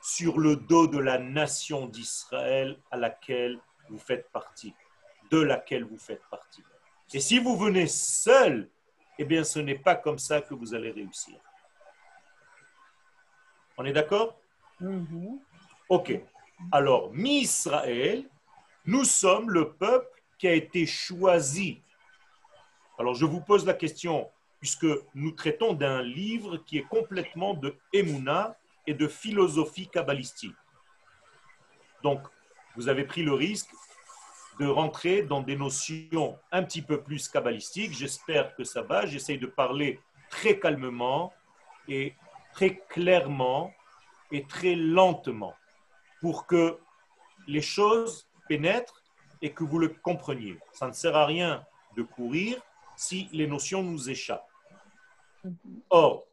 sur 0.00 0.38
le 0.38 0.56
dos 0.56 0.86
de 0.86 0.98
la 0.98 1.18
nation 1.18 1.86
d'Israël 1.86 2.78
à 2.90 2.96
laquelle 2.96 3.60
vous 3.90 3.98
faites 3.98 4.30
partie, 4.30 4.74
de 5.30 5.38
laquelle 5.38 5.84
vous 5.84 5.98
faites 5.98 6.24
partie. 6.30 6.62
Et 7.12 7.20
si 7.20 7.38
vous 7.38 7.56
venez 7.58 7.86
seul, 7.86 8.70
eh 9.18 9.24
bien, 9.24 9.44
ce 9.44 9.58
n'est 9.58 9.78
pas 9.78 9.94
comme 9.94 10.18
ça 10.18 10.40
que 10.40 10.54
vous 10.54 10.74
allez 10.74 10.90
réussir. 10.90 11.38
On 13.76 13.84
est 13.84 13.92
d'accord? 13.92 14.38
Mhm. 14.80 15.38
Ok. 15.90 16.20
Alors, 16.70 17.12
mi-Israël, 17.12 18.28
nous 18.84 19.04
sommes 19.04 19.50
le 19.50 19.72
peuple 19.72 20.22
qui 20.38 20.48
a 20.48 20.52
été 20.52 20.86
choisi. 20.86 21.82
Alors, 22.98 23.14
je 23.14 23.24
vous 23.24 23.40
pose 23.40 23.66
la 23.66 23.74
question, 23.74 24.30
puisque 24.60 24.86
nous 25.14 25.32
traitons 25.32 25.72
d'un 25.72 26.02
livre 26.02 26.58
qui 26.58 26.78
est 26.78 26.88
complètement 26.88 27.54
de 27.54 27.76
Emouna 27.92 28.56
et 28.86 28.94
de 28.94 29.08
philosophie 29.08 29.88
kabbalistique. 29.88 30.54
Donc, 32.02 32.20
vous 32.76 32.88
avez 32.88 33.04
pris 33.04 33.22
le 33.22 33.32
risque 33.34 33.70
de 34.58 34.66
rentrer 34.66 35.22
dans 35.22 35.40
des 35.40 35.56
notions 35.56 36.38
un 36.50 36.62
petit 36.62 36.82
peu 36.82 37.02
plus 37.02 37.28
kabbalistiques. 37.28 37.92
J'espère 37.92 38.54
que 38.54 38.64
ça 38.64 38.82
va. 38.82 39.06
J'essaye 39.06 39.38
de 39.38 39.46
parler 39.46 40.00
très 40.30 40.58
calmement 40.58 41.32
et 41.88 42.14
très 42.52 42.76
clairement 42.88 43.72
et 44.30 44.44
très 44.46 44.74
lentement 44.74 45.54
pour 46.22 46.46
que 46.46 46.78
les 47.48 47.60
choses 47.60 48.28
pénètrent 48.48 49.02
et 49.42 49.52
que 49.52 49.64
vous 49.64 49.80
le 49.80 49.88
compreniez. 49.88 50.56
Ça 50.72 50.86
ne 50.86 50.92
sert 50.92 51.16
à 51.16 51.26
rien 51.26 51.66
de 51.96 52.02
courir 52.02 52.62
si 52.96 53.28
les 53.32 53.48
notions 53.48 53.82
nous 53.82 54.08
échappent. 54.08 54.48
Or, 55.90 56.24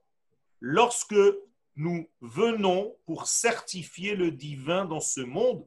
lorsque 0.62 1.15
nous 1.75 2.08
venons 2.21 2.95
pour 3.08 3.25
certifier 3.25 4.15
le 4.15 4.30
divin 4.30 4.86
dans 4.86 4.99
ce 4.99 5.21
monde, 5.21 5.65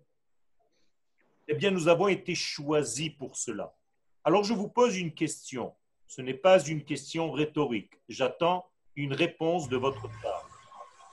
eh 1.48 1.54
bien, 1.54 1.72
nous 1.72 1.88
avons 1.88 2.06
été 2.06 2.36
choisis 2.36 3.10
pour 3.10 3.36
cela. 3.36 3.74
Alors, 4.22 4.44
je 4.44 4.54
vous 4.54 4.68
pose 4.68 4.96
une 4.96 5.12
question. 5.12 5.74
Ce 6.06 6.22
n'est 6.22 6.32
pas 6.48 6.60
une 6.64 6.84
question 6.84 7.32
rhétorique. 7.32 7.94
J'attends 8.08 8.64
une 8.94 9.14
réponse 9.14 9.68
de 9.68 9.76
votre 9.76 10.08
part. 10.22 10.48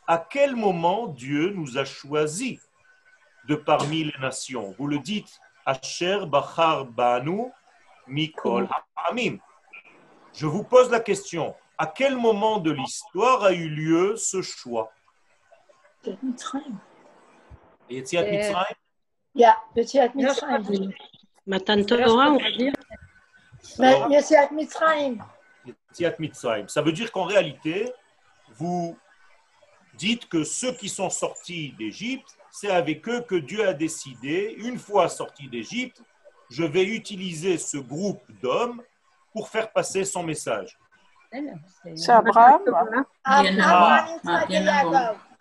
À 0.05 0.19
quel 0.19 0.55
moment 0.55 1.07
Dieu 1.07 1.49
nous 1.49 1.79
a 1.79 1.85
choisis 1.85 2.59
de 3.47 3.55
parmi 3.55 4.05
les 4.05 4.19
nations. 4.19 4.75
Vous 4.77 4.87
le 4.87 4.99
dites, 4.99 5.39
Asher 5.65 6.25
Bachar 6.25 6.85
Banu 6.85 7.51
Mikol 8.07 8.67
Amim. 9.07 9.37
Je 10.33 10.45
vous 10.45 10.63
pose 10.63 10.89
la 10.89 10.99
question, 10.99 11.55
à 11.77 11.87
quel 11.87 12.15
moment 12.15 12.59
de 12.59 12.71
l'histoire 12.71 13.43
a 13.43 13.53
eu 13.53 13.69
lieu 13.69 14.15
ce 14.15 14.41
choix? 14.41 14.91
Euh, 16.07 16.15
Matan 21.45 21.83
Torah, 21.83 22.31
on 22.31 22.37
va 22.37 22.49
Ça 26.67 26.81
veut 26.81 26.91
dire 26.91 27.11
qu'en 27.11 27.25
réalité, 27.25 27.91
vous 28.55 28.97
dites 29.95 30.27
que 30.27 30.43
ceux 30.43 30.71
qui 30.73 30.89
sont 30.89 31.09
sortis 31.09 31.73
d'Égypte 31.77 32.38
c'est 32.59 32.71
avec 32.71 33.07
eux 33.07 33.21
que 33.21 33.35
Dieu 33.35 33.65
a 33.65 33.73
décidé, 33.73 34.53
une 34.57 34.77
fois 34.77 35.07
sortis 35.07 35.47
d'Égypte, 35.47 36.01
je 36.49 36.65
vais 36.65 36.83
utiliser 36.83 37.57
ce 37.57 37.77
groupe 37.77 38.21
d'hommes 38.41 38.81
pour 39.31 39.47
faire 39.47 39.71
passer 39.71 40.03
son 40.03 40.23
message. 40.23 40.77
C'est 41.95 42.11
Abraham. 42.11 42.61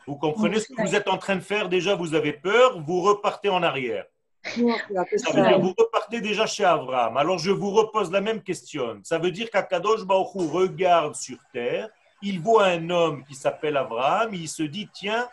Vous 0.06 0.16
comprenez 0.16 0.60
ce 0.60 0.68
que 0.68 0.80
vous 0.80 0.94
êtes 0.94 1.08
en 1.08 1.18
train 1.18 1.34
de 1.34 1.40
faire? 1.40 1.68
Déjà, 1.68 1.96
vous 1.96 2.14
avez 2.14 2.34
peur, 2.34 2.80
vous 2.80 3.00
repartez 3.00 3.48
en 3.48 3.64
arrière. 3.64 4.04
Ça 4.44 5.32
veut 5.34 5.42
dire 5.42 5.58
vous 5.58 5.74
repartez 5.76 6.20
déjà 6.20 6.46
chez 6.46 6.64
Abraham. 6.64 7.16
Alors, 7.16 7.38
je 7.38 7.50
vous 7.50 7.70
repose 7.70 8.12
la 8.12 8.20
même 8.20 8.42
question. 8.42 9.00
Ça 9.02 9.18
veut 9.18 9.32
dire 9.32 9.50
qu'Akadosh 9.50 10.04
Baruch 10.04 10.36
Hu 10.36 10.46
regarde 10.46 11.16
sur 11.16 11.38
terre, 11.52 11.88
il 12.22 12.40
voit 12.40 12.66
un 12.66 12.90
homme 12.90 13.24
qui 13.24 13.34
s'appelle 13.34 13.76
Abraham, 13.76 14.34
il 14.34 14.48
se 14.48 14.62
dit, 14.62 14.88
tiens, 14.92 15.28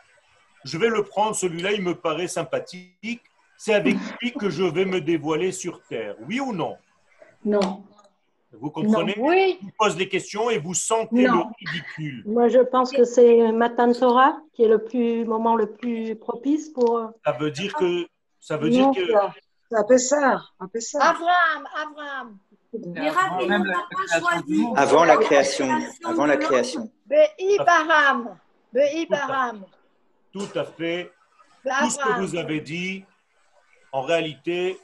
je 0.65 0.78
vais 0.78 0.89
le 0.89 1.04
prendre, 1.04 1.34
celui-là, 1.36 1.71
il 1.71 1.82
me 1.82 1.95
paraît 1.95 2.28
sympathique, 2.28 3.21
c'est 3.58 3.73
avec 3.73 3.95
lui 4.21 4.34
que 4.34 4.49
je 4.49 4.63
vais 4.63 4.84
me 4.86 4.99
dévoiler 4.99 5.51
sur 5.54 5.82
terre. 5.84 6.15
Oui 6.28 6.39
ou 6.41 6.51
non? 6.54 6.75
Non. 7.45 7.84
Vous 8.58 8.69
comprenez? 8.71 9.15
Oui, 9.17 9.58
Je 9.62 9.65
vous 9.65 9.71
pose 9.78 9.95
des 9.97 10.08
questions 10.08 10.49
et 10.49 10.58
vous 10.58 10.73
sentez 10.73 11.23
le 11.23 11.30
Non. 11.30 11.47
ridicule. 11.60 12.23
Moi, 12.25 12.47
je 12.47 12.60
pense 12.60 12.89
que 12.91 13.04
c'est 13.04 13.51
Matan 13.51 13.91
Torah 13.91 14.38
qui 14.54 14.63
est 14.63 14.67
le 14.69 14.82
plus, 14.84 15.25
moment 15.25 15.56
le 15.56 15.67
plus 15.73 16.15
propice 16.15 16.69
pour. 16.69 16.97
euh, 16.97 17.08
Ça 17.25 17.34
veut 17.34 17.51
dire 17.51 17.73
que 17.75 18.08
ça 18.39 18.56
veut 18.58 18.69
dire 18.69 18.88
Non, 18.88 18.93
que 18.93 19.12
ça. 19.12 19.34
C'est 19.69 19.78
un 19.78 19.84
Pessar. 19.84 20.54
Un 20.60 20.67
Pessar. 20.67 21.01
Abraham, 21.01 21.67
Abraham. 21.84 22.38
Mais 22.93 23.10
Rabbi, 23.10 23.43
on 23.43 23.47
n'a 23.47 23.60
pas 23.60 24.19
choisi. 24.19 24.65
Avant 24.75 25.04
la 25.06 25.17
création. 25.17 25.67
Avant 26.06 26.25
la 26.25 26.38
création. 26.38 26.89
Be'ibaram. 27.08 28.38
Be'ibaram. 28.73 29.65
Tout 30.36 30.60
à 30.60 30.65
fait 30.65 31.13
tout 31.63 31.89
ce 31.89 31.98
que 31.98 32.19
vous 32.19 32.36
avez 32.36 32.60
dit, 32.60 33.06
en 33.93 34.02
réalité, 34.02 34.78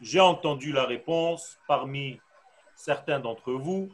j'ai 0.00 0.18
entendu 0.18 0.72
la 0.72 0.84
réponse 0.84 1.60
parmi 1.68 2.20
certains 2.74 3.20
d'entre 3.20 3.52
vous. 3.52 3.88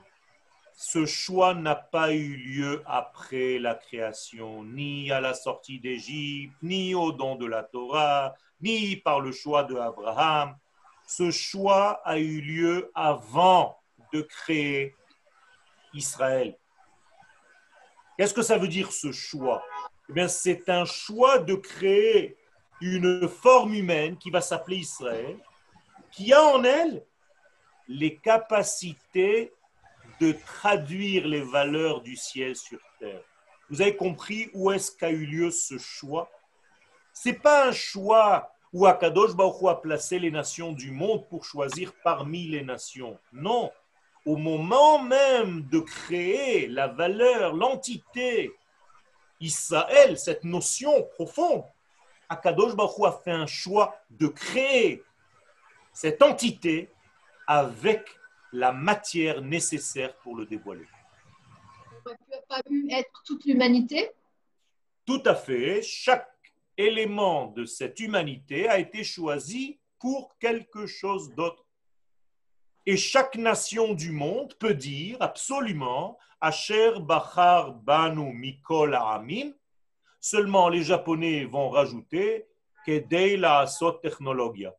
Ce 0.73 1.05
choix 1.05 1.53
n'a 1.53 1.75
pas 1.75 2.15
eu 2.15 2.37
lieu 2.37 2.83
après 2.87 3.59
la 3.59 3.75
création, 3.75 4.65
ni 4.65 5.13
à 5.13 5.21
la 5.21 5.35
sortie 5.35 5.79
d'Égypte, 5.81 6.55
ni 6.63 6.95
au 6.95 7.13
don 7.13 7.37
de 7.37 7.45
la 7.45 7.63
Torah, 7.63 8.35
ni 8.63 8.97
par 8.97 9.21
le 9.21 9.33
choix 9.33 9.65
de 9.65 9.77
Abraham. 9.77 10.57
Ce 11.07 11.31
choix 11.31 12.01
a 12.07 12.19
eu 12.19 12.41
lieu 12.41 12.91
avant 12.95 13.79
de 14.15 14.23
créer 14.23 14.95
Israël. 15.93 16.57
Qu'est-ce 18.17 18.33
que 18.33 18.43
ça 18.43 18.57
veut 18.57 18.69
dire 18.69 18.93
ce 18.93 19.13
choix? 19.13 19.63
Eh 20.09 20.13
bien, 20.13 20.29
c'est 20.29 20.69
un 20.69 20.85
choix 20.85 21.39
de 21.39 21.55
créer 21.55 22.37
une 22.81 23.29
forme 23.29 23.75
humaine 23.75 24.17
qui 24.17 24.31
va 24.31 24.41
s'appeler 24.41 24.77
Israël, 24.79 25.39
qui 26.11 26.33
a 26.33 26.43
en 26.43 26.63
elle 26.63 27.05
les 27.89 28.17
capacités 28.17 29.53
de 30.21 30.33
traduire 30.33 31.27
les 31.27 31.43
valeurs 31.43 32.01
du 32.01 32.17
ciel 32.17 32.57
sur 32.57 32.79
terre. 32.99 33.23
Vous 33.69 33.83
avez 33.83 33.97
compris 33.97 34.49
où 34.55 34.71
est-ce 34.71 34.93
qu'a 34.93 35.11
eu 35.11 35.27
lieu 35.27 35.51
ce 35.51 35.79
choix? 35.79 36.31
C'est 37.13 37.41
pas 37.41 37.69
un 37.69 37.73
choix 37.73 38.53
où 38.73 38.87
Akadosh 38.87 39.35
Baruch 39.35 39.61
Hu 39.63 39.69
a 39.69 39.75
placé 39.75 40.19
les 40.19 40.31
nations 40.31 40.73
du 40.73 40.91
monde 40.91 41.27
pour 41.29 41.45
choisir 41.45 41.93
parmi 42.05 42.47
les 42.47 42.63
nations. 42.63 43.19
Non, 43.33 43.73
au 44.25 44.37
moment 44.37 45.03
même 45.03 45.63
de 45.69 45.81
créer 45.81 46.69
la 46.69 46.89
valeur, 46.89 47.55
l'entité 47.55 48.53
Israël, 49.41 50.19
cette 50.19 50.45
notion 50.45 51.03
profonde, 51.15 51.65
Akadosh 52.29 52.75
Baruch 52.75 52.99
Hu 52.99 53.07
a 53.07 53.13
fait 53.13 53.31
un 53.31 53.47
choix 53.47 53.97
de 54.11 54.27
créer 54.29 55.03
cette 55.93 56.23
entité 56.23 56.91
avec 57.47 58.07
la 58.53 58.73
matière 58.73 59.43
nécessaire 59.43 60.15
pour 60.17 60.37
le 60.37 60.47
dévoiler. 60.47 60.87
Tu 62.07 62.13
n'as 62.31 62.41
pas 62.49 62.63
pu 62.63 62.87
être 62.91 63.23
toute 63.25 63.45
l'humanité? 63.45 64.11
Tout 65.05 65.23
à 65.25 65.35
fait, 65.35 65.83
chaque 65.83 66.31
élément 66.77 67.47
de 67.47 67.65
cette 67.65 68.01
humanité 68.01 68.69
a 68.69 68.79
été 68.79 69.05
choisi 69.05 69.79
pour 69.99 70.37
quelque 70.39 70.87
chose 70.87 71.35
d'autre. 71.35 71.66
Et 72.89 72.97
chaque 72.97 73.35
nation 73.35 73.95
du 73.95 74.13
monde 74.13 74.55
peut 74.55 74.75
dire 74.75 75.17
absolument 75.19 76.17
Asher 76.41 76.93
Bachar 77.01 77.75
Banu 77.75 78.33
Mikol 78.33 78.95
Amim. 78.95 79.53
Seulement 80.21 80.69
les 80.69 80.85
Japonais 80.85 81.45
vont 81.45 81.69
rajouter 81.69 82.47
Kedei 82.85 83.37
la 83.37 83.59
Asot 83.61 83.91
Technologia. 83.95 84.73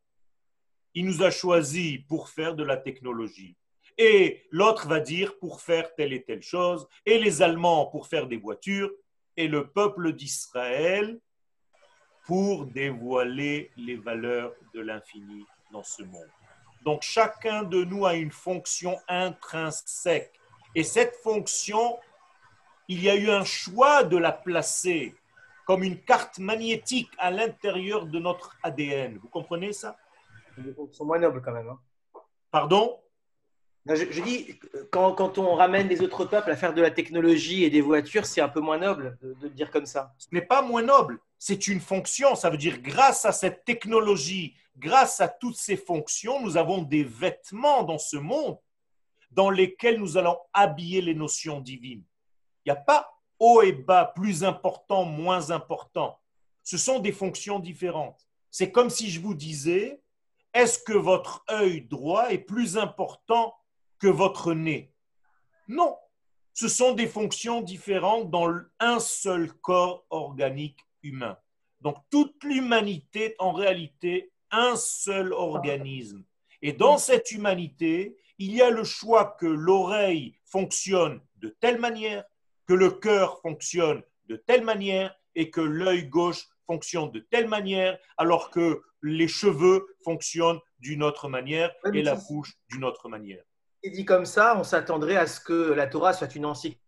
Il 0.93 1.05
nous 1.05 1.21
a 1.21 1.29
choisi 1.29 1.99
pour 2.07 2.29
faire 2.29 2.55
de 2.55 2.63
la 2.63 2.77
technologie. 2.77 3.57
Et 3.97 4.47
l'autre 4.51 4.87
va 4.87 5.01
dire 5.01 5.37
pour 5.37 5.59
faire 5.59 5.93
telle 5.95 6.13
et 6.13 6.23
telle 6.23 6.41
chose. 6.41 6.87
Et 7.05 7.19
les 7.19 7.41
Allemands 7.41 7.87
pour 7.87 8.07
faire 8.07 8.27
des 8.27 8.37
voitures. 8.37 8.91
Et 9.35 9.49
le 9.49 9.67
peuple 9.67 10.13
d'Israël 10.13 11.19
pour 12.25 12.65
dévoiler 12.67 13.69
les 13.75 13.97
valeurs 13.97 14.53
de 14.73 14.79
l'infini 14.79 15.45
dans 15.71 15.83
ce 15.83 16.03
monde. 16.03 16.29
Donc 16.83 17.01
chacun 17.01 17.63
de 17.63 17.83
nous 17.83 18.05
a 18.05 18.13
une 18.15 18.31
fonction 18.31 18.97
intrinsèque. 19.07 20.33
Et 20.75 20.83
cette 20.83 21.15
fonction, 21.23 21.97
il 22.87 23.03
y 23.03 23.09
a 23.09 23.15
eu 23.15 23.29
un 23.29 23.43
choix 23.43 24.03
de 24.03 24.17
la 24.17 24.31
placer 24.31 25.15
comme 25.65 25.83
une 25.83 25.99
carte 25.99 26.39
magnétique 26.39 27.11
à 27.17 27.29
l'intérieur 27.29 28.05
de 28.05 28.19
notre 28.19 28.55
ADN. 28.63 29.17
Vous 29.17 29.27
comprenez 29.27 29.73
ça? 29.73 29.97
Ils 30.57 30.73
sont 30.91 31.05
moins 31.05 31.19
nobles 31.19 31.41
quand 31.41 31.51
même. 31.51 31.67
hein. 31.67 31.79
Pardon? 32.51 32.99
Non, 33.85 33.95
je, 33.95 34.05
je 34.09 34.21
dis, 34.21 34.59
quand, 34.91 35.13
quand 35.13 35.37
on 35.37 35.55
ramène 35.55 35.87
les 35.87 36.01
autres 36.01 36.25
peuples 36.25 36.51
à 36.51 36.55
faire 36.55 36.73
de 36.73 36.81
la 36.81 36.91
technologie 36.91 37.63
et 37.63 37.69
des 37.69 37.81
voitures, 37.81 38.25
c'est 38.25 38.41
un 38.41 38.49
peu 38.49 38.59
moins 38.59 38.77
noble 38.77 39.17
de, 39.21 39.33
de 39.33 39.43
le 39.43 39.49
dire 39.49 39.71
comme 39.71 39.85
ça. 39.85 40.13
Ce 40.17 40.27
n'est 40.31 40.41
pas 40.41 40.61
moins 40.61 40.81
noble, 40.81 41.19
c'est 41.37 41.67
une 41.67 41.79
fonction. 41.79 42.35
Ça 42.35 42.49
veut 42.49 42.57
dire 42.57 42.79
grâce 42.79 43.25
à 43.25 43.31
cette 43.31 43.65
technologie, 43.65 44.55
grâce 44.77 45.21
à 45.21 45.27
toutes 45.27 45.57
ces 45.57 45.77
fonctions, 45.77 46.41
nous 46.41 46.57
avons 46.57 46.81
des 46.81 47.03
vêtements 47.03 47.83
dans 47.83 47.97
ce 47.97 48.17
monde 48.17 48.57
dans 49.31 49.49
lesquels 49.49 49.99
nous 49.99 50.17
allons 50.17 50.37
habiller 50.53 51.01
les 51.01 51.15
notions 51.15 51.59
divines. 51.59 52.03
Il 52.65 52.71
n'y 52.71 52.77
a 52.77 52.81
pas 52.81 53.11
haut 53.39 53.61
et 53.61 53.73
bas, 53.73 54.11
plus 54.15 54.43
important, 54.43 55.05
moins 55.05 55.51
important. 55.51 56.19
Ce 56.63 56.77
sont 56.77 56.99
des 56.99 57.11
fonctions 57.11 57.59
différentes. 57.59 58.27
C'est 58.51 58.71
comme 58.71 58.89
si 58.89 59.09
je 59.09 59.19
vous 59.19 59.33
disais, 59.33 60.01
est-ce 60.53 60.79
que 60.79 60.93
votre 60.93 61.43
œil 61.49 61.81
droit 61.81 62.29
est 62.31 62.39
plus 62.39 62.77
important 62.77 63.55
que 63.99 64.07
votre 64.07 64.53
nez? 64.53 64.93
Non. 65.67 65.97
Ce 66.53 66.67
sont 66.67 66.93
des 66.93 67.07
fonctions 67.07 67.61
différentes 67.61 68.31
dans 68.31 68.51
un 68.79 68.99
seul 68.99 69.53
corps 69.53 70.05
organique 70.09 70.79
humain. 71.03 71.37
Donc 71.81 71.97
toute 72.09 72.43
l'humanité 72.43 73.35
en 73.37 73.51
réalité 73.51 74.31
un 74.51 74.75
seul 74.75 75.33
organisme. 75.33 76.23
Et 76.61 76.73
dans 76.73 76.97
cette 76.97 77.31
humanité, 77.31 78.17
il 78.37 78.53
y 78.53 78.61
a 78.61 78.69
le 78.69 78.83
choix 78.83 79.35
que 79.39 79.45
l'oreille 79.45 80.35
fonctionne 80.45 81.21
de 81.37 81.49
telle 81.59 81.79
manière, 81.79 82.23
que 82.67 82.73
le 82.73 82.91
cœur 82.91 83.39
fonctionne 83.41 84.03
de 84.27 84.35
telle 84.35 84.63
manière 84.63 85.15
et 85.35 85.49
que 85.49 85.61
l'œil 85.61 86.07
gauche 86.07 86.47
fonctionne 86.65 87.11
de 87.11 87.19
telle 87.19 87.47
manière, 87.47 87.97
alors 88.17 88.49
que 88.51 88.81
les 89.01 89.27
cheveux 89.27 89.85
fonctionnent 90.03 90.59
d'une 90.79 91.03
autre 91.03 91.29
manière 91.29 91.73
et 91.93 92.01
la 92.01 92.15
bouche 92.15 92.53
d'une 92.69 92.83
autre 92.83 93.09
manière. 93.09 93.43
Et 93.83 93.89
dit 93.89 94.05
comme 94.05 94.25
ça, 94.25 94.57
on 94.57 94.63
s'attendrait 94.63 95.15
à 95.15 95.27
ce 95.27 95.39
que 95.39 95.71
la 95.71 95.87
Torah 95.87 96.13
soit 96.13 96.35
une 96.35 96.45
encyclique 96.45 96.81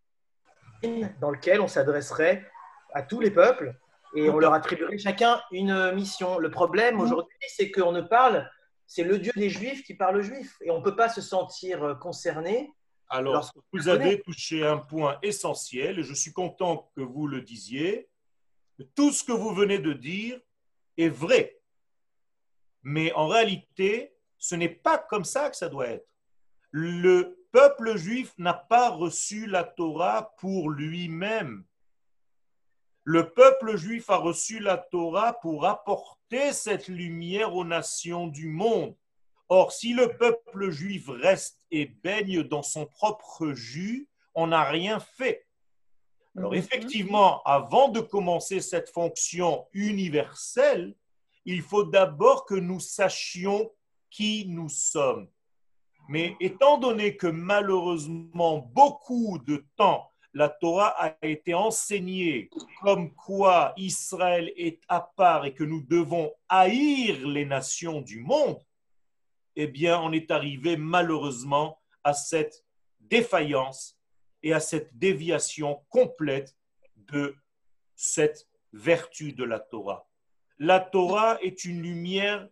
dans 1.20 1.32
laquelle 1.32 1.62
on 1.62 1.68
s'adresserait 1.68 2.46
à 2.94 3.04
tous 3.04 3.20
les 3.20 3.32
peuples 3.32 3.76
et 4.16 4.30
on 4.30 4.40
leur 4.40 4.54
attribuerait 4.54 4.98
chacun 4.98 5.42
une 5.52 5.92
mission. 5.94 6.38
Le 6.38 6.50
problème 6.50 7.00
aujourd'hui, 7.00 7.38
c'est 7.48 7.72
qu'on 7.72 7.92
ne 7.92 8.02
parle, 8.02 8.50
c'est 8.88 9.04
le 9.04 9.20
Dieu 9.20 9.32
des 9.36 9.50
Juifs 9.50 9.84
qui 9.84 9.94
parle 9.94 10.18
aux 10.18 10.22
Juifs 10.22 10.58
et 10.62 10.72
on 10.72 10.80
ne 10.80 10.84
peut 10.84 10.96
pas 10.96 11.10
se 11.10 11.22
sentir 11.22 11.84
euh, 11.84 11.96
concerné. 11.96 12.74
Alors, 13.10 13.52
vous 13.74 13.88
avez 13.88 14.22
touché 14.22 14.66
un 14.66 14.78
point 14.78 15.18
essentiel 15.24 16.00
et 16.00 16.04
je 16.04 16.14
suis 16.14 16.32
content 16.32 16.92
que 16.96 17.02
vous 17.02 17.28
le 17.28 17.42
disiez. 17.42 18.08
Tout 18.96 19.12
ce 19.12 19.24
que 19.24 19.32
vous 19.32 19.54
venez 19.54 19.80
de 19.80 19.94
dire 19.94 20.40
est 20.98 21.10
vrai. 21.10 21.60
Mais 22.84 23.12
en 23.14 23.28
réalité, 23.28 24.16
ce 24.38 24.56
n'est 24.56 24.70
pas 24.70 24.98
comme 24.98 25.26
ça 25.26 25.50
que 25.50 25.56
ça 25.58 25.70
doit 25.70 25.88
être. 25.88 26.08
Le 26.72 27.40
peuple 27.52 27.98
juif 27.98 28.34
n'a 28.38 28.54
pas 28.54 28.90
reçu 28.90 29.48
la 29.48 29.64
Torah 29.64 30.34
pour 30.38 30.70
lui-même. 30.70 31.66
Le 33.12 33.28
peuple 33.32 33.76
juif 33.76 34.12
a 34.12 34.18
reçu 34.18 34.60
la 34.60 34.78
Torah 34.78 35.34
pour 35.34 35.66
apporter 35.66 36.54
cette 36.54 36.88
lumière 36.88 37.56
aux 37.56 37.66
nations 37.66 38.28
du 38.28 38.50
monde. 38.50 38.96
Or, 39.48 39.72
si 39.72 39.94
le 39.94 40.16
peuple 40.16 40.70
juif 40.70 41.10
reste 41.10 41.66
et 41.72 41.88
baigne 41.88 42.44
dans 42.44 42.62
son 42.62 42.86
propre 42.86 43.54
jus, 43.54 44.08
on 44.36 44.46
n'a 44.46 44.64
rien 44.64 45.00
fait. 45.00 45.48
Alors 46.38 46.52
Mhm. 46.52 46.60
effectivement, 46.60 47.42
avant 47.46 47.90
de 47.90 48.00
commencer 48.00 48.62
cette 48.62 48.90
fonction 48.92 49.66
universelle, 49.74 50.94
il 51.46 51.64
faut 51.64 51.86
d'abord 51.86 52.46
que 52.46 52.54
nous 52.54 52.80
sachions 52.80 53.72
qui 54.12 54.46
nous 54.48 54.70
sommes. 54.70 55.28
Mais 56.10 56.36
étant 56.40 56.78
donné 56.78 57.18
que 57.18 57.26
malheureusement 57.26 58.60
beaucoup 58.60 59.40
de 59.40 59.66
temps, 59.78 60.09
la 60.34 60.50
Torah 60.50 60.90
a 60.90 61.16
été 61.26 61.54
enseignée 61.54 62.50
comme 62.82 63.14
quoi 63.16 63.74
Israël 63.78 64.52
est 64.56 64.82
à 64.88 65.02
part 65.02 65.46
et 65.46 65.54
que 65.54 65.64
nous 65.64 65.82
devons 65.82 66.32
haïr 66.48 67.28
les 67.28 67.46
nations 67.46 68.02
du 68.02 68.20
monde, 68.20 68.60
eh 69.56 69.68
bien 69.68 70.00
on 70.00 70.12
est 70.12 70.32
arrivé 70.32 70.78
malheureusement 70.78 71.80
à 72.04 72.14
cette 72.14 72.64
défaillance 73.00 73.98
et 74.44 74.54
à 74.54 74.60
cette 74.60 74.98
déviation 74.98 75.84
complète 75.90 76.56
de 76.96 77.36
cette 77.96 78.48
vertu 78.72 79.34
de 79.34 79.44
la 79.44 79.60
Torah. 79.60 80.08
La 80.60 80.80
Torah 80.80 81.40
est 81.42 81.66
une 81.66 81.82
lumière 81.82 82.48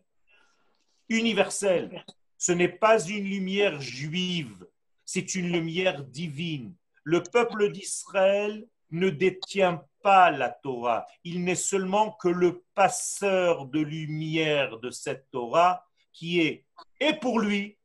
universelle. 1.10 2.04
Ce 2.38 2.52
n'est 2.52 2.68
pas 2.70 3.04
une 3.04 3.26
lumière 3.26 3.80
juive, 3.82 4.68
c'est 5.06 5.36
une 5.36 5.52
lumière 5.52 6.04
divine. 6.04 6.76
Le 7.10 7.24
peuple 7.24 7.72
d'Israël 7.72 8.68
ne 8.92 9.10
détient 9.10 9.82
pas 10.04 10.30
la 10.30 10.50
Torah. 10.50 11.06
Il 11.24 11.46
n'est 11.46 11.56
seulement 11.56 12.12
que 12.12 12.28
le 12.28 12.66
passeur 12.76 13.66
de 13.66 13.80
lumière 13.80 14.78
de 14.80 14.92
cette 14.92 15.32
Torah 15.32 15.86
qui 16.12 16.42
est 16.42 16.66
et 17.00 17.14
pour 17.14 17.40
lui 17.40 17.78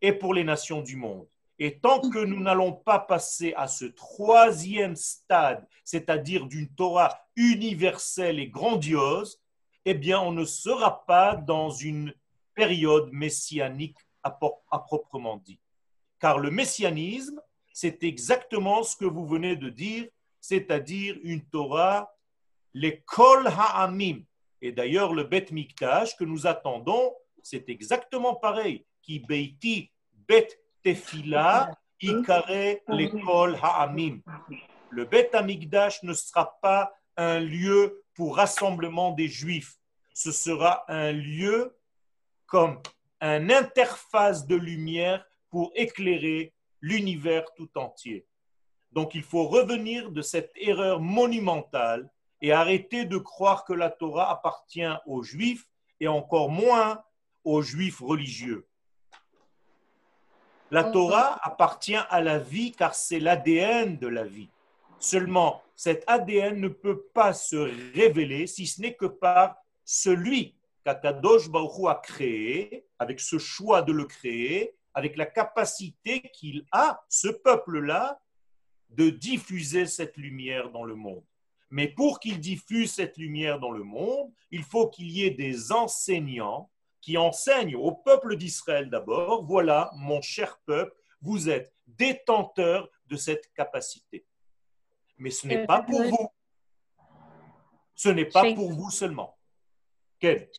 et 0.00 0.14
pour 0.14 0.32
les 0.32 0.42
nations 0.42 0.80
du 0.80 0.96
monde. 0.96 1.28
Et 1.58 1.80
tant 1.80 2.00
que 2.00 2.24
nous 2.24 2.40
n'allons 2.40 2.72
pas 2.72 2.98
passer 2.98 3.52
à 3.58 3.68
ce 3.68 3.84
troisième 3.84 4.96
stade, 4.96 5.68
c'est-à-dire 5.84 6.46
d'une 6.46 6.74
Torah 6.74 7.20
universelle 7.36 8.40
et 8.40 8.48
grandiose, 8.48 9.38
eh 9.84 9.92
bien, 9.92 10.18
on 10.18 10.32
ne 10.32 10.46
sera 10.46 11.04
pas 11.04 11.36
dans 11.36 11.68
une 11.68 12.14
période 12.54 13.10
messianique 13.12 13.98
à, 14.22 14.38
à 14.70 14.78
proprement 14.78 15.36
dit. 15.36 15.60
Car 16.18 16.38
le 16.38 16.50
messianisme, 16.50 17.38
c'est 17.72 18.02
exactement 18.04 18.82
ce 18.82 18.96
que 18.96 19.04
vous 19.04 19.26
venez 19.26 19.56
de 19.56 19.68
dire, 19.68 20.06
c'est-à-dire 20.40 21.16
une 21.22 21.42
Torah, 21.44 22.12
les 22.74 23.00
Kol 23.00 23.46
Ha'amim. 23.46 24.22
Et 24.60 24.72
d'ailleurs, 24.72 25.12
le 25.14 25.24
Bet 25.24 25.46
Mikdash 25.50 26.16
que 26.16 26.24
nous 26.24 26.46
attendons, 26.46 27.14
c'est 27.42 27.68
exactement 27.68 28.34
pareil. 28.34 28.84
Qui 29.02 29.18
beiti 29.18 29.90
bet 30.12 30.48
tefila 30.82 31.70
ikare 32.00 32.78
les 32.88 33.10
Kol 33.10 33.58
Ha'amim. 33.60 34.20
Le 34.90 35.04
Bet 35.04 35.34
Amikdash 35.34 36.02
ne 36.02 36.12
sera 36.12 36.58
pas 36.60 36.92
un 37.16 37.40
lieu 37.40 38.04
pour 38.14 38.36
rassemblement 38.36 39.12
des 39.12 39.28
Juifs. 39.28 39.76
Ce 40.14 40.30
sera 40.30 40.84
un 40.88 41.12
lieu 41.12 41.76
comme 42.46 42.80
un 43.20 43.48
interface 43.50 44.46
de 44.46 44.56
lumière 44.56 45.24
pour 45.48 45.72
éclairer 45.74 46.52
l'univers 46.82 47.44
tout 47.54 47.70
entier. 47.76 48.26
Donc 48.92 49.14
il 49.14 49.22
faut 49.22 49.44
revenir 49.44 50.10
de 50.10 50.20
cette 50.20 50.52
erreur 50.56 51.00
monumentale 51.00 52.10
et 52.42 52.52
arrêter 52.52 53.06
de 53.06 53.16
croire 53.16 53.64
que 53.64 53.72
la 53.72 53.88
Torah 53.88 54.30
appartient 54.30 54.92
aux 55.06 55.22
Juifs 55.22 55.66
et 56.00 56.08
encore 56.08 56.50
moins 56.50 57.02
aux 57.44 57.62
Juifs 57.62 58.00
religieux. 58.00 58.66
La 60.70 60.84
Torah 60.84 61.38
appartient 61.42 61.94
à 61.94 62.20
la 62.20 62.38
vie 62.38 62.72
car 62.72 62.94
c'est 62.94 63.20
l'ADN 63.20 63.96
de 63.98 64.08
la 64.08 64.24
vie. 64.24 64.48
Seulement, 64.98 65.62
cet 65.74 66.04
ADN 66.06 66.60
ne 66.60 66.68
peut 66.68 67.02
pas 67.12 67.32
se 67.32 67.56
révéler 67.94 68.46
si 68.46 68.66
ce 68.66 68.80
n'est 68.80 68.94
que 68.94 69.06
par 69.06 69.56
celui 69.84 70.54
qu'Akadosh 70.84 71.50
Baruch 71.50 71.78
Hu 71.78 71.88
a 71.88 71.96
créé, 71.96 72.86
avec 72.98 73.18
ce 73.18 73.36
choix 73.38 73.82
de 73.82 73.92
le 73.92 74.04
créer, 74.04 74.76
avec 74.94 75.16
la 75.16 75.26
capacité 75.26 76.20
qu'il 76.34 76.66
a, 76.72 77.04
ce 77.08 77.28
peuple-là, 77.28 78.20
de 78.90 79.10
diffuser 79.10 79.86
cette 79.86 80.16
lumière 80.16 80.70
dans 80.70 80.84
le 80.84 80.94
monde. 80.94 81.24
Mais 81.70 81.88
pour 81.88 82.20
qu'il 82.20 82.38
diffuse 82.38 82.92
cette 82.92 83.16
lumière 83.16 83.58
dans 83.58 83.70
le 83.70 83.82
monde, 83.82 84.30
il 84.50 84.62
faut 84.62 84.88
qu'il 84.88 85.10
y 85.10 85.24
ait 85.24 85.30
des 85.30 85.72
enseignants 85.72 86.70
qui 87.00 87.16
enseignent 87.16 87.76
au 87.76 87.92
peuple 87.92 88.36
d'Israël 88.36 88.90
d'abord, 88.90 89.44
voilà, 89.44 89.90
mon 89.94 90.20
cher 90.20 90.58
peuple, 90.66 90.94
vous 91.22 91.48
êtes 91.48 91.72
détenteur 91.86 92.88
de 93.06 93.16
cette 93.16 93.52
capacité. 93.54 94.26
Mais 95.18 95.30
ce 95.30 95.46
n'est 95.46 95.66
pas 95.66 95.82
pour 95.82 96.02
vous. 96.02 96.28
Ce 97.94 98.08
n'est 98.08 98.26
pas 98.26 98.52
pour 98.54 98.72
vous 98.72 98.90
seulement. 98.90 99.38
Quel 100.18 100.50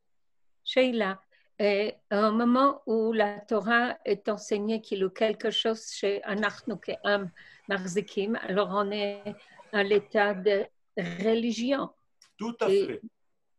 Sheila, 0.64 1.22
euh, 1.62 1.92
un 2.10 2.32
moment 2.32 2.82
où 2.86 3.14
la 3.14 3.40
Torah 3.42 3.98
est 4.06 4.28
enseignée 4.30 4.82
qu'il 4.82 5.00
y 5.00 5.04
a 5.04 5.10
quelque 5.10 5.52
chose 5.52 5.92
chez 5.92 6.24
Anachnu 6.24 6.76
Ke'am 6.80 7.30
Marzikim, 7.70 8.36
alors 8.48 8.70
on 8.72 8.92
est 8.92 9.22
à 9.72 9.84
l'état 9.84 10.34
de 10.34 10.66
religion. 10.98 11.90
Tout 12.38 12.56
à 12.62 12.70
Et- 12.70 12.86
fait. 12.88 13.02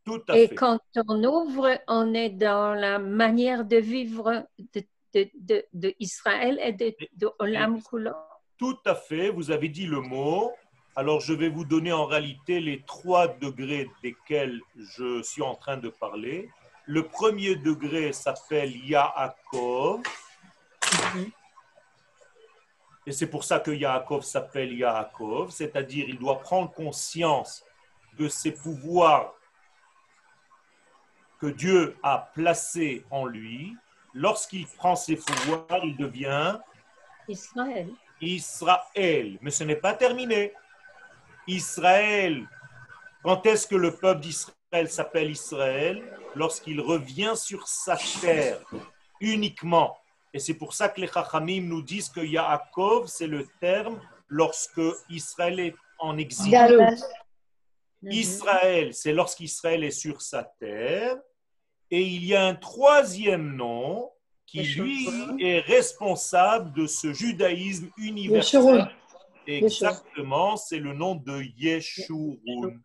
Tout 0.04 0.22
à 0.28 0.36
Et 0.36 0.48
fait. 0.48 0.54
quand 0.54 0.80
on 1.08 1.24
ouvre, 1.24 1.78
on 1.88 2.12
est 2.12 2.28
dans 2.28 2.74
la 2.74 2.98
manière 2.98 3.64
de 3.64 3.78
vivre 3.78 4.46
de, 4.58 4.82
de, 5.14 5.30
de, 5.34 5.64
de 5.72 5.94
Israël 5.98 6.60
et 6.62 6.72
de, 6.72 6.94
de 7.16 7.30
Olam 7.38 7.82
Kulo. 7.82 8.10
Tout 8.58 8.76
à 8.84 8.94
fait, 8.94 9.30
vous 9.30 9.50
avez 9.50 9.68
dit 9.70 9.86
le 9.86 10.00
mot. 10.02 10.52
Alors 10.94 11.20
je 11.20 11.32
vais 11.32 11.48
vous 11.48 11.64
donner 11.64 11.90
en 11.92 12.04
réalité 12.04 12.60
les 12.60 12.82
trois 12.82 13.28
degrés 13.28 13.88
desquels 14.02 14.60
je 14.76 15.22
suis 15.22 15.42
en 15.42 15.54
train 15.54 15.78
de 15.78 15.88
parler. 15.88 16.50
Le 16.86 17.06
premier 17.06 17.56
degré 17.56 18.12
s'appelle 18.12 18.76
Yaakov. 18.76 20.02
Et 23.06 23.12
c'est 23.12 23.26
pour 23.26 23.44
ça 23.44 23.60
que 23.60 23.70
Yaakov 23.70 24.22
s'appelle 24.22 24.72
Yaakov, 24.72 25.50
c'est-à-dire 25.50 26.06
il 26.08 26.18
doit 26.18 26.40
prendre 26.40 26.72
conscience 26.72 27.64
de 28.18 28.28
ses 28.28 28.52
pouvoirs 28.52 29.34
que 31.40 31.46
Dieu 31.46 31.96
a 32.02 32.30
placés 32.34 33.04
en 33.10 33.26
lui. 33.26 33.76
Lorsqu'il 34.14 34.66
prend 34.66 34.96
ses 34.96 35.16
pouvoirs, 35.16 35.84
il 35.84 35.96
devient 35.96 36.58
Israël. 37.28 37.88
Israël. 38.20 39.38
Mais 39.42 39.50
ce 39.50 39.64
n'est 39.64 39.76
pas 39.76 39.94
terminé. 39.94 40.52
Israël, 41.46 42.46
quand 43.24 43.46
est-ce 43.46 43.66
que 43.66 43.74
le 43.74 43.96
peuple 43.96 44.20
d'Israël 44.20 44.88
s'appelle 44.88 45.30
Israël? 45.30 46.02
Lorsqu'il 46.36 46.80
revient 46.80 47.32
sur 47.36 47.66
sa 47.66 47.96
terre 48.20 48.60
uniquement. 49.20 49.96
Et 50.32 50.40
c'est 50.40 50.54
pour 50.54 50.74
ça 50.74 50.88
que 50.88 51.00
les 51.00 51.06
Chachamim 51.06 51.62
nous 51.62 51.80
disent 51.80 52.08
que 52.08 52.20
Yaakov, 52.20 53.06
c'est 53.06 53.28
le 53.28 53.46
terme 53.60 54.00
lorsque 54.28 54.82
Israël 55.08 55.60
est 55.60 55.74
en 55.98 56.18
exil. 56.18 56.50
Galout. 56.50 56.96
Israël, 58.02 58.92
c'est 58.92 59.12
lorsqu'Israël 59.12 59.84
est 59.84 59.92
sur 59.92 60.20
sa 60.20 60.42
terre. 60.42 61.16
Et 61.90 62.02
il 62.02 62.24
y 62.24 62.34
a 62.34 62.44
un 62.44 62.56
troisième 62.56 63.54
nom 63.54 64.10
qui, 64.44 64.62
lui, 64.64 65.08
est 65.38 65.60
responsable 65.60 66.72
de 66.72 66.86
ce 66.86 67.12
judaïsme 67.12 67.88
universel. 67.96 68.90
Exactement, 69.46 70.56
c'est 70.56 70.78
le 70.78 70.94
nom 70.94 71.14
de 71.14 71.42
Yeshurun. 71.56 72.80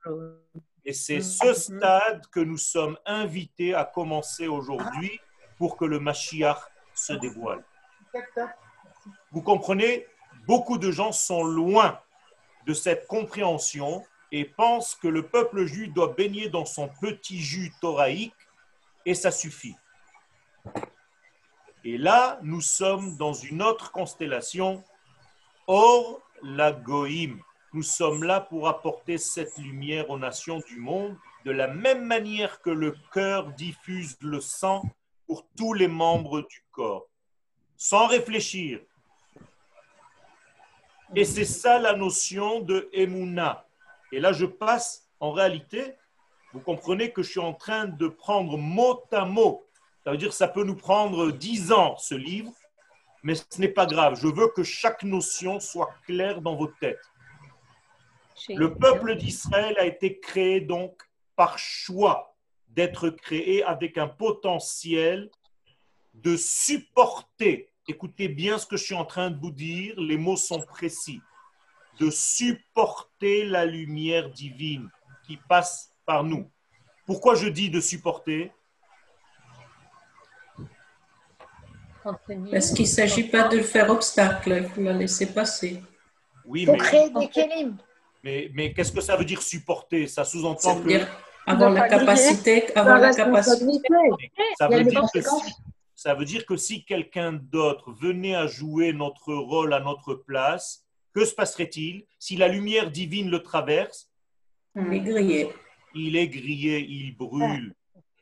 Et 0.86 0.94
c'est 0.94 1.22
ce 1.22 1.54
stade 1.54 2.26
que 2.32 2.40
nous 2.40 2.58
sommes 2.58 2.98
invités 3.06 3.74
à 3.74 3.86
commencer 3.86 4.48
aujourd'hui 4.48 5.20
pour 5.58 5.78
que 5.78 5.86
le 5.86 6.00
Mashiach 6.00 6.60
se 6.94 7.14
dévoile. 7.14 7.64
Vous 9.32 9.42
comprenez 9.42 10.08
Beaucoup 10.50 10.80
de 10.80 10.90
gens 10.90 11.12
sont 11.12 11.44
loin 11.44 12.00
de 12.66 12.74
cette 12.74 13.06
compréhension 13.06 14.04
et 14.32 14.46
pensent 14.46 14.96
que 14.96 15.08
le 15.08 15.28
peuple 15.28 15.66
juif 15.66 15.94
doit 15.94 16.14
baigner 16.14 16.50
dans 16.50 16.66
son 16.66 16.90
petit 17.02 17.40
jus 17.40 17.72
thoraïque 17.80 18.34
et 19.06 19.14
ça 19.14 19.30
suffit. 19.30 19.76
Et 21.84 22.00
là, 22.00 22.40
nous 22.42 22.62
sommes 22.62 23.16
dans 23.18 23.34
une 23.34 23.62
autre 23.62 23.92
constellation, 23.92 24.84
hors 25.68 26.20
la 26.44 26.72
Goïm. 26.72 27.42
Nous 27.74 27.84
sommes 27.84 28.24
là 28.24 28.42
pour 28.42 28.68
apporter 28.68 29.18
cette 29.18 29.58
lumière 29.58 30.10
aux 30.10 30.18
nations 30.18 30.60
du 30.68 30.78
monde 30.78 31.16
de 31.46 31.52
la 31.52 31.68
même 31.68 32.06
manière 32.06 32.62
que 32.62 32.70
le 32.70 32.96
cœur 33.14 33.52
diffuse 33.54 34.18
le 34.22 34.42
sang 34.42 34.84
pour 35.28 35.46
tous 35.56 35.74
les 35.74 35.88
membres 35.88 36.42
du 36.42 36.64
corps, 36.72 37.08
sans 37.78 38.08
réfléchir. 38.08 38.82
Et 41.16 41.26
c'est 41.26 41.46
ça 41.46 41.80
la 41.80 41.94
notion 41.96 42.60
de 42.62 42.90
Emouna. 42.94 43.68
Et 44.12 44.20
là, 44.20 44.32
je 44.32 44.46
passe 44.46 45.08
en 45.20 45.32
réalité, 45.32 45.96
vous 46.54 46.60
comprenez 46.60 47.12
que 47.12 47.22
je 47.22 47.32
suis 47.32 47.40
en 47.40 47.54
train 47.54 47.86
de 47.86 48.08
prendre 48.08 48.58
mot 48.58 49.04
à 49.12 49.26
mot. 49.26 49.68
Ça 50.04 50.12
veut 50.12 50.18
dire 50.18 50.30
que 50.30 50.36
ça 50.36 50.48
peut 50.48 50.64
nous 50.64 50.76
prendre 50.76 51.32
dix 51.32 51.72
ans, 51.72 51.96
ce 51.98 52.16
livre, 52.16 52.52
mais 53.24 53.36
ce 53.36 53.60
n'est 53.60 53.70
pas 53.70 53.86
grave. 53.86 54.20
Je 54.20 54.28
veux 54.28 54.48
que 54.50 54.64
chaque 54.64 55.04
notion 55.04 55.60
soit 55.60 55.94
claire 56.06 56.42
dans 56.42 56.56
vos 56.56 56.68
têtes. 56.68 57.00
Le 58.50 58.74
peuple 58.74 59.16
d'Israël 59.16 59.76
a 59.78 59.86
été 59.86 60.20
créé 60.20 60.62
donc 60.62 61.02
par 61.36 61.58
choix 61.60 62.36
d'être 62.70 63.10
créé 63.10 63.64
avec 63.64 63.98
un 63.98 64.08
potentiel 64.08 65.30
de 66.14 66.38
supporter. 66.38 67.70
Écoutez 67.88 68.28
bien 68.28 68.58
ce 68.58 68.66
que 68.66 68.78
je 68.78 68.84
suis 68.84 68.96
en 68.96 69.06
train 69.06 69.32
de 69.32 69.40
vous 69.40 69.52
dire, 69.52 70.00
les 70.00 70.18
mots 70.18 70.38
sont 70.38 70.62
précis. 70.62 71.22
De 72.00 72.10
supporter 72.10 73.46
la 73.46 73.66
lumière 73.66 74.30
divine 74.30 74.90
qui 75.26 75.38
passe 75.38 75.94
par 76.06 76.24
nous. 76.24 76.50
Pourquoi 77.06 77.36
je 77.36 77.48
dis 77.48 77.70
de 77.70 77.82
supporter? 77.82 78.52
Parce 82.52 82.72
qu'il 82.72 82.86
ne 82.86 82.90
s'agit 82.90 83.24
pas 83.24 83.48
de 83.48 83.58
le 83.58 83.64
faire 83.64 83.90
obstacle, 83.90 84.62
il 84.64 84.70
faut 84.70 84.82
la 84.82 84.94
laisser 84.94 85.28
passer? 85.34 85.82
Oui, 86.46 86.66
Pour 86.66 86.74
mais, 86.76 86.80
créer 86.80 87.10
des 87.12 87.28
kélim. 87.28 87.78
mais, 88.24 88.50
mais 88.54 88.74
qu'est-ce 88.74 88.92
que 88.92 89.02
ça 89.02 89.16
veut 89.16 89.26
dire 89.26 89.42
supporter? 89.42 90.08
Ça 90.08 90.24
sous-entend 90.26 90.82
que. 90.82 90.90
C'est-à-dire 90.90 91.08
avoir 91.46 91.72
la 91.72 91.88
capacité, 91.88 92.76
avoir 92.76 93.00
la 93.00 93.14
capacité. 93.14 93.66
Ça 94.58 94.68
Il 94.72 94.78
veut, 94.78 94.84
dire 94.86 95.04
que 95.14 95.22
si, 95.22 95.54
ça 95.96 96.14
veut 96.14 96.26
dire 96.26 96.46
que 96.46 96.56
si 96.58 96.86
quelqu'un 96.86 97.34
d'autre 97.34 97.92
venait 97.92 98.36
à 98.36 98.48
jouer 98.48 98.94
notre 98.94 99.34
rôle 99.34 99.74
à 99.74 99.80
notre 99.80 100.14
place, 100.16 100.86
que 101.14 101.26
se 101.26 101.34
passerait-il? 101.34 102.06
Si 102.20 102.36
la 102.38 102.48
lumière 102.48 102.92
divine 102.92 103.30
le 103.30 103.42
traverse, 103.42 104.10
On 104.76 104.92
est 104.92 105.00
grillé. 105.00 105.50
il 105.96 106.16
est 106.16 106.28
grillé, 106.28 106.80
il 106.88 107.16
brûle. 107.18 107.74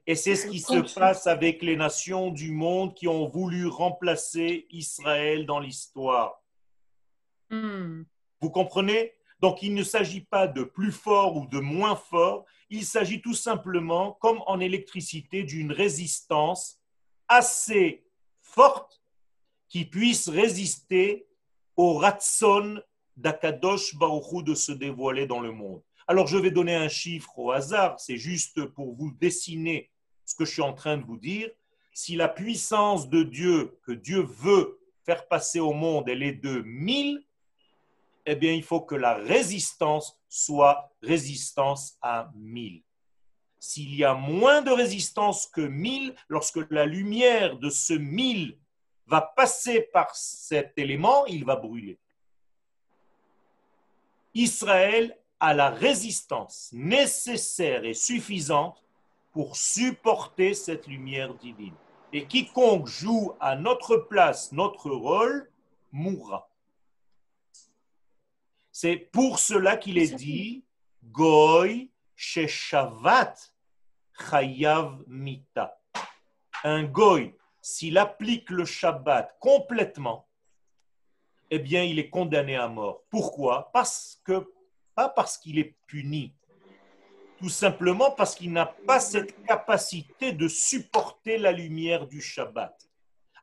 Et 0.09 0.15
c'est 0.15 0.37
ce 0.37 0.47
qui 0.47 0.61
se 0.61 0.97
passe 0.97 1.27
avec 1.27 1.61
les 1.61 1.75
nations 1.75 2.31
du 2.31 2.51
monde 2.51 2.95
qui 2.95 3.09
ont 3.09 3.27
voulu 3.27 3.67
remplacer 3.67 4.65
Israël 4.69 5.45
dans 5.45 5.59
l'histoire. 5.59 6.41
Hmm. 7.49 8.03
Vous 8.39 8.49
comprenez? 8.49 9.13
Donc 9.41 9.61
il 9.61 9.73
ne 9.73 9.83
s'agit 9.83 10.21
pas 10.21 10.47
de 10.47 10.63
plus 10.63 10.93
fort 10.93 11.35
ou 11.35 11.45
de 11.45 11.59
moins 11.59 11.97
fort, 11.97 12.45
il 12.69 12.85
s'agit 12.85 13.21
tout 13.21 13.33
simplement, 13.33 14.13
comme 14.13 14.41
en 14.47 14.59
électricité, 14.59 15.43
d'une 15.43 15.71
résistance 15.71 16.79
assez 17.27 18.05
forte 18.41 19.03
qui 19.67 19.85
puisse 19.85 20.29
résister 20.29 21.27
au 21.75 21.95
ratson 21.95 22.81
d'Akadosh 23.17 23.95
Baruchou 23.95 24.41
de 24.41 24.55
se 24.55 24.71
dévoiler 24.71 25.27
dans 25.27 25.41
le 25.41 25.51
monde. 25.51 25.83
Alors 26.07 26.27
je 26.27 26.37
vais 26.37 26.51
donner 26.51 26.75
un 26.75 26.87
chiffre 26.87 27.37
au 27.37 27.51
hasard, 27.51 27.99
c'est 27.99 28.17
juste 28.17 28.65
pour 28.65 28.95
vous 28.95 29.11
dessiner 29.11 29.91
ce 30.27 30.35
que 30.35 30.45
je 30.45 30.51
suis 30.51 30.61
en 30.61 30.73
train 30.73 30.97
de 30.97 31.05
vous 31.05 31.17
dire. 31.17 31.49
Si 31.93 32.15
la 32.15 32.27
puissance 32.27 33.09
de 33.09 33.23
Dieu 33.23 33.79
que 33.83 33.93
Dieu 33.93 34.21
veut 34.21 34.77
faire 35.03 35.27
passer 35.27 35.59
au 35.59 35.73
monde, 35.73 36.09
elle 36.09 36.21
est 36.21 36.33
de 36.33 36.61
1000, 36.61 37.25
eh 38.25 38.35
bien, 38.35 38.51
il 38.51 38.61
faut 38.63 38.81
que 38.81 38.93
la 38.93 39.13
résistance 39.13 40.19
soit 40.27 40.91
résistance 41.01 41.97
à 42.01 42.29
1000. 42.35 42.83
S'il 43.57 43.95
y 43.95 44.03
a 44.03 44.13
moins 44.13 44.61
de 44.61 44.69
résistance 44.69 45.47
que 45.47 45.61
1000, 45.61 46.13
lorsque 46.27 46.59
la 46.69 46.85
lumière 46.85 47.57
de 47.57 47.69
ce 47.69 47.93
1000 47.93 48.57
va 49.07 49.21
passer 49.21 49.87
par 49.93 50.13
cet 50.13 50.77
élément, 50.77 51.25
il 51.27 51.45
va 51.45 51.55
brûler. 51.55 51.97
Israël 54.33 55.17
a 55.39 55.53
la 55.53 55.69
résistance 55.69 56.69
nécessaire 56.73 57.85
et 57.85 57.93
suffisante 57.93 58.83
pour 59.37 59.55
supporter 59.55 60.55
cette 60.55 60.87
lumière 60.87 61.35
divine. 61.35 61.75
Et 62.11 62.25
quiconque 62.25 62.87
joue 62.87 63.33
à 63.39 63.55
notre 63.55 63.97
place 63.97 64.51
notre 64.51 64.89
rôle 64.89 65.47
mourra. 65.91 66.49
C'est 68.71 68.97
pour 68.97 69.37
cela 69.37 69.77
qu'il 69.77 69.99
est 69.99 70.15
dit 70.15 70.63
Goy 71.03 71.91
Sheshavat 72.15 73.35
Chayav 74.19 75.03
Mita. 75.05 75.79
Un 76.63 76.85
goy, 76.85 77.35
s'il 77.61 77.99
applique 77.99 78.49
le 78.49 78.65
Shabbat 78.65 79.37
complètement, 79.39 80.27
eh 81.51 81.59
bien, 81.59 81.83
il 81.83 81.99
est 81.99 82.09
condamné 82.09 82.55
à 82.55 82.67
mort. 82.67 83.03
Pourquoi? 83.11 83.69
Parce 83.71 84.19
que, 84.23 84.51
pas 84.95 85.09
parce 85.09 85.37
qu'il 85.37 85.59
est 85.59 85.75
puni, 85.85 86.33
tout 87.37 87.49
simplement 87.49 88.11
parce 88.11 88.35
qu'il 88.35 88.51
n'a 88.51 88.65
pas 88.65 88.99
cette 88.99 89.43
capacité 89.43 90.31
de 90.31 90.47
supporter 90.47 91.37
la 91.37 91.51
lumière 91.51 92.07
du 92.07 92.21
Shabbat. 92.21 92.75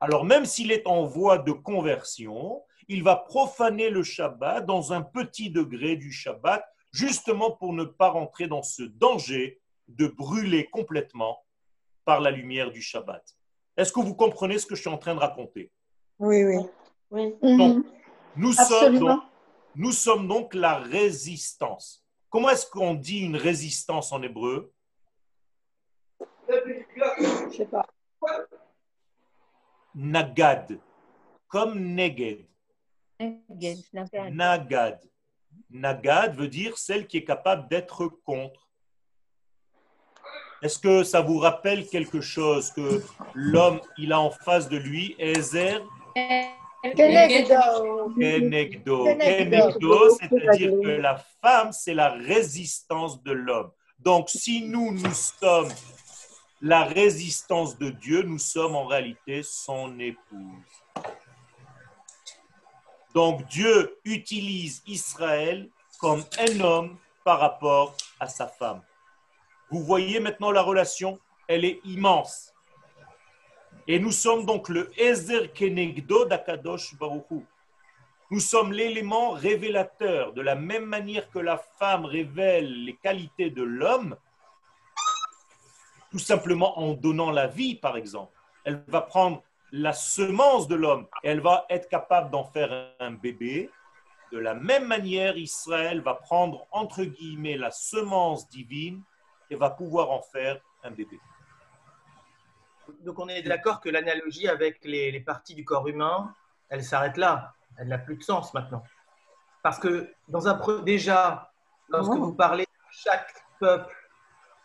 Alors 0.01 0.24
même 0.24 0.45
s'il 0.45 0.72
est 0.72 0.86
en 0.86 1.05
voie 1.07 1.38
de 1.38 1.53
conversion, 1.53 2.62
il 2.88 3.03
va 3.03 3.16
profaner 3.16 3.90
le 3.90 4.03
Shabbat 4.03 4.66
dans 4.66 4.92
un 4.92 5.03
petit 5.03 5.51
degré 5.51 5.97
du 5.97 6.12
Shabbat, 6.12 6.64
justement 6.92 7.51
pour 7.53 7.72
ne 7.72 7.84
pas 7.84 8.11
rentrer 8.11 8.47
dans 8.47 8.62
ce 8.62 8.82
danger 8.82 9.61
de 9.88 10.07
brûler 10.07 10.66
complètement 10.70 11.45
par 12.05 12.20
la 12.20 12.30
lumière 12.30 12.70
du 12.70 12.82
Shabbat. 12.82 13.24
Est-ce 13.76 13.92
que 13.92 14.01
vous 14.01 14.14
comprenez 14.14 14.59
ce 14.59 14.66
que 14.66 14.74
je 14.74 14.82
suis 14.82 14.90
en 14.90 14.99
train 14.99 15.14
de 15.14 15.20
raconter? 15.20 15.70
Oui, 16.18 16.45
oui. 16.45 16.57
Oui. 17.11 17.34
Donc, 17.42 17.84
nous 18.36 18.53
sommes 18.53 18.64
Absolument. 18.64 19.14
donc, 19.14 19.22
nous 19.76 19.92
sommes 19.92 20.28
donc 20.28 20.55
la 20.55 20.78
résistance. 20.78 22.04
Comment 22.35 22.51
est-ce 22.51 22.68
qu'on 22.68 22.95
dit 22.95 23.20
une 23.20 23.37
résistance 23.37 24.11
en 24.11 24.20
hébreu? 24.20 24.74
Je 26.49 27.57
sais 27.57 27.66
pas. 27.66 27.87
Nagad, 29.95 30.80
comme 31.47 31.78
Neged. 31.78 32.45
Nagad. 34.32 35.01
Nagad 35.70 36.35
veut 36.35 36.49
dire 36.49 36.76
celle 36.76 37.07
qui 37.07 37.18
est 37.18 37.24
capable 37.24 37.68
d'être 37.68 38.09
contre. 38.09 38.68
Est-ce 40.61 40.80
que 40.80 41.05
ça 41.05 41.20
vous 41.20 41.39
rappelle 41.39 41.87
quelque 41.87 42.20
chose 42.20 42.72
que 42.72 43.01
l'homme, 43.35 43.80
il 43.97 44.12
a 44.12 44.18
en 44.18 44.32
face 44.32 44.68
de 44.68 44.76
lui, 44.76 45.14
Ezer 45.20 45.87
Kenegdo. 46.93 48.14
Kenegdo. 48.18 50.11
C'est-à-dire 50.18 50.72
que 50.82 50.89
la 51.01 51.16
femme, 51.43 51.72
c'est 51.72 51.95
la 51.95 52.11
résistance 52.11 53.22
de 53.22 53.32
l'homme. 53.32 53.70
Donc, 53.99 54.28
si 54.28 54.62
nous, 54.62 54.93
nous 54.93 55.14
sommes 55.14 55.72
la 56.61 56.85
résistance 56.85 57.78
de 57.78 57.91
Dieu, 57.91 58.22
nous 58.22 58.39
sommes 58.39 58.76
en 58.76 58.87
réalité 58.87 59.43
son 59.43 59.99
épouse. 59.99 60.62
Donc, 63.14 63.47
Dieu 63.47 63.99
utilise 64.05 64.82
Israël 64.87 65.68
comme 65.99 66.24
un 66.39 66.61
homme 66.61 66.99
par 67.24 67.41
rapport 67.41 67.97
à 68.20 68.28
sa 68.28 68.47
femme. 68.47 68.82
Vous 69.70 69.82
voyez 69.82 70.20
maintenant 70.20 70.51
la 70.51 70.62
relation, 70.62 71.18
elle 71.49 71.64
est 71.64 71.80
immense. 71.85 72.54
Et 73.87 73.99
nous 73.99 74.12
sommes 74.12 74.47
donc 74.47 74.70
le 74.70 74.91
Ezer 74.99 75.53
Kenegdo 75.53 76.24
d'Akadosh 76.24 76.95
Baruchou. 76.97 77.45
Nous 78.30 78.41
sommes 78.41 78.72
l'élément 78.72 79.32
révélateur. 79.32 80.32
De 80.32 80.41
la 80.41 80.55
même 80.55 80.87
manière 80.87 81.30
que 81.30 81.39
la 81.39 81.59
femme 81.59 82.07
révèle 82.07 82.85
les 82.85 82.95
qualités 82.95 83.51
de 83.51 83.62
l'homme, 83.62 84.16
tout 86.11 86.18
simplement 86.18 86.78
en 86.78 86.95
donnant 86.95 87.30
la 87.30 87.47
vie, 87.47 87.74
par 87.74 87.99
exemple. 87.99 88.32
Elle 88.64 88.82
va 88.89 89.03
prendre 89.03 89.43
la 89.70 89.93
semence 89.93 90.66
de 90.66 90.76
l'homme 90.76 91.07
et 91.22 91.28
elle 91.28 91.41
va 91.41 91.66
être 91.68 91.89
capable 91.89 92.30
d'en 92.30 92.45
faire 92.45 92.95
un 93.01 93.11
bébé. 93.11 93.68
De 94.32 94.39
la 94.39 94.55
même 94.55 94.87
manière, 94.87 95.37
Israël 95.37 96.01
va 96.01 96.14
prendre, 96.14 96.66
entre 96.70 97.05
guillemets, 97.05 97.59
la 97.59 97.70
semence 97.70 98.49
divine 98.49 99.03
et 99.51 99.57
va 99.57 99.68
pouvoir 99.68 100.11
en 100.11 100.22
faire 100.22 100.59
un 100.82 100.91
bébé. 100.91 101.18
Donc 103.05 103.19
on 103.19 103.29
est 103.29 103.43
d'accord 103.43 103.81
que 103.81 103.89
l'analogie 103.91 104.49
avec 104.49 104.81
les, 104.85 105.11
les 105.13 105.21
parties 105.21 105.55
du 105.55 105.65
corps 105.65 105.87
humain, 105.89 106.35
elle 106.69 106.83
s'arrête 106.83 107.17
là. 107.17 107.53
Elle 107.77 107.89
n'a 107.89 107.99
plus 107.99 108.17
de 108.17 108.23
sens 108.23 108.55
maintenant. 108.55 108.83
Parce 109.63 109.79
que 109.79 110.11
dans 110.29 110.47
un 110.49 110.59
déjà, 110.83 111.51
lorsque 111.89 112.13
Oh. 112.13 112.17
vous 112.27 112.33
parlez 112.35 112.65
de 112.65 112.69
chaque 112.91 113.33
peuple 113.61 113.95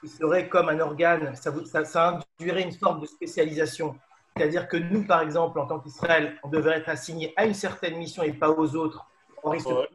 qui 0.01 0.07
serait 0.07 0.47
comme 0.47 0.69
un 0.69 0.79
organe, 0.79 1.35
ça, 1.35 1.51
vous- 1.51 1.65
ça, 1.65 1.83
ça 1.85 2.19
induirait 2.39 2.63
une 2.63 2.71
sorte 2.71 3.01
de 3.01 3.05
spécialisation. 3.05 3.97
C'est-à-dire 4.37 4.67
que 4.67 4.77
nous, 4.77 5.05
par 5.05 5.21
exemple, 5.21 5.59
en 5.59 5.65
tant 5.67 5.79
qu'Israël, 5.79 6.37
on 6.43 6.49
devrait 6.49 6.77
être 6.77 6.89
assigné 6.89 7.33
à 7.35 7.45
une 7.45 7.53
certaine 7.53 7.97
mission 7.97 8.23
et 8.23 8.31
pas 8.31 8.49
aux 8.49 8.75
autres. 8.75 9.05
Or, 9.43 9.55
il 9.55 9.61
se 9.61 9.67
Ouais. 9.67 9.87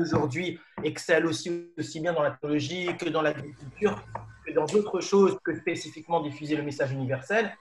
Aujourd'hui 0.00 0.58
excelle 0.82 1.26
aussi, 1.26 1.70
aussi 1.78 2.00
bien 2.00 2.12
dans 2.14 2.22
la 2.22 2.32
théologie 2.32 2.96
que 2.96 3.08
dans 3.10 3.22
l'agriculture, 3.22 4.02
que 4.44 4.52
dans 4.52 4.64
d'autres 4.64 5.00
choses 5.00 5.38
que 5.44 5.54
spécifiquement 5.54 6.20
diffuser 6.20 6.56
le 6.56 6.62
message 6.64 6.90
universel. 6.92 7.54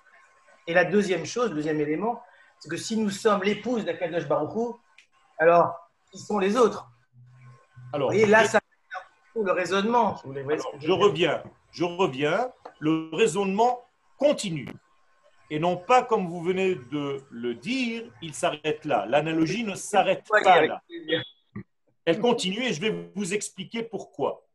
Et 0.68 0.74
la 0.74 0.86
deuxième 0.86 1.26
chose, 1.26 1.50
le 1.50 1.56
deuxième 1.56 1.80
élément, 1.82 2.22
c'est 2.60 2.70
que 2.70 2.78
si 2.78 2.98
nous 2.98 3.10
sommes 3.10 3.44
l'épouse 3.44 3.84
d'Akadosh 3.86 4.28
Baruch 4.28 4.56
Hu, 4.56 4.74
alors 5.38 5.76
qui 6.12 6.20
sont 6.20 6.40
les 6.40 6.56
autres 6.56 6.90
Alors, 7.92 8.14
Et 8.14 8.26
là, 8.26 8.46
ça 8.46 8.60
le 9.36 9.52
raisonnement. 9.52 10.18
si 10.18 10.28
vous 10.28 10.34
vous 10.34 10.44
voyez 10.44 10.60
Alors, 10.60 10.74
je 10.80 10.86
dire. 10.86 10.98
reviens, 10.98 11.44
je 11.72 11.84
reviens. 11.84 12.52
Le 12.80 13.10
raisonnement 13.14 13.82
continue. 14.18 14.68
Et 15.50 15.60
non 15.60 15.78
pas 15.78 16.04
comme 16.04 16.28
vous 16.28 16.42
venez 16.42 16.76
de 16.76 17.22
le 17.30 17.56
dire, 17.56 18.04
il 18.22 18.34
s'arrête 18.34 18.86
là. 18.86 19.06
L'analogie 19.08 19.64
ne 19.64 19.76
s'arrête 19.76 20.26
pas 20.28 20.66
là. 20.66 20.82
Elle 22.06 22.20
continue 22.20 22.64
et 22.64 22.74
je 22.74 22.82
vais 22.82 23.12
vous 23.16 23.34
expliquer 23.34 23.84
pourquoi. 23.84 24.46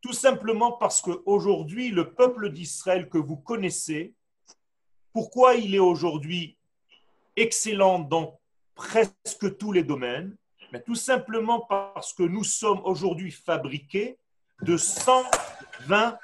Tout 0.00 0.12
simplement 0.12 0.72
parce 0.72 1.00
qu'aujourd'hui, 1.00 1.90
le 1.90 2.12
peuple 2.12 2.50
d'Israël 2.50 3.08
que 3.08 3.18
vous 3.18 3.36
connaissez, 3.36 4.14
pourquoi 5.12 5.54
il 5.54 5.74
est 5.74 5.80
aujourd'hui 5.80 6.56
excellent 7.36 7.98
dans 7.98 8.38
presque 8.74 9.56
tous 9.58 9.72
les 9.72 9.82
domaines 9.82 10.36
Tout 10.86 10.94
simplement 10.94 11.60
parce 11.60 12.12
que 12.12 12.22
nous 12.22 12.44
sommes 12.44 12.80
aujourd'hui 12.84 13.30
fabriqués 13.30 14.18
de 14.62 14.76
120 14.76 16.18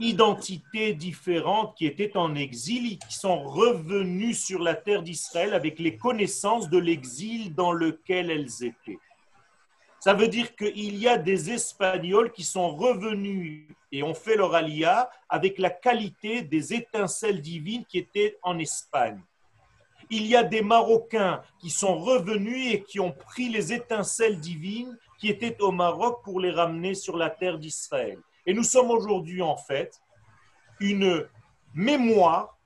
identités 0.00 0.94
différentes 0.94 1.76
qui 1.76 1.86
étaient 1.86 2.16
en 2.16 2.34
exil 2.34 2.92
et 2.92 2.96
qui 2.96 3.14
sont 3.14 3.42
revenues 3.44 4.34
sur 4.34 4.60
la 4.60 4.74
terre 4.74 5.02
d'Israël 5.02 5.54
avec 5.54 5.78
les 5.78 5.96
connaissances 5.96 6.68
de 6.68 6.78
l'exil 6.78 7.54
dans 7.54 7.72
lequel 7.72 8.30
elles 8.30 8.64
étaient. 8.64 8.98
Ça 10.00 10.14
veut 10.14 10.28
dire 10.28 10.56
qu'il 10.56 10.96
y 10.96 11.06
a 11.06 11.16
des 11.16 11.52
Espagnols 11.52 12.32
qui 12.32 12.42
sont 12.42 12.74
revenus 12.74 13.68
et 13.92 14.02
ont 14.02 14.14
fait 14.14 14.36
leur 14.36 14.54
alia 14.54 15.10
avec 15.28 15.58
la 15.58 15.70
qualité 15.70 16.42
des 16.42 16.72
étincelles 16.72 17.42
divines 17.42 17.84
qui 17.84 17.98
étaient 17.98 18.38
en 18.42 18.58
Espagne. 18.58 19.20
Il 20.10 20.26
y 20.26 20.34
a 20.34 20.42
des 20.42 20.62
Marocains 20.62 21.42
qui 21.60 21.70
sont 21.70 21.96
revenus 21.98 22.74
et 22.74 22.82
qui 22.82 22.98
ont 23.00 23.12
pris 23.12 23.48
les 23.48 23.72
étincelles 23.72 24.40
divines 24.40 24.98
qui 25.18 25.28
étaient 25.28 25.60
au 25.60 25.70
Maroc 25.70 26.22
pour 26.24 26.40
les 26.40 26.50
ramener 26.50 26.94
sur 26.94 27.16
la 27.16 27.30
terre 27.30 27.58
d'Israël. 27.58 28.18
Et 28.46 28.54
nous 28.54 28.64
sommes 28.64 28.90
aujourd'hui 28.90 29.42
en 29.42 29.56
fait 29.56 30.00
une 30.80 31.28
mémoire 31.74 32.58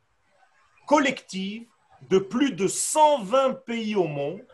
collective 0.87 1.66
de 2.09 2.18
plus 2.18 2.53
de 2.53 2.66
120 2.66 3.64
pays 3.64 3.95
au 3.95 4.07
monde 4.07 4.45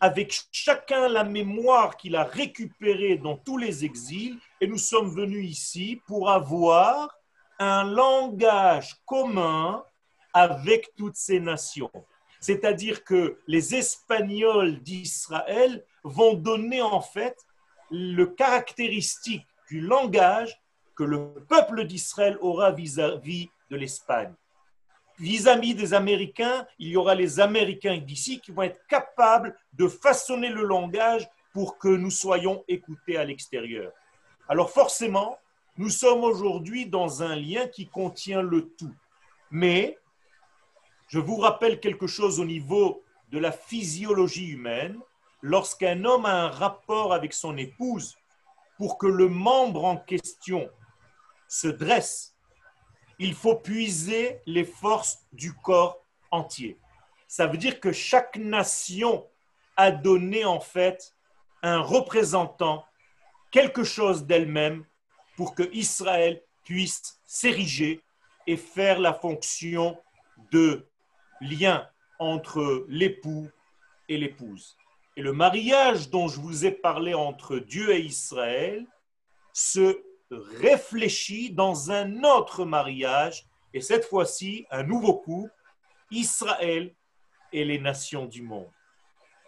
avec 0.00 0.46
chacun 0.52 1.08
la 1.08 1.24
mémoire 1.24 1.96
qu'il 1.96 2.16
a 2.16 2.24
récupérée 2.24 3.16
dans 3.16 3.36
tous 3.36 3.58
les 3.58 3.84
exils, 3.84 4.38
et 4.60 4.66
nous 4.66 4.78
sommes 4.78 5.14
venus 5.14 5.50
ici 5.50 6.00
pour 6.06 6.30
avoir 6.30 7.14
un 7.58 7.84
langage 7.84 8.96
commun 9.04 9.84
avec 10.32 10.94
toutes 10.96 11.16
ces 11.16 11.40
nations. 11.40 11.90
C'est-à-dire 12.40 13.04
que 13.04 13.38
les 13.46 13.74
Espagnols 13.74 14.82
d'Israël 14.82 15.84
vont 16.04 16.34
donner 16.34 16.82
en 16.82 17.00
fait 17.00 17.36
le 17.90 18.26
caractéristique 18.26 19.46
du 19.68 19.80
langage 19.80 20.60
que 20.94 21.04
le 21.04 21.32
peuple 21.48 21.84
d'Israël 21.84 22.36
aura 22.40 22.72
vis-à-vis 22.72 23.50
de 23.70 23.76
l'Espagne 23.76 24.34
vis-à-vis 25.18 25.74
des 25.74 25.94
Américains, 25.94 26.66
il 26.78 26.88
y 26.88 26.96
aura 26.96 27.14
les 27.14 27.40
Américains 27.40 27.98
d'ici 27.98 28.40
qui 28.40 28.52
vont 28.52 28.62
être 28.62 28.80
capables 28.86 29.56
de 29.72 29.88
façonner 29.88 30.48
le 30.48 30.62
langage 30.62 31.26
pour 31.52 31.78
que 31.78 31.88
nous 31.88 32.10
soyons 32.10 32.64
écoutés 32.68 33.16
à 33.16 33.24
l'extérieur. 33.24 33.92
Alors 34.48 34.70
forcément, 34.70 35.38
nous 35.76 35.90
sommes 35.90 36.24
aujourd'hui 36.24 36.86
dans 36.86 37.22
un 37.22 37.36
lien 37.36 37.66
qui 37.68 37.88
contient 37.88 38.42
le 38.42 38.68
tout. 38.70 38.94
Mais 39.50 39.98
je 41.08 41.18
vous 41.18 41.36
rappelle 41.36 41.80
quelque 41.80 42.06
chose 42.06 42.40
au 42.40 42.44
niveau 42.44 43.02
de 43.30 43.38
la 43.38 43.52
physiologie 43.52 44.48
humaine. 44.48 44.98
Lorsqu'un 45.42 46.04
homme 46.04 46.26
a 46.26 46.44
un 46.44 46.48
rapport 46.48 47.12
avec 47.12 47.32
son 47.32 47.56
épouse, 47.56 48.16
pour 48.78 48.98
que 48.98 49.06
le 49.06 49.28
membre 49.28 49.84
en 49.84 49.96
question 49.96 50.68
se 51.48 51.68
dresse 51.68 52.36
il 53.18 53.34
faut 53.34 53.56
puiser 53.56 54.40
les 54.46 54.64
forces 54.64 55.26
du 55.32 55.54
corps 55.54 56.02
entier. 56.30 56.78
Ça 57.28 57.46
veut 57.46 57.56
dire 57.56 57.80
que 57.80 57.92
chaque 57.92 58.36
nation 58.36 59.26
a 59.76 59.90
donné 59.90 60.44
en 60.44 60.60
fait 60.60 61.14
un 61.62 61.80
représentant, 61.80 62.84
quelque 63.56 63.84
chose 63.84 64.26
d'elle-même 64.26 64.84
pour 65.34 65.54
que 65.54 65.62
Israël 65.72 66.42
puisse 66.62 67.18
s'ériger 67.24 68.02
et 68.46 68.58
faire 68.58 68.98
la 69.00 69.14
fonction 69.14 69.96
de 70.52 70.86
lien 71.40 71.88
entre 72.18 72.84
l'époux 72.86 73.48
et 74.10 74.18
l'épouse. 74.18 74.76
Et 75.16 75.22
le 75.22 75.32
mariage 75.32 76.10
dont 76.10 76.28
je 76.28 76.38
vous 76.38 76.66
ai 76.66 76.70
parlé 76.70 77.14
entre 77.14 77.56
Dieu 77.56 77.94
et 77.94 78.00
Israël 78.00 78.84
se 79.54 80.02
réfléchit 80.30 81.50
dans 81.50 81.90
un 81.90 82.24
autre 82.24 82.66
mariage, 82.66 83.46
et 83.72 83.80
cette 83.80 84.04
fois-ci, 84.04 84.66
un 84.70 84.82
nouveau 84.82 85.14
couple, 85.14 85.50
Israël 86.10 86.94
et 87.54 87.64
les 87.64 87.78
nations 87.78 88.26
du 88.26 88.42
monde. 88.42 88.70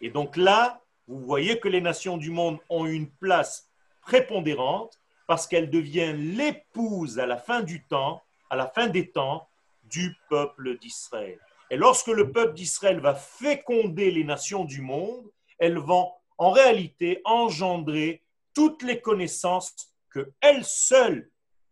Et 0.00 0.08
donc 0.08 0.38
là, 0.38 0.80
vous 1.06 1.20
voyez 1.20 1.60
que 1.60 1.68
les 1.68 1.82
nations 1.82 2.16
du 2.16 2.30
monde 2.30 2.58
ont 2.70 2.86
une 2.86 3.10
place 3.10 3.67
prépondérante 4.08 4.98
parce 5.26 5.46
qu'elles 5.46 5.68
deviennent 5.68 6.34
l'épouse 6.34 7.18
à 7.18 7.26
la 7.26 7.36
fin 7.36 7.60
du 7.60 7.84
temps, 7.84 8.22
à 8.48 8.56
la 8.56 8.66
fin 8.66 8.86
des 8.86 9.10
temps, 9.10 9.46
du 9.84 10.16
peuple 10.30 10.78
d'Israël. 10.78 11.38
Et 11.70 11.76
lorsque 11.76 12.08
le 12.08 12.32
peuple 12.32 12.54
d'Israël 12.54 13.00
va 13.00 13.14
féconder 13.14 14.10
les 14.10 14.24
nations 14.24 14.64
du 14.64 14.80
monde, 14.80 15.30
elles 15.58 15.76
vont 15.76 16.10
en 16.38 16.50
réalité 16.50 17.20
engendrer 17.26 18.22
toutes 18.54 18.82
les 18.82 19.02
connaissances 19.02 19.92
qu'elles 20.10 20.64
seules 20.64 21.30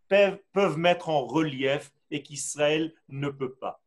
peuvent, 0.09 0.39
peuvent 0.53 0.77
mettre 0.77 1.09
en 1.09 1.25
relief 1.27 1.91
et 2.11 2.23
qu'Israël 2.23 2.93
ne 3.09 3.31
peut 3.31 3.55
pas. 3.55 3.81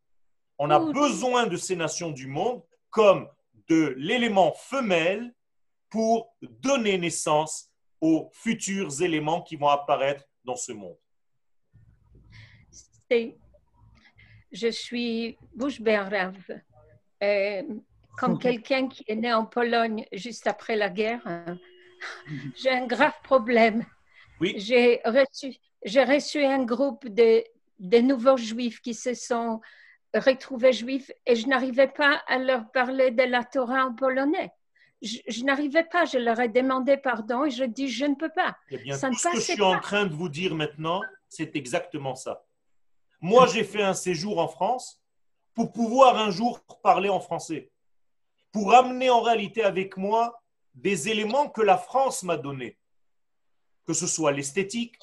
On 0.58 0.72
a 0.72 0.80
besoin 0.80 1.46
de 1.46 1.56
ces 1.56 1.76
nations 1.76 2.10
du 2.10 2.26
monde 2.26 2.64
comme 2.90 3.30
de 3.68 3.94
l'élément 3.98 4.54
femelle 4.54 5.36
pour 5.90 6.34
donner 6.42 6.98
naissance 6.98 7.69
aux 8.02 8.30
futurs 8.34 9.02
éléments 9.02 9.42
qui 9.42 9.56
vont 9.56 9.68
apparaître 9.68 10.26
dans 10.44 10.56
ce 10.56 10.72
monde. 10.72 10.98
Je 14.52 14.70
suis 14.70 15.38
bouche 15.56 15.82
euh, 15.82 17.64
comme 18.18 18.40
quelqu'un 18.40 18.88
qui 18.88 19.04
est 19.08 19.16
né 19.16 19.34
en 19.34 19.46
Pologne 19.46 20.06
juste 20.12 20.48
après 20.48 20.76
la 20.76 20.90
guerre, 20.90 21.22
hein, 21.26 21.58
j'ai 22.56 22.70
un 22.70 22.86
grave 22.88 23.20
problème 23.24 23.86
j'ai 24.42 25.02
reçu, 25.06 25.56
j'ai 25.84 26.04
reçu 26.04 26.44
un 26.44 26.64
groupe 26.64 27.08
de, 27.08 27.44
de 27.80 27.98
nouveaux 28.00 28.38
juifs 28.38 28.82
qui 28.82 28.94
se 28.94 29.14
sont 29.14 29.62
retrouvés 30.14 30.74
juifs 30.74 31.12
et 31.26 31.36
je 31.36 31.48
n'arrivais 31.48 31.88
pas 31.88 32.22
à 32.28 32.38
leur 32.38 32.72
parler 32.72 33.12
de 33.12 33.24
la 33.24 33.44
Torah 33.44 33.86
en 33.86 33.94
polonais. 33.94 34.52
Je, 35.02 35.44
n'arrivais 35.44 35.86
pas, 35.86 36.06
je 36.06 36.18
leur 36.18 36.40
ai 36.40 36.50
demandé 36.50 36.98
pardon 36.98 37.46
et 37.46 37.52
je 37.52 37.64
dis 37.64 37.88
je 37.88 38.06
ne 38.06 38.16
peux 38.16 38.30
pas. 38.30 38.58
Eh 38.70 38.78
bien, 38.78 39.00
tout 39.00 39.14
ce 39.14 39.30
que 39.30 39.36
je 39.36 39.42
suis 39.42 39.62
en 39.62 39.80
train 39.80 40.06
de 40.06 40.14
vous 40.14 40.30
dire 40.30 40.56
maintenant, 40.56 41.02
c'est 41.30 41.56
exactement 41.56 42.16
ça. 42.16 42.44
Moi, 43.22 43.48
j'ai 43.48 43.64
fait 43.64 43.84
un 43.84 43.94
séjour 43.94 44.40
en 44.40 44.48
France 44.48 45.02
pour 45.54 45.72
pouvoir 45.72 46.18
un 46.18 46.32
jour 46.32 46.62
parler 46.84 47.10
en 47.10 47.20
français, 47.20 47.72
pour 48.52 48.74
amener 48.74 49.10
en 49.10 49.22
réalité 49.22 49.64
avec 49.64 49.98
moi 49.98 50.42
des 50.74 51.10
éléments 51.10 51.50
que 51.50 51.62
la 51.62 51.78
France 51.78 52.24
m'a 52.24 52.38
donnés 52.38 52.78
que 53.90 53.96
ce 53.96 54.06
soit 54.06 54.32
l'esthétique, 54.32 55.00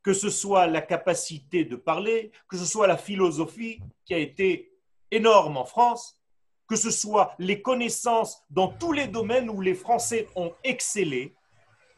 que 0.00 0.12
ce 0.12 0.30
soit 0.30 0.68
la 0.68 0.80
capacité 0.80 1.64
de 1.64 1.74
parler, 1.74 2.30
que 2.46 2.56
ce 2.56 2.64
soit 2.64 2.86
la 2.86 2.96
philosophie 2.96 3.80
qui 4.04 4.14
a 4.14 4.18
été 4.18 4.78
énorme 5.10 5.56
en 5.56 5.64
France, 5.64 6.21
que 6.72 6.78
ce 6.78 6.90
soit 6.90 7.34
les 7.38 7.60
connaissances 7.60 8.42
dans 8.48 8.68
tous 8.68 8.92
les 8.92 9.06
domaines 9.06 9.50
où 9.50 9.60
les 9.60 9.74
Français 9.74 10.26
ont 10.36 10.54
excellé. 10.64 11.34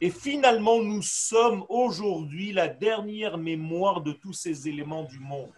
Et 0.01 0.09
finalement, 0.09 0.81
nous 0.81 1.01
sommes 1.01 1.65
aujourd'hui 1.69 2.51
la 2.51 2.67
dernière 2.67 3.37
mémoire 3.37 4.01
de 4.01 4.11
tous 4.11 4.33
ces 4.33 4.67
éléments 4.67 5.05
du 5.05 5.17
monde. 5.17 5.53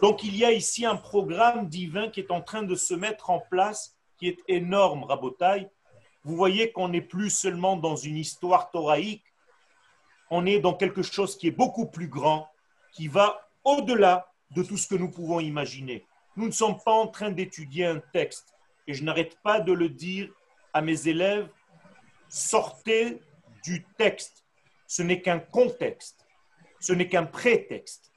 Donc 0.00 0.24
il 0.24 0.34
y 0.34 0.42
a 0.42 0.52
ici 0.52 0.86
un 0.86 0.96
programme 0.96 1.68
divin 1.68 2.08
qui 2.08 2.20
est 2.20 2.30
en 2.30 2.40
train 2.40 2.62
de 2.62 2.74
se 2.74 2.94
mettre 2.94 3.28
en 3.28 3.40
place, 3.40 3.94
qui 4.16 4.28
est 4.28 4.38
énorme, 4.48 5.04
Rabotaille 5.04 5.68
vous 6.24 6.34
voyez 6.34 6.72
qu'on 6.72 6.88
n'est 6.88 7.02
plus 7.02 7.28
seulement 7.28 7.76
dans 7.76 7.94
une 7.94 8.16
histoire 8.16 8.70
thoraïque, 8.70 9.34
on 10.30 10.46
est 10.46 10.60
dans 10.60 10.74
quelque 10.74 11.02
chose 11.02 11.36
qui 11.36 11.48
est 11.48 11.58
beaucoup 11.62 11.86
plus 11.86 12.08
grand, 12.08 12.48
qui 12.92 13.06
va 13.06 13.48
au-delà 13.64 14.32
de 14.52 14.62
tout 14.62 14.78
ce 14.78 14.88
que 14.88 14.96
nous 14.96 15.10
pouvons 15.10 15.40
imaginer. 15.40 16.06
Nous 16.36 16.46
ne 16.46 16.52
sommes 16.52 16.78
pas 16.84 16.92
en 16.92 17.06
train 17.06 17.30
d'étudier 17.30 17.86
un 17.86 18.00
texte, 18.12 18.54
et 18.86 18.94
je 18.94 19.02
n'arrête 19.02 19.38
pas 19.42 19.60
de 19.60 19.72
le 19.72 19.88
dire 19.88 20.30
à 20.72 20.82
mes 20.82 21.08
élèves, 21.08 21.48
sortez 22.28 23.20
du 23.64 23.84
texte. 23.96 24.44
Ce 24.86 25.02
n'est 25.02 25.22
qu'un 25.22 25.38
contexte, 25.38 26.26
ce 26.78 26.92
n'est 26.92 27.08
qu'un 27.08 27.24
prétexte. 27.24 28.12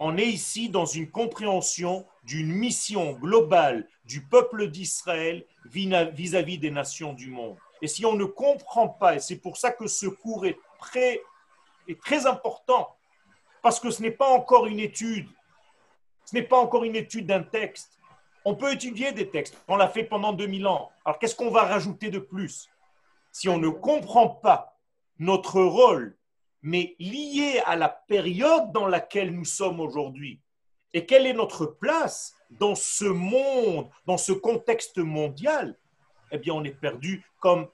On 0.00 0.18
est 0.18 0.26
ici 0.26 0.68
dans 0.68 0.86
une 0.86 1.10
compréhension 1.10 2.04
d'une 2.24 2.52
mission 2.52 3.12
globale 3.12 3.88
du 4.04 4.22
peuple 4.22 4.68
d'Israël 4.68 5.46
vis-à-vis 5.66 6.58
des 6.58 6.70
nations 6.70 7.12
du 7.12 7.30
monde. 7.30 7.56
Et 7.80 7.86
si 7.86 8.04
on 8.04 8.14
ne 8.14 8.24
comprend 8.24 8.88
pas, 8.88 9.16
et 9.16 9.20
c'est 9.20 9.38
pour 9.38 9.56
ça 9.56 9.70
que 9.70 9.86
ce 9.86 10.06
cours 10.06 10.46
est 10.46 10.58
très, 10.78 11.22
est 11.86 12.00
très 12.00 12.26
important, 12.26 12.96
parce 13.62 13.78
que 13.78 13.90
ce 13.90 14.02
n'est 14.02 14.10
pas 14.10 14.28
encore 14.28 14.66
une 14.66 14.80
étude, 14.80 15.28
ce 16.24 16.34
n'est 16.34 16.42
pas 16.42 16.58
encore 16.58 16.84
une 16.84 16.96
étude 16.96 17.26
d'un 17.26 17.42
texte. 17.42 17.98
On 18.44 18.54
peut 18.54 18.72
étudier 18.72 19.12
des 19.12 19.30
textes, 19.30 19.56
on 19.68 19.76
l'a 19.76 19.88
fait 19.88 20.04
pendant 20.04 20.32
2000 20.32 20.66
ans. 20.66 20.90
Alors 21.04 21.18
qu'est-ce 21.18 21.34
qu'on 21.34 21.50
va 21.50 21.62
rajouter 21.62 22.10
de 22.10 22.18
plus? 22.18 22.68
Si 23.32 23.48
on 23.48 23.58
ne 23.58 23.68
comprend 23.68 24.28
pas 24.28 24.78
notre 25.18 25.62
rôle, 25.62 26.16
mais 26.62 26.94
lié 26.98 27.60
à 27.66 27.76
la 27.76 27.88
période 27.88 28.72
dans 28.72 28.86
laquelle 28.86 29.34
nous 29.34 29.44
sommes 29.44 29.80
aujourd'hui, 29.80 30.40
et 30.92 31.06
quelle 31.06 31.26
est 31.26 31.34
notre 31.34 31.66
place 31.66 32.34
dans 32.50 32.74
ce 32.74 33.04
monde, 33.04 33.88
dans 34.06 34.16
ce 34.16 34.32
contexte 34.32 34.98
mondial, 34.98 35.76
eh 36.30 36.38
bien, 36.38 36.54
on 36.54 36.64
est 36.64 36.78
perdu 36.78 37.24
comme 37.40 37.68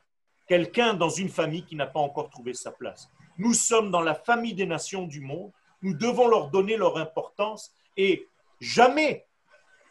quelqu'un 0.48 0.94
dans 0.94 1.10
une 1.10 1.28
famille 1.28 1.64
qui 1.64 1.76
n'a 1.76 1.86
pas 1.86 2.00
encore 2.00 2.30
trouvé 2.30 2.54
sa 2.54 2.72
place. 2.72 3.08
Nous 3.38 3.54
sommes 3.54 3.90
dans 3.90 4.00
la 4.00 4.14
famille 4.14 4.54
des 4.54 4.66
nations 4.66 5.06
du 5.06 5.20
monde, 5.20 5.52
nous 5.82 5.94
devons 5.94 6.28
leur 6.28 6.50
donner 6.50 6.76
leur 6.76 6.96
importance 6.98 7.72
et 7.96 8.26
jamais, 8.60 9.26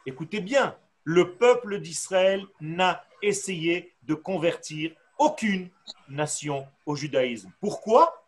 écoutez 0.06 0.42
bien, 0.42 0.78
le 1.04 1.36
peuple 1.36 1.80
d'Israël 1.80 2.46
n'a 2.62 3.04
essayé 3.22 3.94
de 4.04 4.14
convertir 4.14 4.92
aucune 5.18 5.70
nation 6.08 6.68
au 6.86 6.96
judaïsme. 6.96 7.52
Pourquoi? 7.60 8.26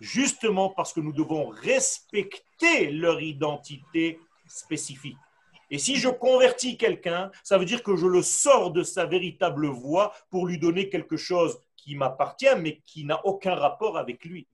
Justement 0.00 0.70
parce 0.70 0.92
que 0.92 1.00
nous 1.00 1.12
devons 1.12 1.48
respecter 1.48 2.90
leur 2.90 3.20
identité 3.20 4.18
spécifique. 4.46 5.16
Et 5.70 5.78
si 5.78 5.96
je 5.96 6.08
convertis 6.08 6.76
quelqu'un, 6.76 7.30
ça 7.44 7.56
veut 7.56 7.64
dire 7.64 7.82
que 7.82 7.94
je 7.96 8.06
le 8.06 8.22
sors 8.22 8.72
de 8.72 8.82
sa 8.82 9.06
véritable 9.06 9.68
voie 9.68 10.12
pour 10.28 10.46
lui 10.46 10.58
donner 10.58 10.88
quelque 10.88 11.16
chose 11.16 11.60
qui 11.76 11.94
m'appartient, 11.94 12.56
mais 12.58 12.80
qui 12.86 13.04
n'a 13.04 13.24
aucun 13.24 13.54
rapport 13.54 13.96
avec 13.96 14.24
lui. 14.24 14.48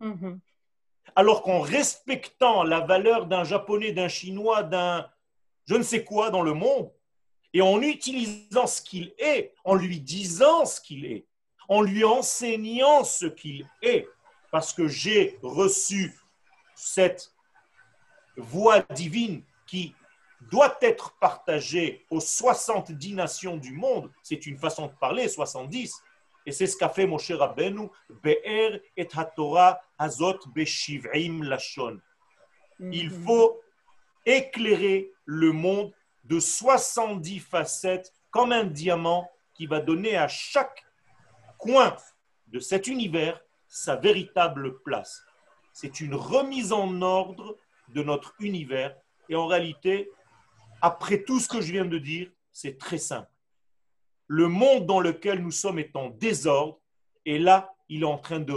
Mhm. 0.00 0.40
Alors 1.14 1.42
qu'en 1.42 1.60
respectant 1.60 2.62
la 2.62 2.80
valeur 2.80 3.26
d'un 3.26 3.44
japonais, 3.44 3.92
d'un 3.92 4.08
chinois, 4.08 4.62
d'un 4.62 5.08
je 5.66 5.74
ne 5.74 5.82
sais 5.82 6.04
quoi 6.04 6.30
dans 6.30 6.42
le 6.42 6.54
monde, 6.54 6.90
et 7.52 7.62
en 7.62 7.80
utilisant 7.80 8.66
ce 8.66 8.82
qu'il 8.82 9.14
est, 9.18 9.54
en 9.64 9.74
lui 9.74 10.00
disant 10.00 10.64
ce 10.64 10.80
qu'il 10.80 11.04
est, 11.04 11.26
en 11.68 11.82
lui 11.82 12.04
enseignant 12.04 13.04
ce 13.04 13.26
qu'il 13.26 13.68
est, 13.82 14.08
parce 14.50 14.72
que 14.72 14.88
j'ai 14.88 15.38
reçu 15.42 16.18
cette 16.74 17.32
voix 18.36 18.80
divine 18.90 19.42
qui 19.66 19.94
doit 20.50 20.76
être 20.80 21.16
partagée 21.18 22.04
aux 22.10 22.20
70 22.20 23.14
nations 23.14 23.56
du 23.56 23.72
monde, 23.72 24.10
c'est 24.22 24.46
une 24.46 24.58
façon 24.58 24.86
de 24.86 24.92
parler, 24.92 25.28
70, 25.28 26.02
et 26.46 26.52
c'est 26.52 26.66
ce 26.66 26.76
qu'a 26.76 26.88
fait 26.88 27.06
Moshe 27.06 27.30
Rabbeinu, 27.30 27.88
Be'er 28.22 28.80
et 28.96 29.08
HaTorah 29.14 29.80
Azot 29.98 30.38
Beshiv'im 30.54 31.42
Lashon. 31.44 32.00
Il 32.80 33.10
faut 33.10 33.60
éclairer 34.26 35.12
le 35.24 35.52
monde 35.52 35.92
de 36.24 36.40
70 36.40 37.40
facettes 37.40 38.12
comme 38.30 38.52
un 38.52 38.64
diamant 38.64 39.30
qui 39.54 39.66
va 39.66 39.80
donner 39.80 40.16
à 40.16 40.28
chaque 40.28 40.84
coin 41.58 41.96
de 42.48 42.58
cet 42.58 42.86
univers 42.86 43.40
sa 43.68 43.96
véritable 43.96 44.80
place. 44.82 45.22
C'est 45.72 46.00
une 46.00 46.14
remise 46.14 46.72
en 46.72 47.00
ordre 47.02 47.56
de 47.88 48.02
notre 48.02 48.34
univers 48.40 48.94
et 49.28 49.36
en 49.36 49.46
réalité, 49.46 50.10
après 50.80 51.22
tout 51.22 51.40
ce 51.40 51.48
que 51.48 51.60
je 51.60 51.72
viens 51.72 51.84
de 51.84 51.98
dire, 51.98 52.30
c'est 52.52 52.78
très 52.78 52.98
simple. 52.98 53.30
Le 54.26 54.48
monde 54.48 54.86
dans 54.86 55.00
lequel 55.00 55.40
nous 55.40 55.50
sommes 55.50 55.78
est 55.78 55.94
en 55.96 56.10
désordre 56.10 56.80
et 57.24 57.38
là, 57.38 57.74
il 57.88 58.02
est 58.02 58.06
en 58.06 58.18
train 58.18 58.40
de 58.40 58.54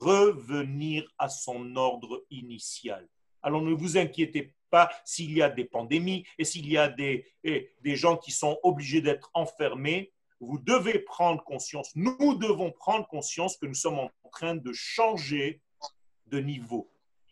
revenir 0.00 1.08
à 1.18 1.28
son 1.28 1.76
ordre 1.76 2.24
initial. 2.30 3.08
Alors 3.42 3.62
ne 3.62 3.72
vous 3.72 3.96
inquiétez 3.96 4.54
pas 4.70 4.90
s'il 5.04 5.32
y 5.32 5.42
a 5.42 5.48
des 5.48 5.64
pandémies 5.64 6.24
et 6.38 6.44
s'il 6.44 6.68
y 6.68 6.76
a 6.76 6.88
des, 6.88 7.26
des 7.42 7.96
gens 7.96 8.16
qui 8.16 8.32
sont 8.32 8.58
obligés 8.62 9.00
d'être 9.00 9.30
enfermés. 9.34 10.12
Vous 10.40 10.58
devez 10.58 10.98
prendre 10.98 11.42
conscience, 11.44 11.94
nous 11.94 12.34
devons 12.34 12.70
prendre 12.72 13.06
conscience 13.06 13.56
que 13.56 13.66
nous 13.66 13.74
sommes 13.74 13.98
en 13.98 14.10
train 14.30 14.56
de 14.56 14.72
changer 14.72 15.62
de 16.26 16.38
niveau. 16.40 16.90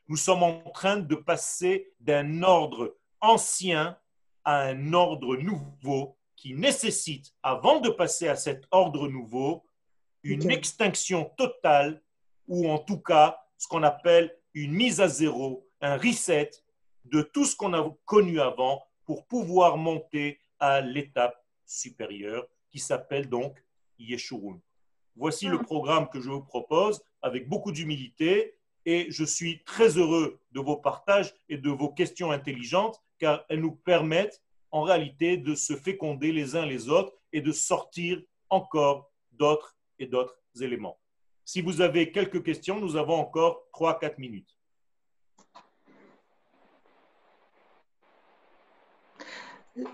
Nous 0.09 0.17
sommes 0.17 0.43
en 0.43 0.61
train 0.71 0.99
de 0.99 1.15
passer 1.15 1.93
d'un 2.01 2.43
ordre 2.43 2.97
ancien 3.21 3.99
à 4.45 4.63
un 4.63 4.93
ordre 4.93 5.37
nouveau 5.37 6.17
qui 6.43 6.55
nécessite, 6.55 7.33
avant 7.45 7.79
de 7.79 7.89
passer 7.89 8.27
à 8.27 8.35
cet 8.35 8.65
ordre 8.73 9.07
nouveau, 9.07 9.65
une 10.25 10.51
extinction 10.51 11.27
totale 11.37 12.03
ou 12.49 12.69
en 12.69 12.79
tout 12.79 12.99
cas 12.99 13.39
ce 13.57 13.69
qu'on 13.69 13.85
appelle 13.85 14.37
une 14.53 14.73
mise 14.73 15.01
à 15.01 15.07
zéro, 15.07 15.69
un 15.81 15.97
reset 15.97 16.51
de 17.05 17.23
tout 17.23 17.45
ce 17.45 17.55
qu'on 17.55 17.75
a 17.75 17.97
connu 18.07 18.41
avant 18.41 18.83
pour 19.05 19.25
pouvoir 19.29 19.77
monter 19.77 20.41
à 20.59 20.81
l'étape 20.81 21.41
supérieure 21.65 22.49
qui 22.71 22.81
s'appelle 22.81 23.29
donc 23.29 23.65
Yeshurun. 24.01 24.61
Voici 25.15 25.47
le 25.47 25.63
programme 25.63 26.09
que 26.09 26.21
je 26.21 26.29
vous 26.29 26.43
propose 26.43 27.05
avec 27.23 27.49
beaucoup 27.49 27.71
d'humilité 27.71 28.59
et 28.85 29.07
je 29.13 29.25
suis 29.25 29.63
très 29.63 29.97
heureux 29.97 30.41
de 30.51 30.59
vos 30.59 30.77
partages 30.77 31.33
et 31.49 31.57
de 31.57 31.71
vos 31.71 31.91
questions 31.91 32.33
intelligentes 32.33 33.01
car 33.21 33.45
elles 33.49 33.61
nous 33.61 33.77
permettent 33.77 34.43
en 34.73 34.83
réalité 34.83 35.37
de 35.37 35.55
se 35.55 35.75
féconder 35.77 36.33
les 36.33 36.57
uns 36.57 36.67
les 36.67 36.89
autres 36.89 37.13
et 37.33 37.43
de 37.43 37.53
sortir 37.53 38.21
encore 38.49 39.11
d'autres 39.33 39.77
et 39.99 40.07
d'autres 40.07 40.39
éléments. 40.61 40.99
Si 41.45 41.61
vous 41.61 41.83
avez 41.83 42.11
quelques 42.11 42.43
questions, 42.43 42.81
nous 42.81 42.97
avons 42.97 43.15
encore 43.15 43.65
3-4 43.75 44.15
minutes. 44.19 44.49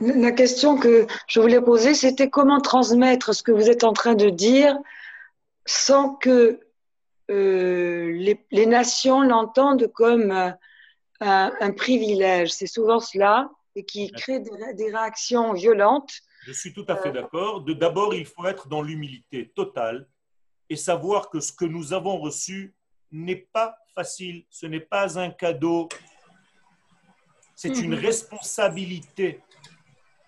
La 0.01 0.33
question 0.33 0.77
que 0.77 1.07
je 1.29 1.41
voulais 1.41 1.61
poser, 1.61 1.95
c'était 1.95 2.31
comment 2.31 2.61
transmettre 2.61 3.35
ce 3.35 3.43
que 3.43 3.53
vous 3.53 3.69
êtes 3.69 3.85
en 3.85 3.93
train 3.93 4.15
de 4.15 4.29
dire 4.29 4.77
sans 5.67 6.15
que 6.15 6.61
euh, 7.31 8.13
les, 8.51 8.67
nations 8.67 9.23
l'entendent 9.23 9.91
comme 9.93 10.55
un 11.21 11.73
privilège. 11.73 12.51
C'est 12.53 12.67
souvent 12.67 13.01
cela 13.01 13.51
et 13.79 13.85
qui 13.85 14.11
crée 14.11 14.41
des, 14.41 14.51
ré- 14.51 14.75
des 14.75 14.91
réactions 14.91 15.53
violentes. 15.53 16.13
Je 16.47 16.53
suis 16.53 16.73
tout 16.73 16.85
à 16.89 16.97
fait 16.97 17.13
d'accord. 17.13 17.61
De- 17.63 17.73
D'abord, 17.73 18.13
il 18.15 18.27
faut 18.27 18.45
être 18.47 18.67
dans 18.69 18.83
l'humilité 18.83 19.51
totale 19.55 20.09
et 20.69 20.77
savoir 20.77 21.31
que 21.31 21.39
ce 21.41 21.53
que 21.53 21.65
nous 21.65 21.93
avons 21.93 22.19
reçu 22.19 22.75
n'est 23.13 23.37
pas 23.53 23.77
facile. 23.95 24.45
Ce 24.51 24.67
n'est 24.67 24.81
pas 24.81 25.19
un 25.19 25.31
cadeau. 25.31 25.89
C'est 27.55 27.79
une 27.81 27.95
Mhm. 27.95 28.05
responsabilité. 28.05 29.41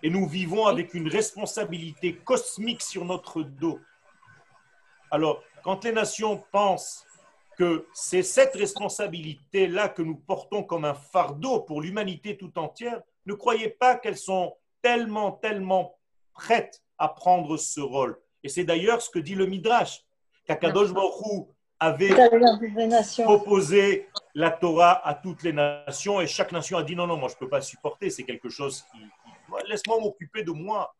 Et 0.02 0.10
nous 0.10 0.26
vivons 0.28 0.66
avec 0.66 0.94
une 0.94 1.08
responsabilité 1.08 2.16
cosmique 2.16 2.82
sur 2.82 3.04
notre 3.04 3.42
dos. 3.42 3.80
Alors, 5.10 5.42
quand 5.64 5.84
les 5.84 5.92
nations 5.92 6.42
pensent 6.52 7.04
que 7.58 7.86
c'est 7.92 8.22
cette 8.22 8.54
responsabilité-là 8.54 9.88
que 9.90 10.02
nous 10.02 10.14
portons 10.16 10.62
comme 10.62 10.84
un 10.86 10.94
fardeau 10.94 11.60
pour 11.60 11.82
l'humanité 11.82 12.36
tout 12.38 12.56
entière, 12.58 13.02
ne 13.26 13.34
croyez 13.34 13.68
pas 13.68 13.96
qu'elles 13.96 14.16
sont 14.18 14.56
tellement, 14.82 15.32
tellement 15.32 15.96
prêtes 16.32 16.82
à 16.98 17.08
prendre 17.08 17.56
ce 17.56 17.80
rôle. 17.80 18.18
Et 18.42 18.48
c'est 18.48 18.64
d'ailleurs 18.64 19.02
ce 19.02 19.10
que 19.10 19.18
dit 19.18 19.34
le 19.34 19.46
Midrash, 19.46 20.02
qu'Akadosh 20.46 20.92
Baruch 20.92 21.46
avait 21.78 22.08
proposé 23.24 24.08
la 24.34 24.50
Torah 24.50 25.06
à 25.06 25.14
toutes 25.14 25.42
les 25.42 25.52
nations 25.52 26.20
et 26.20 26.26
chaque 26.26 26.52
nation 26.52 26.76
a 26.78 26.82
dit 26.82 26.96
non, 26.96 27.06
non, 27.06 27.16
moi 27.16 27.28
je 27.28 27.34
ne 27.34 27.38
peux 27.38 27.48
pas 27.48 27.60
supporter, 27.60 28.10
c'est 28.10 28.24
quelque 28.24 28.48
chose 28.48 28.82
qui. 28.90 28.98
qui- 28.98 29.30
moi, 29.48 29.60
Laisse-moi 29.68 29.98
m'occuper 30.00 30.42
de 30.44 30.52
moi. 30.52 30.94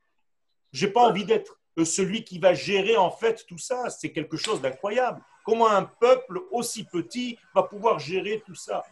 Je 0.73 0.87
n'ai 0.87 0.93
pas 0.93 1.09
envie 1.09 1.25
d'être 1.25 1.59
euh, 1.79 1.85
celui 1.85 2.25
qui 2.25 2.39
va 2.39 2.53
gérer 2.55 2.97
en 2.97 3.11
fait 3.11 3.45
tout 3.47 3.59
ça. 3.59 3.89
C'est 3.91 4.13
quelque 4.13 4.37
chose 4.37 4.61
d'incroyable. 4.61 5.23
Comment 5.45 5.69
un 5.69 5.85
peuple 5.85 6.41
aussi 6.51 6.85
petit 6.85 7.39
va 7.55 7.63
pouvoir 7.63 7.99
gérer 7.99 8.43
tout 8.47 8.55
ça? 8.55 8.85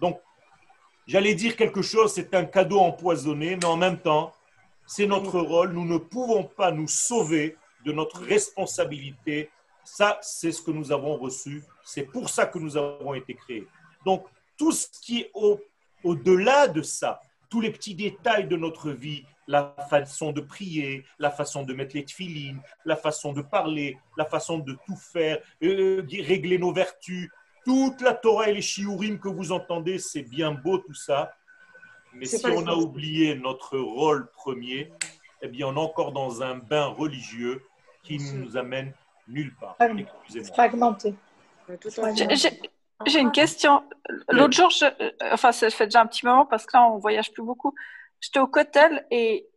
Donc, 0.00 0.20
j'allais 1.06 1.34
dire 1.34 1.56
quelque 1.56 1.82
chose, 1.82 2.12
c'est 2.12 2.34
un 2.34 2.44
cadeau 2.44 2.78
empoisonné, 2.78 3.56
mais 3.56 3.64
en 3.64 3.76
même 3.76 3.98
temps, 3.98 4.32
c'est 4.86 5.06
notre 5.06 5.40
rôle. 5.40 5.72
Nous 5.72 5.84
ne 5.86 5.98
pouvons 5.98 6.44
pas 6.44 6.70
nous 6.70 6.88
sauver 6.88 7.56
de 7.84 7.92
notre 7.92 8.20
responsabilité. 8.20 9.50
Ça, 9.84 10.18
c'est 10.22 10.52
ce 10.52 10.62
que 10.62 10.70
nous 10.70 10.92
avons 10.92 11.16
reçu. 11.16 11.62
C'est 11.84 12.04
pour 12.04 12.28
ça 12.28 12.46
que 12.46 12.58
nous 12.58 12.76
avons 12.76 13.14
été 13.14 13.34
créés. 13.34 13.66
Donc, 14.04 14.26
tout 14.56 14.72
ce 14.72 14.86
qui 15.00 15.20
est 15.20 15.30
au- 15.34 15.60
au-delà 16.04 16.68
de 16.68 16.82
ça, 16.82 17.20
tous 17.50 17.60
les 17.60 17.70
petits 17.70 17.94
détails 17.94 18.46
de 18.46 18.56
notre 18.56 18.90
vie, 18.90 19.24
la 19.48 19.74
façon 19.90 20.30
de 20.32 20.40
prier, 20.40 21.04
la 21.18 21.30
façon 21.30 21.64
de 21.64 21.74
mettre 21.74 21.96
les 21.96 22.04
tefilines, 22.04 22.60
la 22.84 22.96
façon 22.96 23.32
de 23.32 23.42
parler, 23.42 23.98
la 24.16 24.24
façon 24.24 24.58
de 24.58 24.78
tout 24.86 24.96
faire, 24.96 25.38
euh, 25.62 26.02
régler 26.08 26.58
nos 26.58 26.72
vertus, 26.72 27.28
toute 27.64 28.00
la 28.00 28.14
Torah 28.14 28.48
et 28.48 28.54
les 28.54 28.62
shiurim 28.62 29.18
que 29.18 29.28
vous 29.28 29.52
entendez, 29.52 29.98
c'est 29.98 30.22
bien 30.22 30.52
beau 30.52 30.78
tout 30.78 30.94
ça. 30.94 31.32
Mais 32.14 32.26
si 32.26 32.44
on 32.46 32.66
a 32.66 32.74
oublié 32.74 33.34
notre 33.34 33.78
rôle 33.78 34.30
premier, 34.32 34.92
eh 35.40 35.48
bien, 35.48 35.68
on 35.68 35.76
est 35.76 35.78
encore 35.78 36.12
dans 36.12 36.42
un 36.42 36.56
bain 36.56 36.86
religieux 36.86 37.62
qui 38.02 38.18
ne 38.18 38.32
nous 38.44 38.56
amène 38.56 38.92
nulle 39.28 39.54
part. 39.56 39.76
Excusez-moi. 39.80 40.52
Fragmenté. 40.54 41.14
J'ai- 42.14 42.36
J'ai 42.36 42.60
j'ai 43.06 43.18
une 43.18 43.32
question. 43.32 43.82
L'autre 44.30 44.52
jour, 44.52 44.70
je, 44.70 44.84
euh, 44.84 45.10
enfin, 45.32 45.50
ça 45.50 45.68
fait 45.70 45.86
déjà 45.86 46.02
un 46.02 46.06
petit 46.06 46.24
moment 46.24 46.46
parce 46.46 46.66
que 46.66 46.76
là, 46.76 46.86
on 46.88 46.98
voyage 46.98 47.32
plus 47.32 47.42
beaucoup. 47.42 47.74
J'étais 48.20 48.38
au 48.38 48.46
Cotel 48.46 49.04
et 49.10 49.48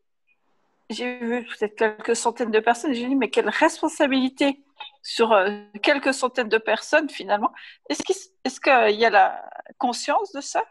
j'ai 0.89 1.19
vu 1.19 1.45
peut-être 1.45 1.75
quelques 1.75 2.15
centaines 2.15 2.49
de 2.49 2.59
personnes, 2.59 2.91
et 2.91 2.95
j'ai 2.95 3.07
dit, 3.07 3.15
mais 3.15 3.29
quelle 3.29 3.49
responsabilité 3.49 4.61
sur 5.05 5.33
euh, 5.33 5.61
quelques 5.83 6.15
centaines 6.15 6.49
de 6.49 6.57
personnes 6.57 7.09
finalement. 7.09 7.53
Est-ce 7.89 8.01
qu'il 8.01 8.15
est 8.43 8.99
y 8.99 9.05
a 9.05 9.09
la 9.11 9.49
conscience 9.77 10.31
de 10.33 10.41
ça? 10.41 10.63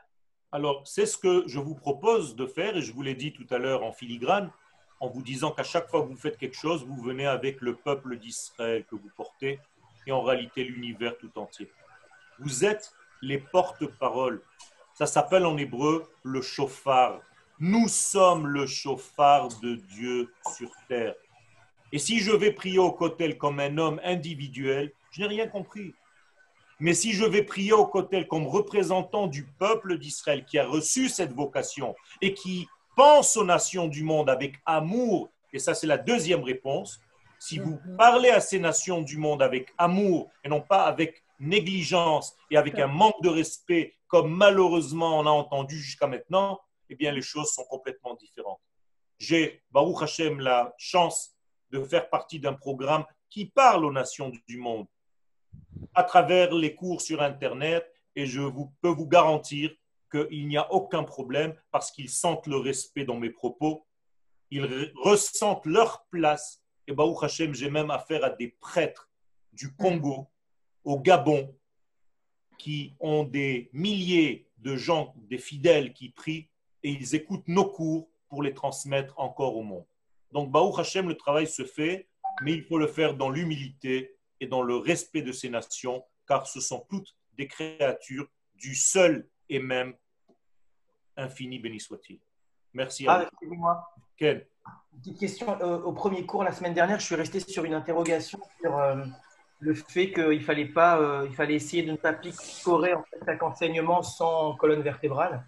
Alors, 0.51 0.83
c'est 0.85 1.07
ce 1.07 1.17
que 1.17 1.45
je 1.47 1.61
vous 1.61 1.77
propose 1.77 2.35
de 2.35 2.47
faire, 2.47 2.77
et 2.77 2.83
je 2.83 2.93
vous 2.93 3.03
l'ai 3.03 3.15
dit 3.15 3.33
tout 3.33 3.47
à 3.51 3.59
l'heure 3.59 3.85
en 3.85 3.93
filigrane, 3.93 4.51
en 4.99 5.09
vous 5.09 5.23
disant 5.23 5.53
qu'à 5.53 5.63
chaque 5.63 5.89
fois 5.89 6.03
que 6.03 6.09
vous 6.09 6.17
faites 6.17 6.37
quelque 6.37 6.57
chose, 6.57 6.85
vous 6.85 7.01
venez 7.01 7.27
avec 7.27 7.61
le 7.61 7.77
peuple 7.77 8.17
d'Israël 8.17 8.85
que 8.91 8.97
vous 8.97 9.11
portez, 9.17 9.61
et 10.07 10.13
en 10.13 10.23
réalité 10.23 10.65
l'univers 10.65 11.17
tout 11.17 11.31
entier. 11.39 11.71
Vous 12.41 12.65
êtes 12.65 12.93
les 13.23 13.39
porte-paroles. 13.39 14.43
Ça 14.95 15.07
s'appelle 15.07 15.47
en 15.47 15.57
hébreu 15.57 16.11
le 16.25 16.43
chauffard. 16.43 17.21
Nous 17.61 17.87
sommes 17.87 18.49
le 18.49 18.67
chauffard 18.67 19.49
de 19.61 19.77
Dieu 19.77 20.33
sur 20.57 20.71
terre. 20.89 21.15
Et 21.95 21.99
si 21.99 22.19
je 22.19 22.33
vais 22.33 22.51
prier 22.51 22.81
au 22.81 22.91
Kotel 22.91 23.39
comme 23.39 23.61
un 23.61 23.79
homme 23.79 24.01
individuel, 24.03 24.91
je 25.13 25.21
n'ai 25.21 25.29
rien 25.29 25.47
compris. 25.47 25.95
Mais 26.81 26.93
si 26.93 27.13
je 27.13 27.25
vais 27.25 27.45
prier 27.45 27.73
au 27.73 27.87
Kotel 27.87 28.27
comme 28.27 28.49
représentant 28.49 29.29
du 29.29 29.45
peuple 29.45 29.97
d'Israël 29.99 30.45
qui 30.45 30.59
a 30.59 30.67
reçu 30.67 31.09
cette 31.09 31.33
vocation 31.33 31.95
et 32.21 32.35
qui 32.35 32.67
pense 32.97 33.37
aux 33.37 33.45
nations 33.45 33.87
du 33.87 34.03
monde 34.03 34.29
avec 34.29 34.57
amour, 34.67 35.31
et 35.53 35.61
ça 35.61 35.73
c'est 35.73 35.87
la 35.87 35.97
deuxième 35.97 36.43
réponse, 36.43 36.99
si 37.39 37.61
vous 37.61 37.79
parlez 37.97 38.31
à 38.31 38.41
ces 38.41 38.59
nations 38.59 39.01
du 39.01 39.17
monde 39.17 39.41
avec 39.41 39.73
amour 39.79 40.33
et 40.43 40.49
non 40.49 40.63
pas 40.63 40.87
avec 40.87 41.23
négligence 41.39 42.35
et 42.51 42.57
avec 42.57 42.77
un 42.81 42.89
manque 42.89 43.23
de 43.23 43.29
respect, 43.29 43.95
comme 44.09 44.35
malheureusement 44.35 45.21
on 45.21 45.27
a 45.27 45.31
entendu 45.31 45.79
jusqu'à 45.79 46.09
maintenant, 46.09 46.59
eh 46.91 46.97
bien 46.97 47.13
les 47.13 47.23
choses 47.23 47.53
sont 47.53 47.65
complètement 47.67 48.15
différentes. 48.15 48.59
J'ai, 49.17 49.63
Baruch 49.71 50.03
Hashem, 50.03 50.41
la 50.41 50.75
chance 50.77 51.34
de 51.75 51.85
faire 51.85 52.09
partie 52.09 52.39
d'un 52.39 52.53
programme 52.53 53.05
qui 53.29 53.47
parle 53.47 53.85
aux 53.85 53.93
nations 53.93 54.31
du 54.47 54.57
monde 54.59 54.87
à 55.93 56.05
travers 56.05 56.55
les 56.55 56.75
cours 56.77 57.01
sur 57.01 57.21
Internet 57.21 57.85
et 58.15 58.27
je 58.27 58.43
peux 58.81 58.91
vous 58.91 59.09
garantir 59.09 59.73
qu'il 60.11 60.47
n'y 60.47 60.57
a 60.57 60.73
aucun 60.73 61.03
problème 61.03 61.53
parce 61.73 61.91
qu'ils 61.91 62.11
sentent 62.11 62.47
le 62.47 62.59
respect 62.59 63.05
dans 63.05 63.19
mes 63.19 63.31
propos, 63.31 63.85
ils 64.53 64.93
ressentent 65.03 65.67
leur 65.67 66.07
place. 66.11 66.63
Et 66.87 66.93
Baruch 66.93 67.25
Hashem, 67.25 67.55
j'ai 67.55 67.71
même 67.71 67.91
affaire 67.91 68.23
à 68.25 68.31
des 68.31 68.49
prêtres 68.61 69.11
du 69.53 69.75
Congo, 69.75 70.29
au 70.85 71.01
Gabon, 71.01 71.57
qui 72.57 72.95
ont 73.01 73.25
des 73.25 73.69
milliers 73.73 74.49
de 74.59 74.77
gens, 74.77 75.13
des 75.17 75.39
fidèles 75.39 75.93
qui 75.93 76.11
prient 76.11 76.49
et 76.85 76.91
ils 76.91 77.17
écoutent 77.17 77.49
nos 77.49 77.69
cours 77.69 78.09
pour 78.29 78.45
les 78.45 78.55
transmettre 78.55 79.19
encore 79.19 79.57
au 79.57 79.63
monde. 79.65 79.87
Donc, 80.35 80.51
Baruch 80.51 80.79
Hashem, 80.81 81.09
le 81.09 81.17
travail 81.17 81.47
se 81.47 81.65
fait, 81.65 82.09
mais 82.43 82.53
il 82.53 82.65
faut 82.65 82.77
le 82.77 82.89
faire 82.89 83.15
dans 83.15 83.31
l'humilité 83.31 84.17
et 84.41 84.47
dans 84.47 84.63
le 84.63 84.77
respect 84.77 85.23
de 85.23 85.31
ces 85.31 85.49
nations, 85.49 86.05
car 86.27 86.47
ce 86.47 86.61
sont 86.61 86.85
toutes 86.91 87.17
des 87.39 87.47
créatures 87.47 88.27
du 88.57 88.75
seul 88.75 89.29
et 89.49 89.61
même 89.61 89.95
infini, 91.17 91.61
béni 91.61 91.79
soit-il. 91.79 92.19
Merci. 92.73 93.07
Ah, 93.09 93.29
excusez-moi. 93.31 93.89
Quelle 94.17 94.49
Petite 94.97 95.19
question. 95.19 95.61
Euh, 95.61 95.79
au 95.83 95.93
premier 95.93 96.27
cours, 96.27 96.43
la 96.43 96.53
semaine 96.53 96.75
dernière, 96.75 96.99
je 96.99 97.07
suis 97.07 97.15
resté 97.15 97.39
sur 97.39 97.65
une 97.65 97.75
interrogation 97.75 98.41
sur 98.61 98.77
euh, 98.77 99.05
le 99.61 99.75
fait 99.75 100.13
qu'il 100.13 100.43
fallait 100.43 100.67
pas, 100.67 100.99
euh, 100.99 101.27
il 101.29 101.35
fallait 101.35 101.55
essayer 101.55 101.85
de 101.85 101.93
ne 101.93 101.97
pas 101.97 102.13
picorer 102.13 102.95
en 102.95 103.05
fait, 103.05 103.19
chaque 103.25 103.43
enseignement 103.43 104.03
sans 104.03 104.57
colonne 104.57 104.83
vertébrale. 104.83 105.45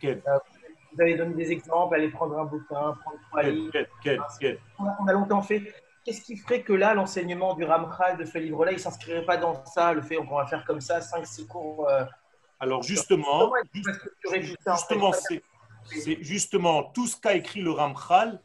Quelle 0.00 0.22
vous 0.98 1.02
avez 1.02 1.14
donné 1.14 1.34
des 1.34 1.52
exemples, 1.52 1.94
aller 1.94 2.08
prendre 2.08 2.36
un 2.36 2.44
bouquin, 2.44 2.96
prendre 3.02 3.18
trois 3.28 3.42
livres. 3.44 3.72
On 4.78 5.06
a 5.06 5.12
longtemps 5.12 5.42
fait. 5.42 5.62
Qu'est-ce 6.04 6.22
qui 6.22 6.36
ferait 6.36 6.62
que 6.62 6.72
là, 6.72 6.94
l'enseignement 6.94 7.54
du 7.54 7.64
Ramchal 7.64 8.16
de 8.16 8.24
ce 8.24 8.38
livre-là, 8.38 8.72
il 8.72 8.76
ne 8.76 8.80
s'inscrirait 8.80 9.24
pas 9.24 9.36
dans 9.36 9.64
ça, 9.64 9.92
le 9.92 10.02
fait 10.02 10.16
qu'on 10.16 10.36
va 10.36 10.46
faire 10.46 10.64
comme 10.64 10.80
ça, 10.80 10.98
5-6 10.98 11.46
cours 11.46 11.88
euh, 11.88 12.04
Alors 12.58 12.82
justement, 12.82 13.52
justement, 14.24 15.12
c'est 15.12 15.42
justement 16.20 16.82
tout 16.82 17.06
ce 17.06 17.16
qu'a 17.20 17.34
écrit 17.34 17.60
le 17.60 17.70
Ramchal, 17.70 18.40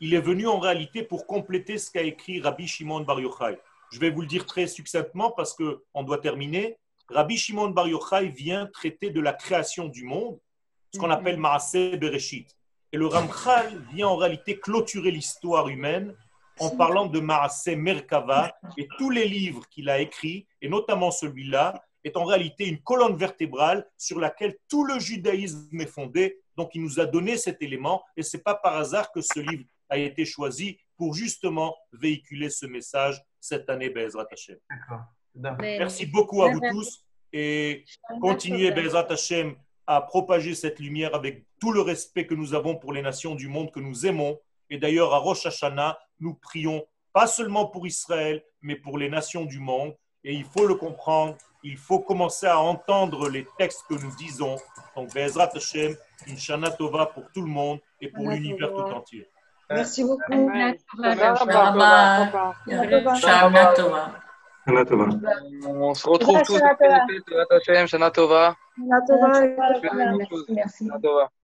il 0.00 0.14
est 0.14 0.20
venu 0.20 0.48
en 0.48 0.58
réalité 0.58 1.02
pour 1.02 1.26
compléter 1.26 1.78
ce 1.78 1.92
qu'a 1.92 2.02
écrit 2.02 2.40
Rabbi 2.40 2.66
Shimon 2.66 3.00
Bar 3.00 3.20
Yochai. 3.20 3.60
Je 3.92 4.00
vais 4.00 4.10
vous 4.10 4.22
le 4.22 4.26
dire 4.26 4.46
très 4.46 4.66
succinctement 4.66 5.30
parce 5.30 5.54
qu'on 5.54 6.02
doit 6.02 6.18
terminer. 6.18 6.76
Rabbi 7.08 7.36
Shimon 7.36 7.70
Bar 7.70 7.86
Yochai 7.86 8.28
vient 8.28 8.66
traiter 8.66 9.10
de 9.10 9.20
la 9.20 9.32
création 9.32 9.86
du 9.86 10.04
monde 10.04 10.38
ce 10.98 11.04
qu'on 11.04 11.10
appelle 11.10 11.36
Maaseh 11.36 11.96
Bereshit. 11.96 12.56
Et 12.92 12.96
le 12.96 13.06
Ramchal 13.06 13.84
vient 13.92 14.08
en 14.08 14.16
réalité 14.16 14.58
clôturer 14.58 15.12
l'histoire 15.12 15.68
humaine 15.68 16.14
en 16.58 16.70
parlant 16.70 17.06
de 17.06 17.20
Maaseh 17.20 17.76
Merkava 17.76 18.52
et 18.76 18.88
tous 18.98 19.10
les 19.10 19.28
livres 19.28 19.64
qu'il 19.68 19.88
a 19.90 20.00
écrits, 20.00 20.48
et 20.60 20.68
notamment 20.68 21.12
celui-là, 21.12 21.80
est 22.02 22.16
en 22.16 22.24
réalité 22.24 22.66
une 22.66 22.80
colonne 22.80 23.16
vertébrale 23.16 23.86
sur 23.96 24.18
laquelle 24.18 24.56
tout 24.68 24.84
le 24.84 24.98
judaïsme 24.98 25.80
est 25.80 25.86
fondé. 25.86 26.40
Donc 26.56 26.70
il 26.74 26.82
nous 26.82 26.98
a 26.98 27.06
donné 27.06 27.36
cet 27.36 27.62
élément 27.62 28.02
et 28.16 28.22
ce 28.22 28.36
n'est 28.36 28.42
pas 28.42 28.56
par 28.56 28.76
hasard 28.76 29.12
que 29.12 29.20
ce 29.20 29.38
livre 29.38 29.64
a 29.88 29.98
été 29.98 30.24
choisi 30.24 30.78
pour 30.96 31.14
justement 31.14 31.76
véhiculer 31.92 32.50
ce 32.50 32.66
message 32.66 33.22
cette 33.40 33.70
année, 33.70 33.90
Bezrat 33.90 34.26
Hashem. 34.32 34.58
Merci 35.60 36.06
beaucoup 36.06 36.42
à 36.42 36.50
vous 36.50 36.60
tous 36.72 37.04
et 37.32 37.84
continuez, 38.20 38.72
Bezrat 38.72 39.06
Hashem, 39.12 39.54
à 39.88 40.02
propager 40.02 40.54
cette 40.54 40.78
lumière 40.80 41.14
avec 41.14 41.46
tout 41.58 41.72
le 41.72 41.80
respect 41.80 42.26
que 42.26 42.34
nous 42.34 42.52
avons 42.54 42.76
pour 42.76 42.92
les 42.92 43.00
nations 43.00 43.34
du 43.34 43.48
monde 43.48 43.72
que 43.72 43.80
nous 43.80 44.04
aimons. 44.04 44.38
Et 44.68 44.76
d'ailleurs, 44.76 45.14
à 45.14 45.18
Rosh 45.18 45.46
Hashanah, 45.46 45.98
nous 46.20 46.34
prions 46.34 46.84
pas 47.14 47.26
seulement 47.26 47.66
pour 47.66 47.86
Israël, 47.86 48.44
mais 48.60 48.76
pour 48.76 48.98
les 48.98 49.08
nations 49.08 49.46
du 49.46 49.60
monde. 49.60 49.96
Et 50.24 50.34
il 50.34 50.44
faut 50.44 50.66
le 50.66 50.74
comprendre, 50.74 51.38
il 51.62 51.78
faut 51.78 52.00
commencer 52.00 52.46
à 52.46 52.60
entendre 52.60 53.30
les 53.30 53.46
textes 53.56 53.84
que 53.88 53.94
nous 53.94 54.14
disons. 54.16 54.56
Donc, 54.94 55.14
Bezrat 55.14 55.52
Hashem, 55.54 55.96
une 56.26 56.36
Shana 56.36 56.70
Tova 56.70 57.06
pour 57.06 57.24
tout 57.32 57.40
le 57.40 57.48
monde 57.50 57.78
et 57.98 58.08
pour 58.08 58.28
l'univers 58.28 58.68
tout 58.68 58.80
entier. 58.80 59.26
Merci 59.70 60.04
beaucoup. 60.04 60.50
Shana 61.00 61.32
Tova. 61.34 62.54
Shana 63.16 64.27
Tova. 64.84 65.08
On 65.66 65.94
se 65.94 66.08
retrouve 66.08 66.42
tous. 66.42 66.60
Shana 67.86 68.10
Tova. 68.10 68.56
Shana 68.76 69.00
Tova. 69.06 69.40
Merci. 70.50 70.84
Shana 70.84 71.00
Tova. 71.00 71.30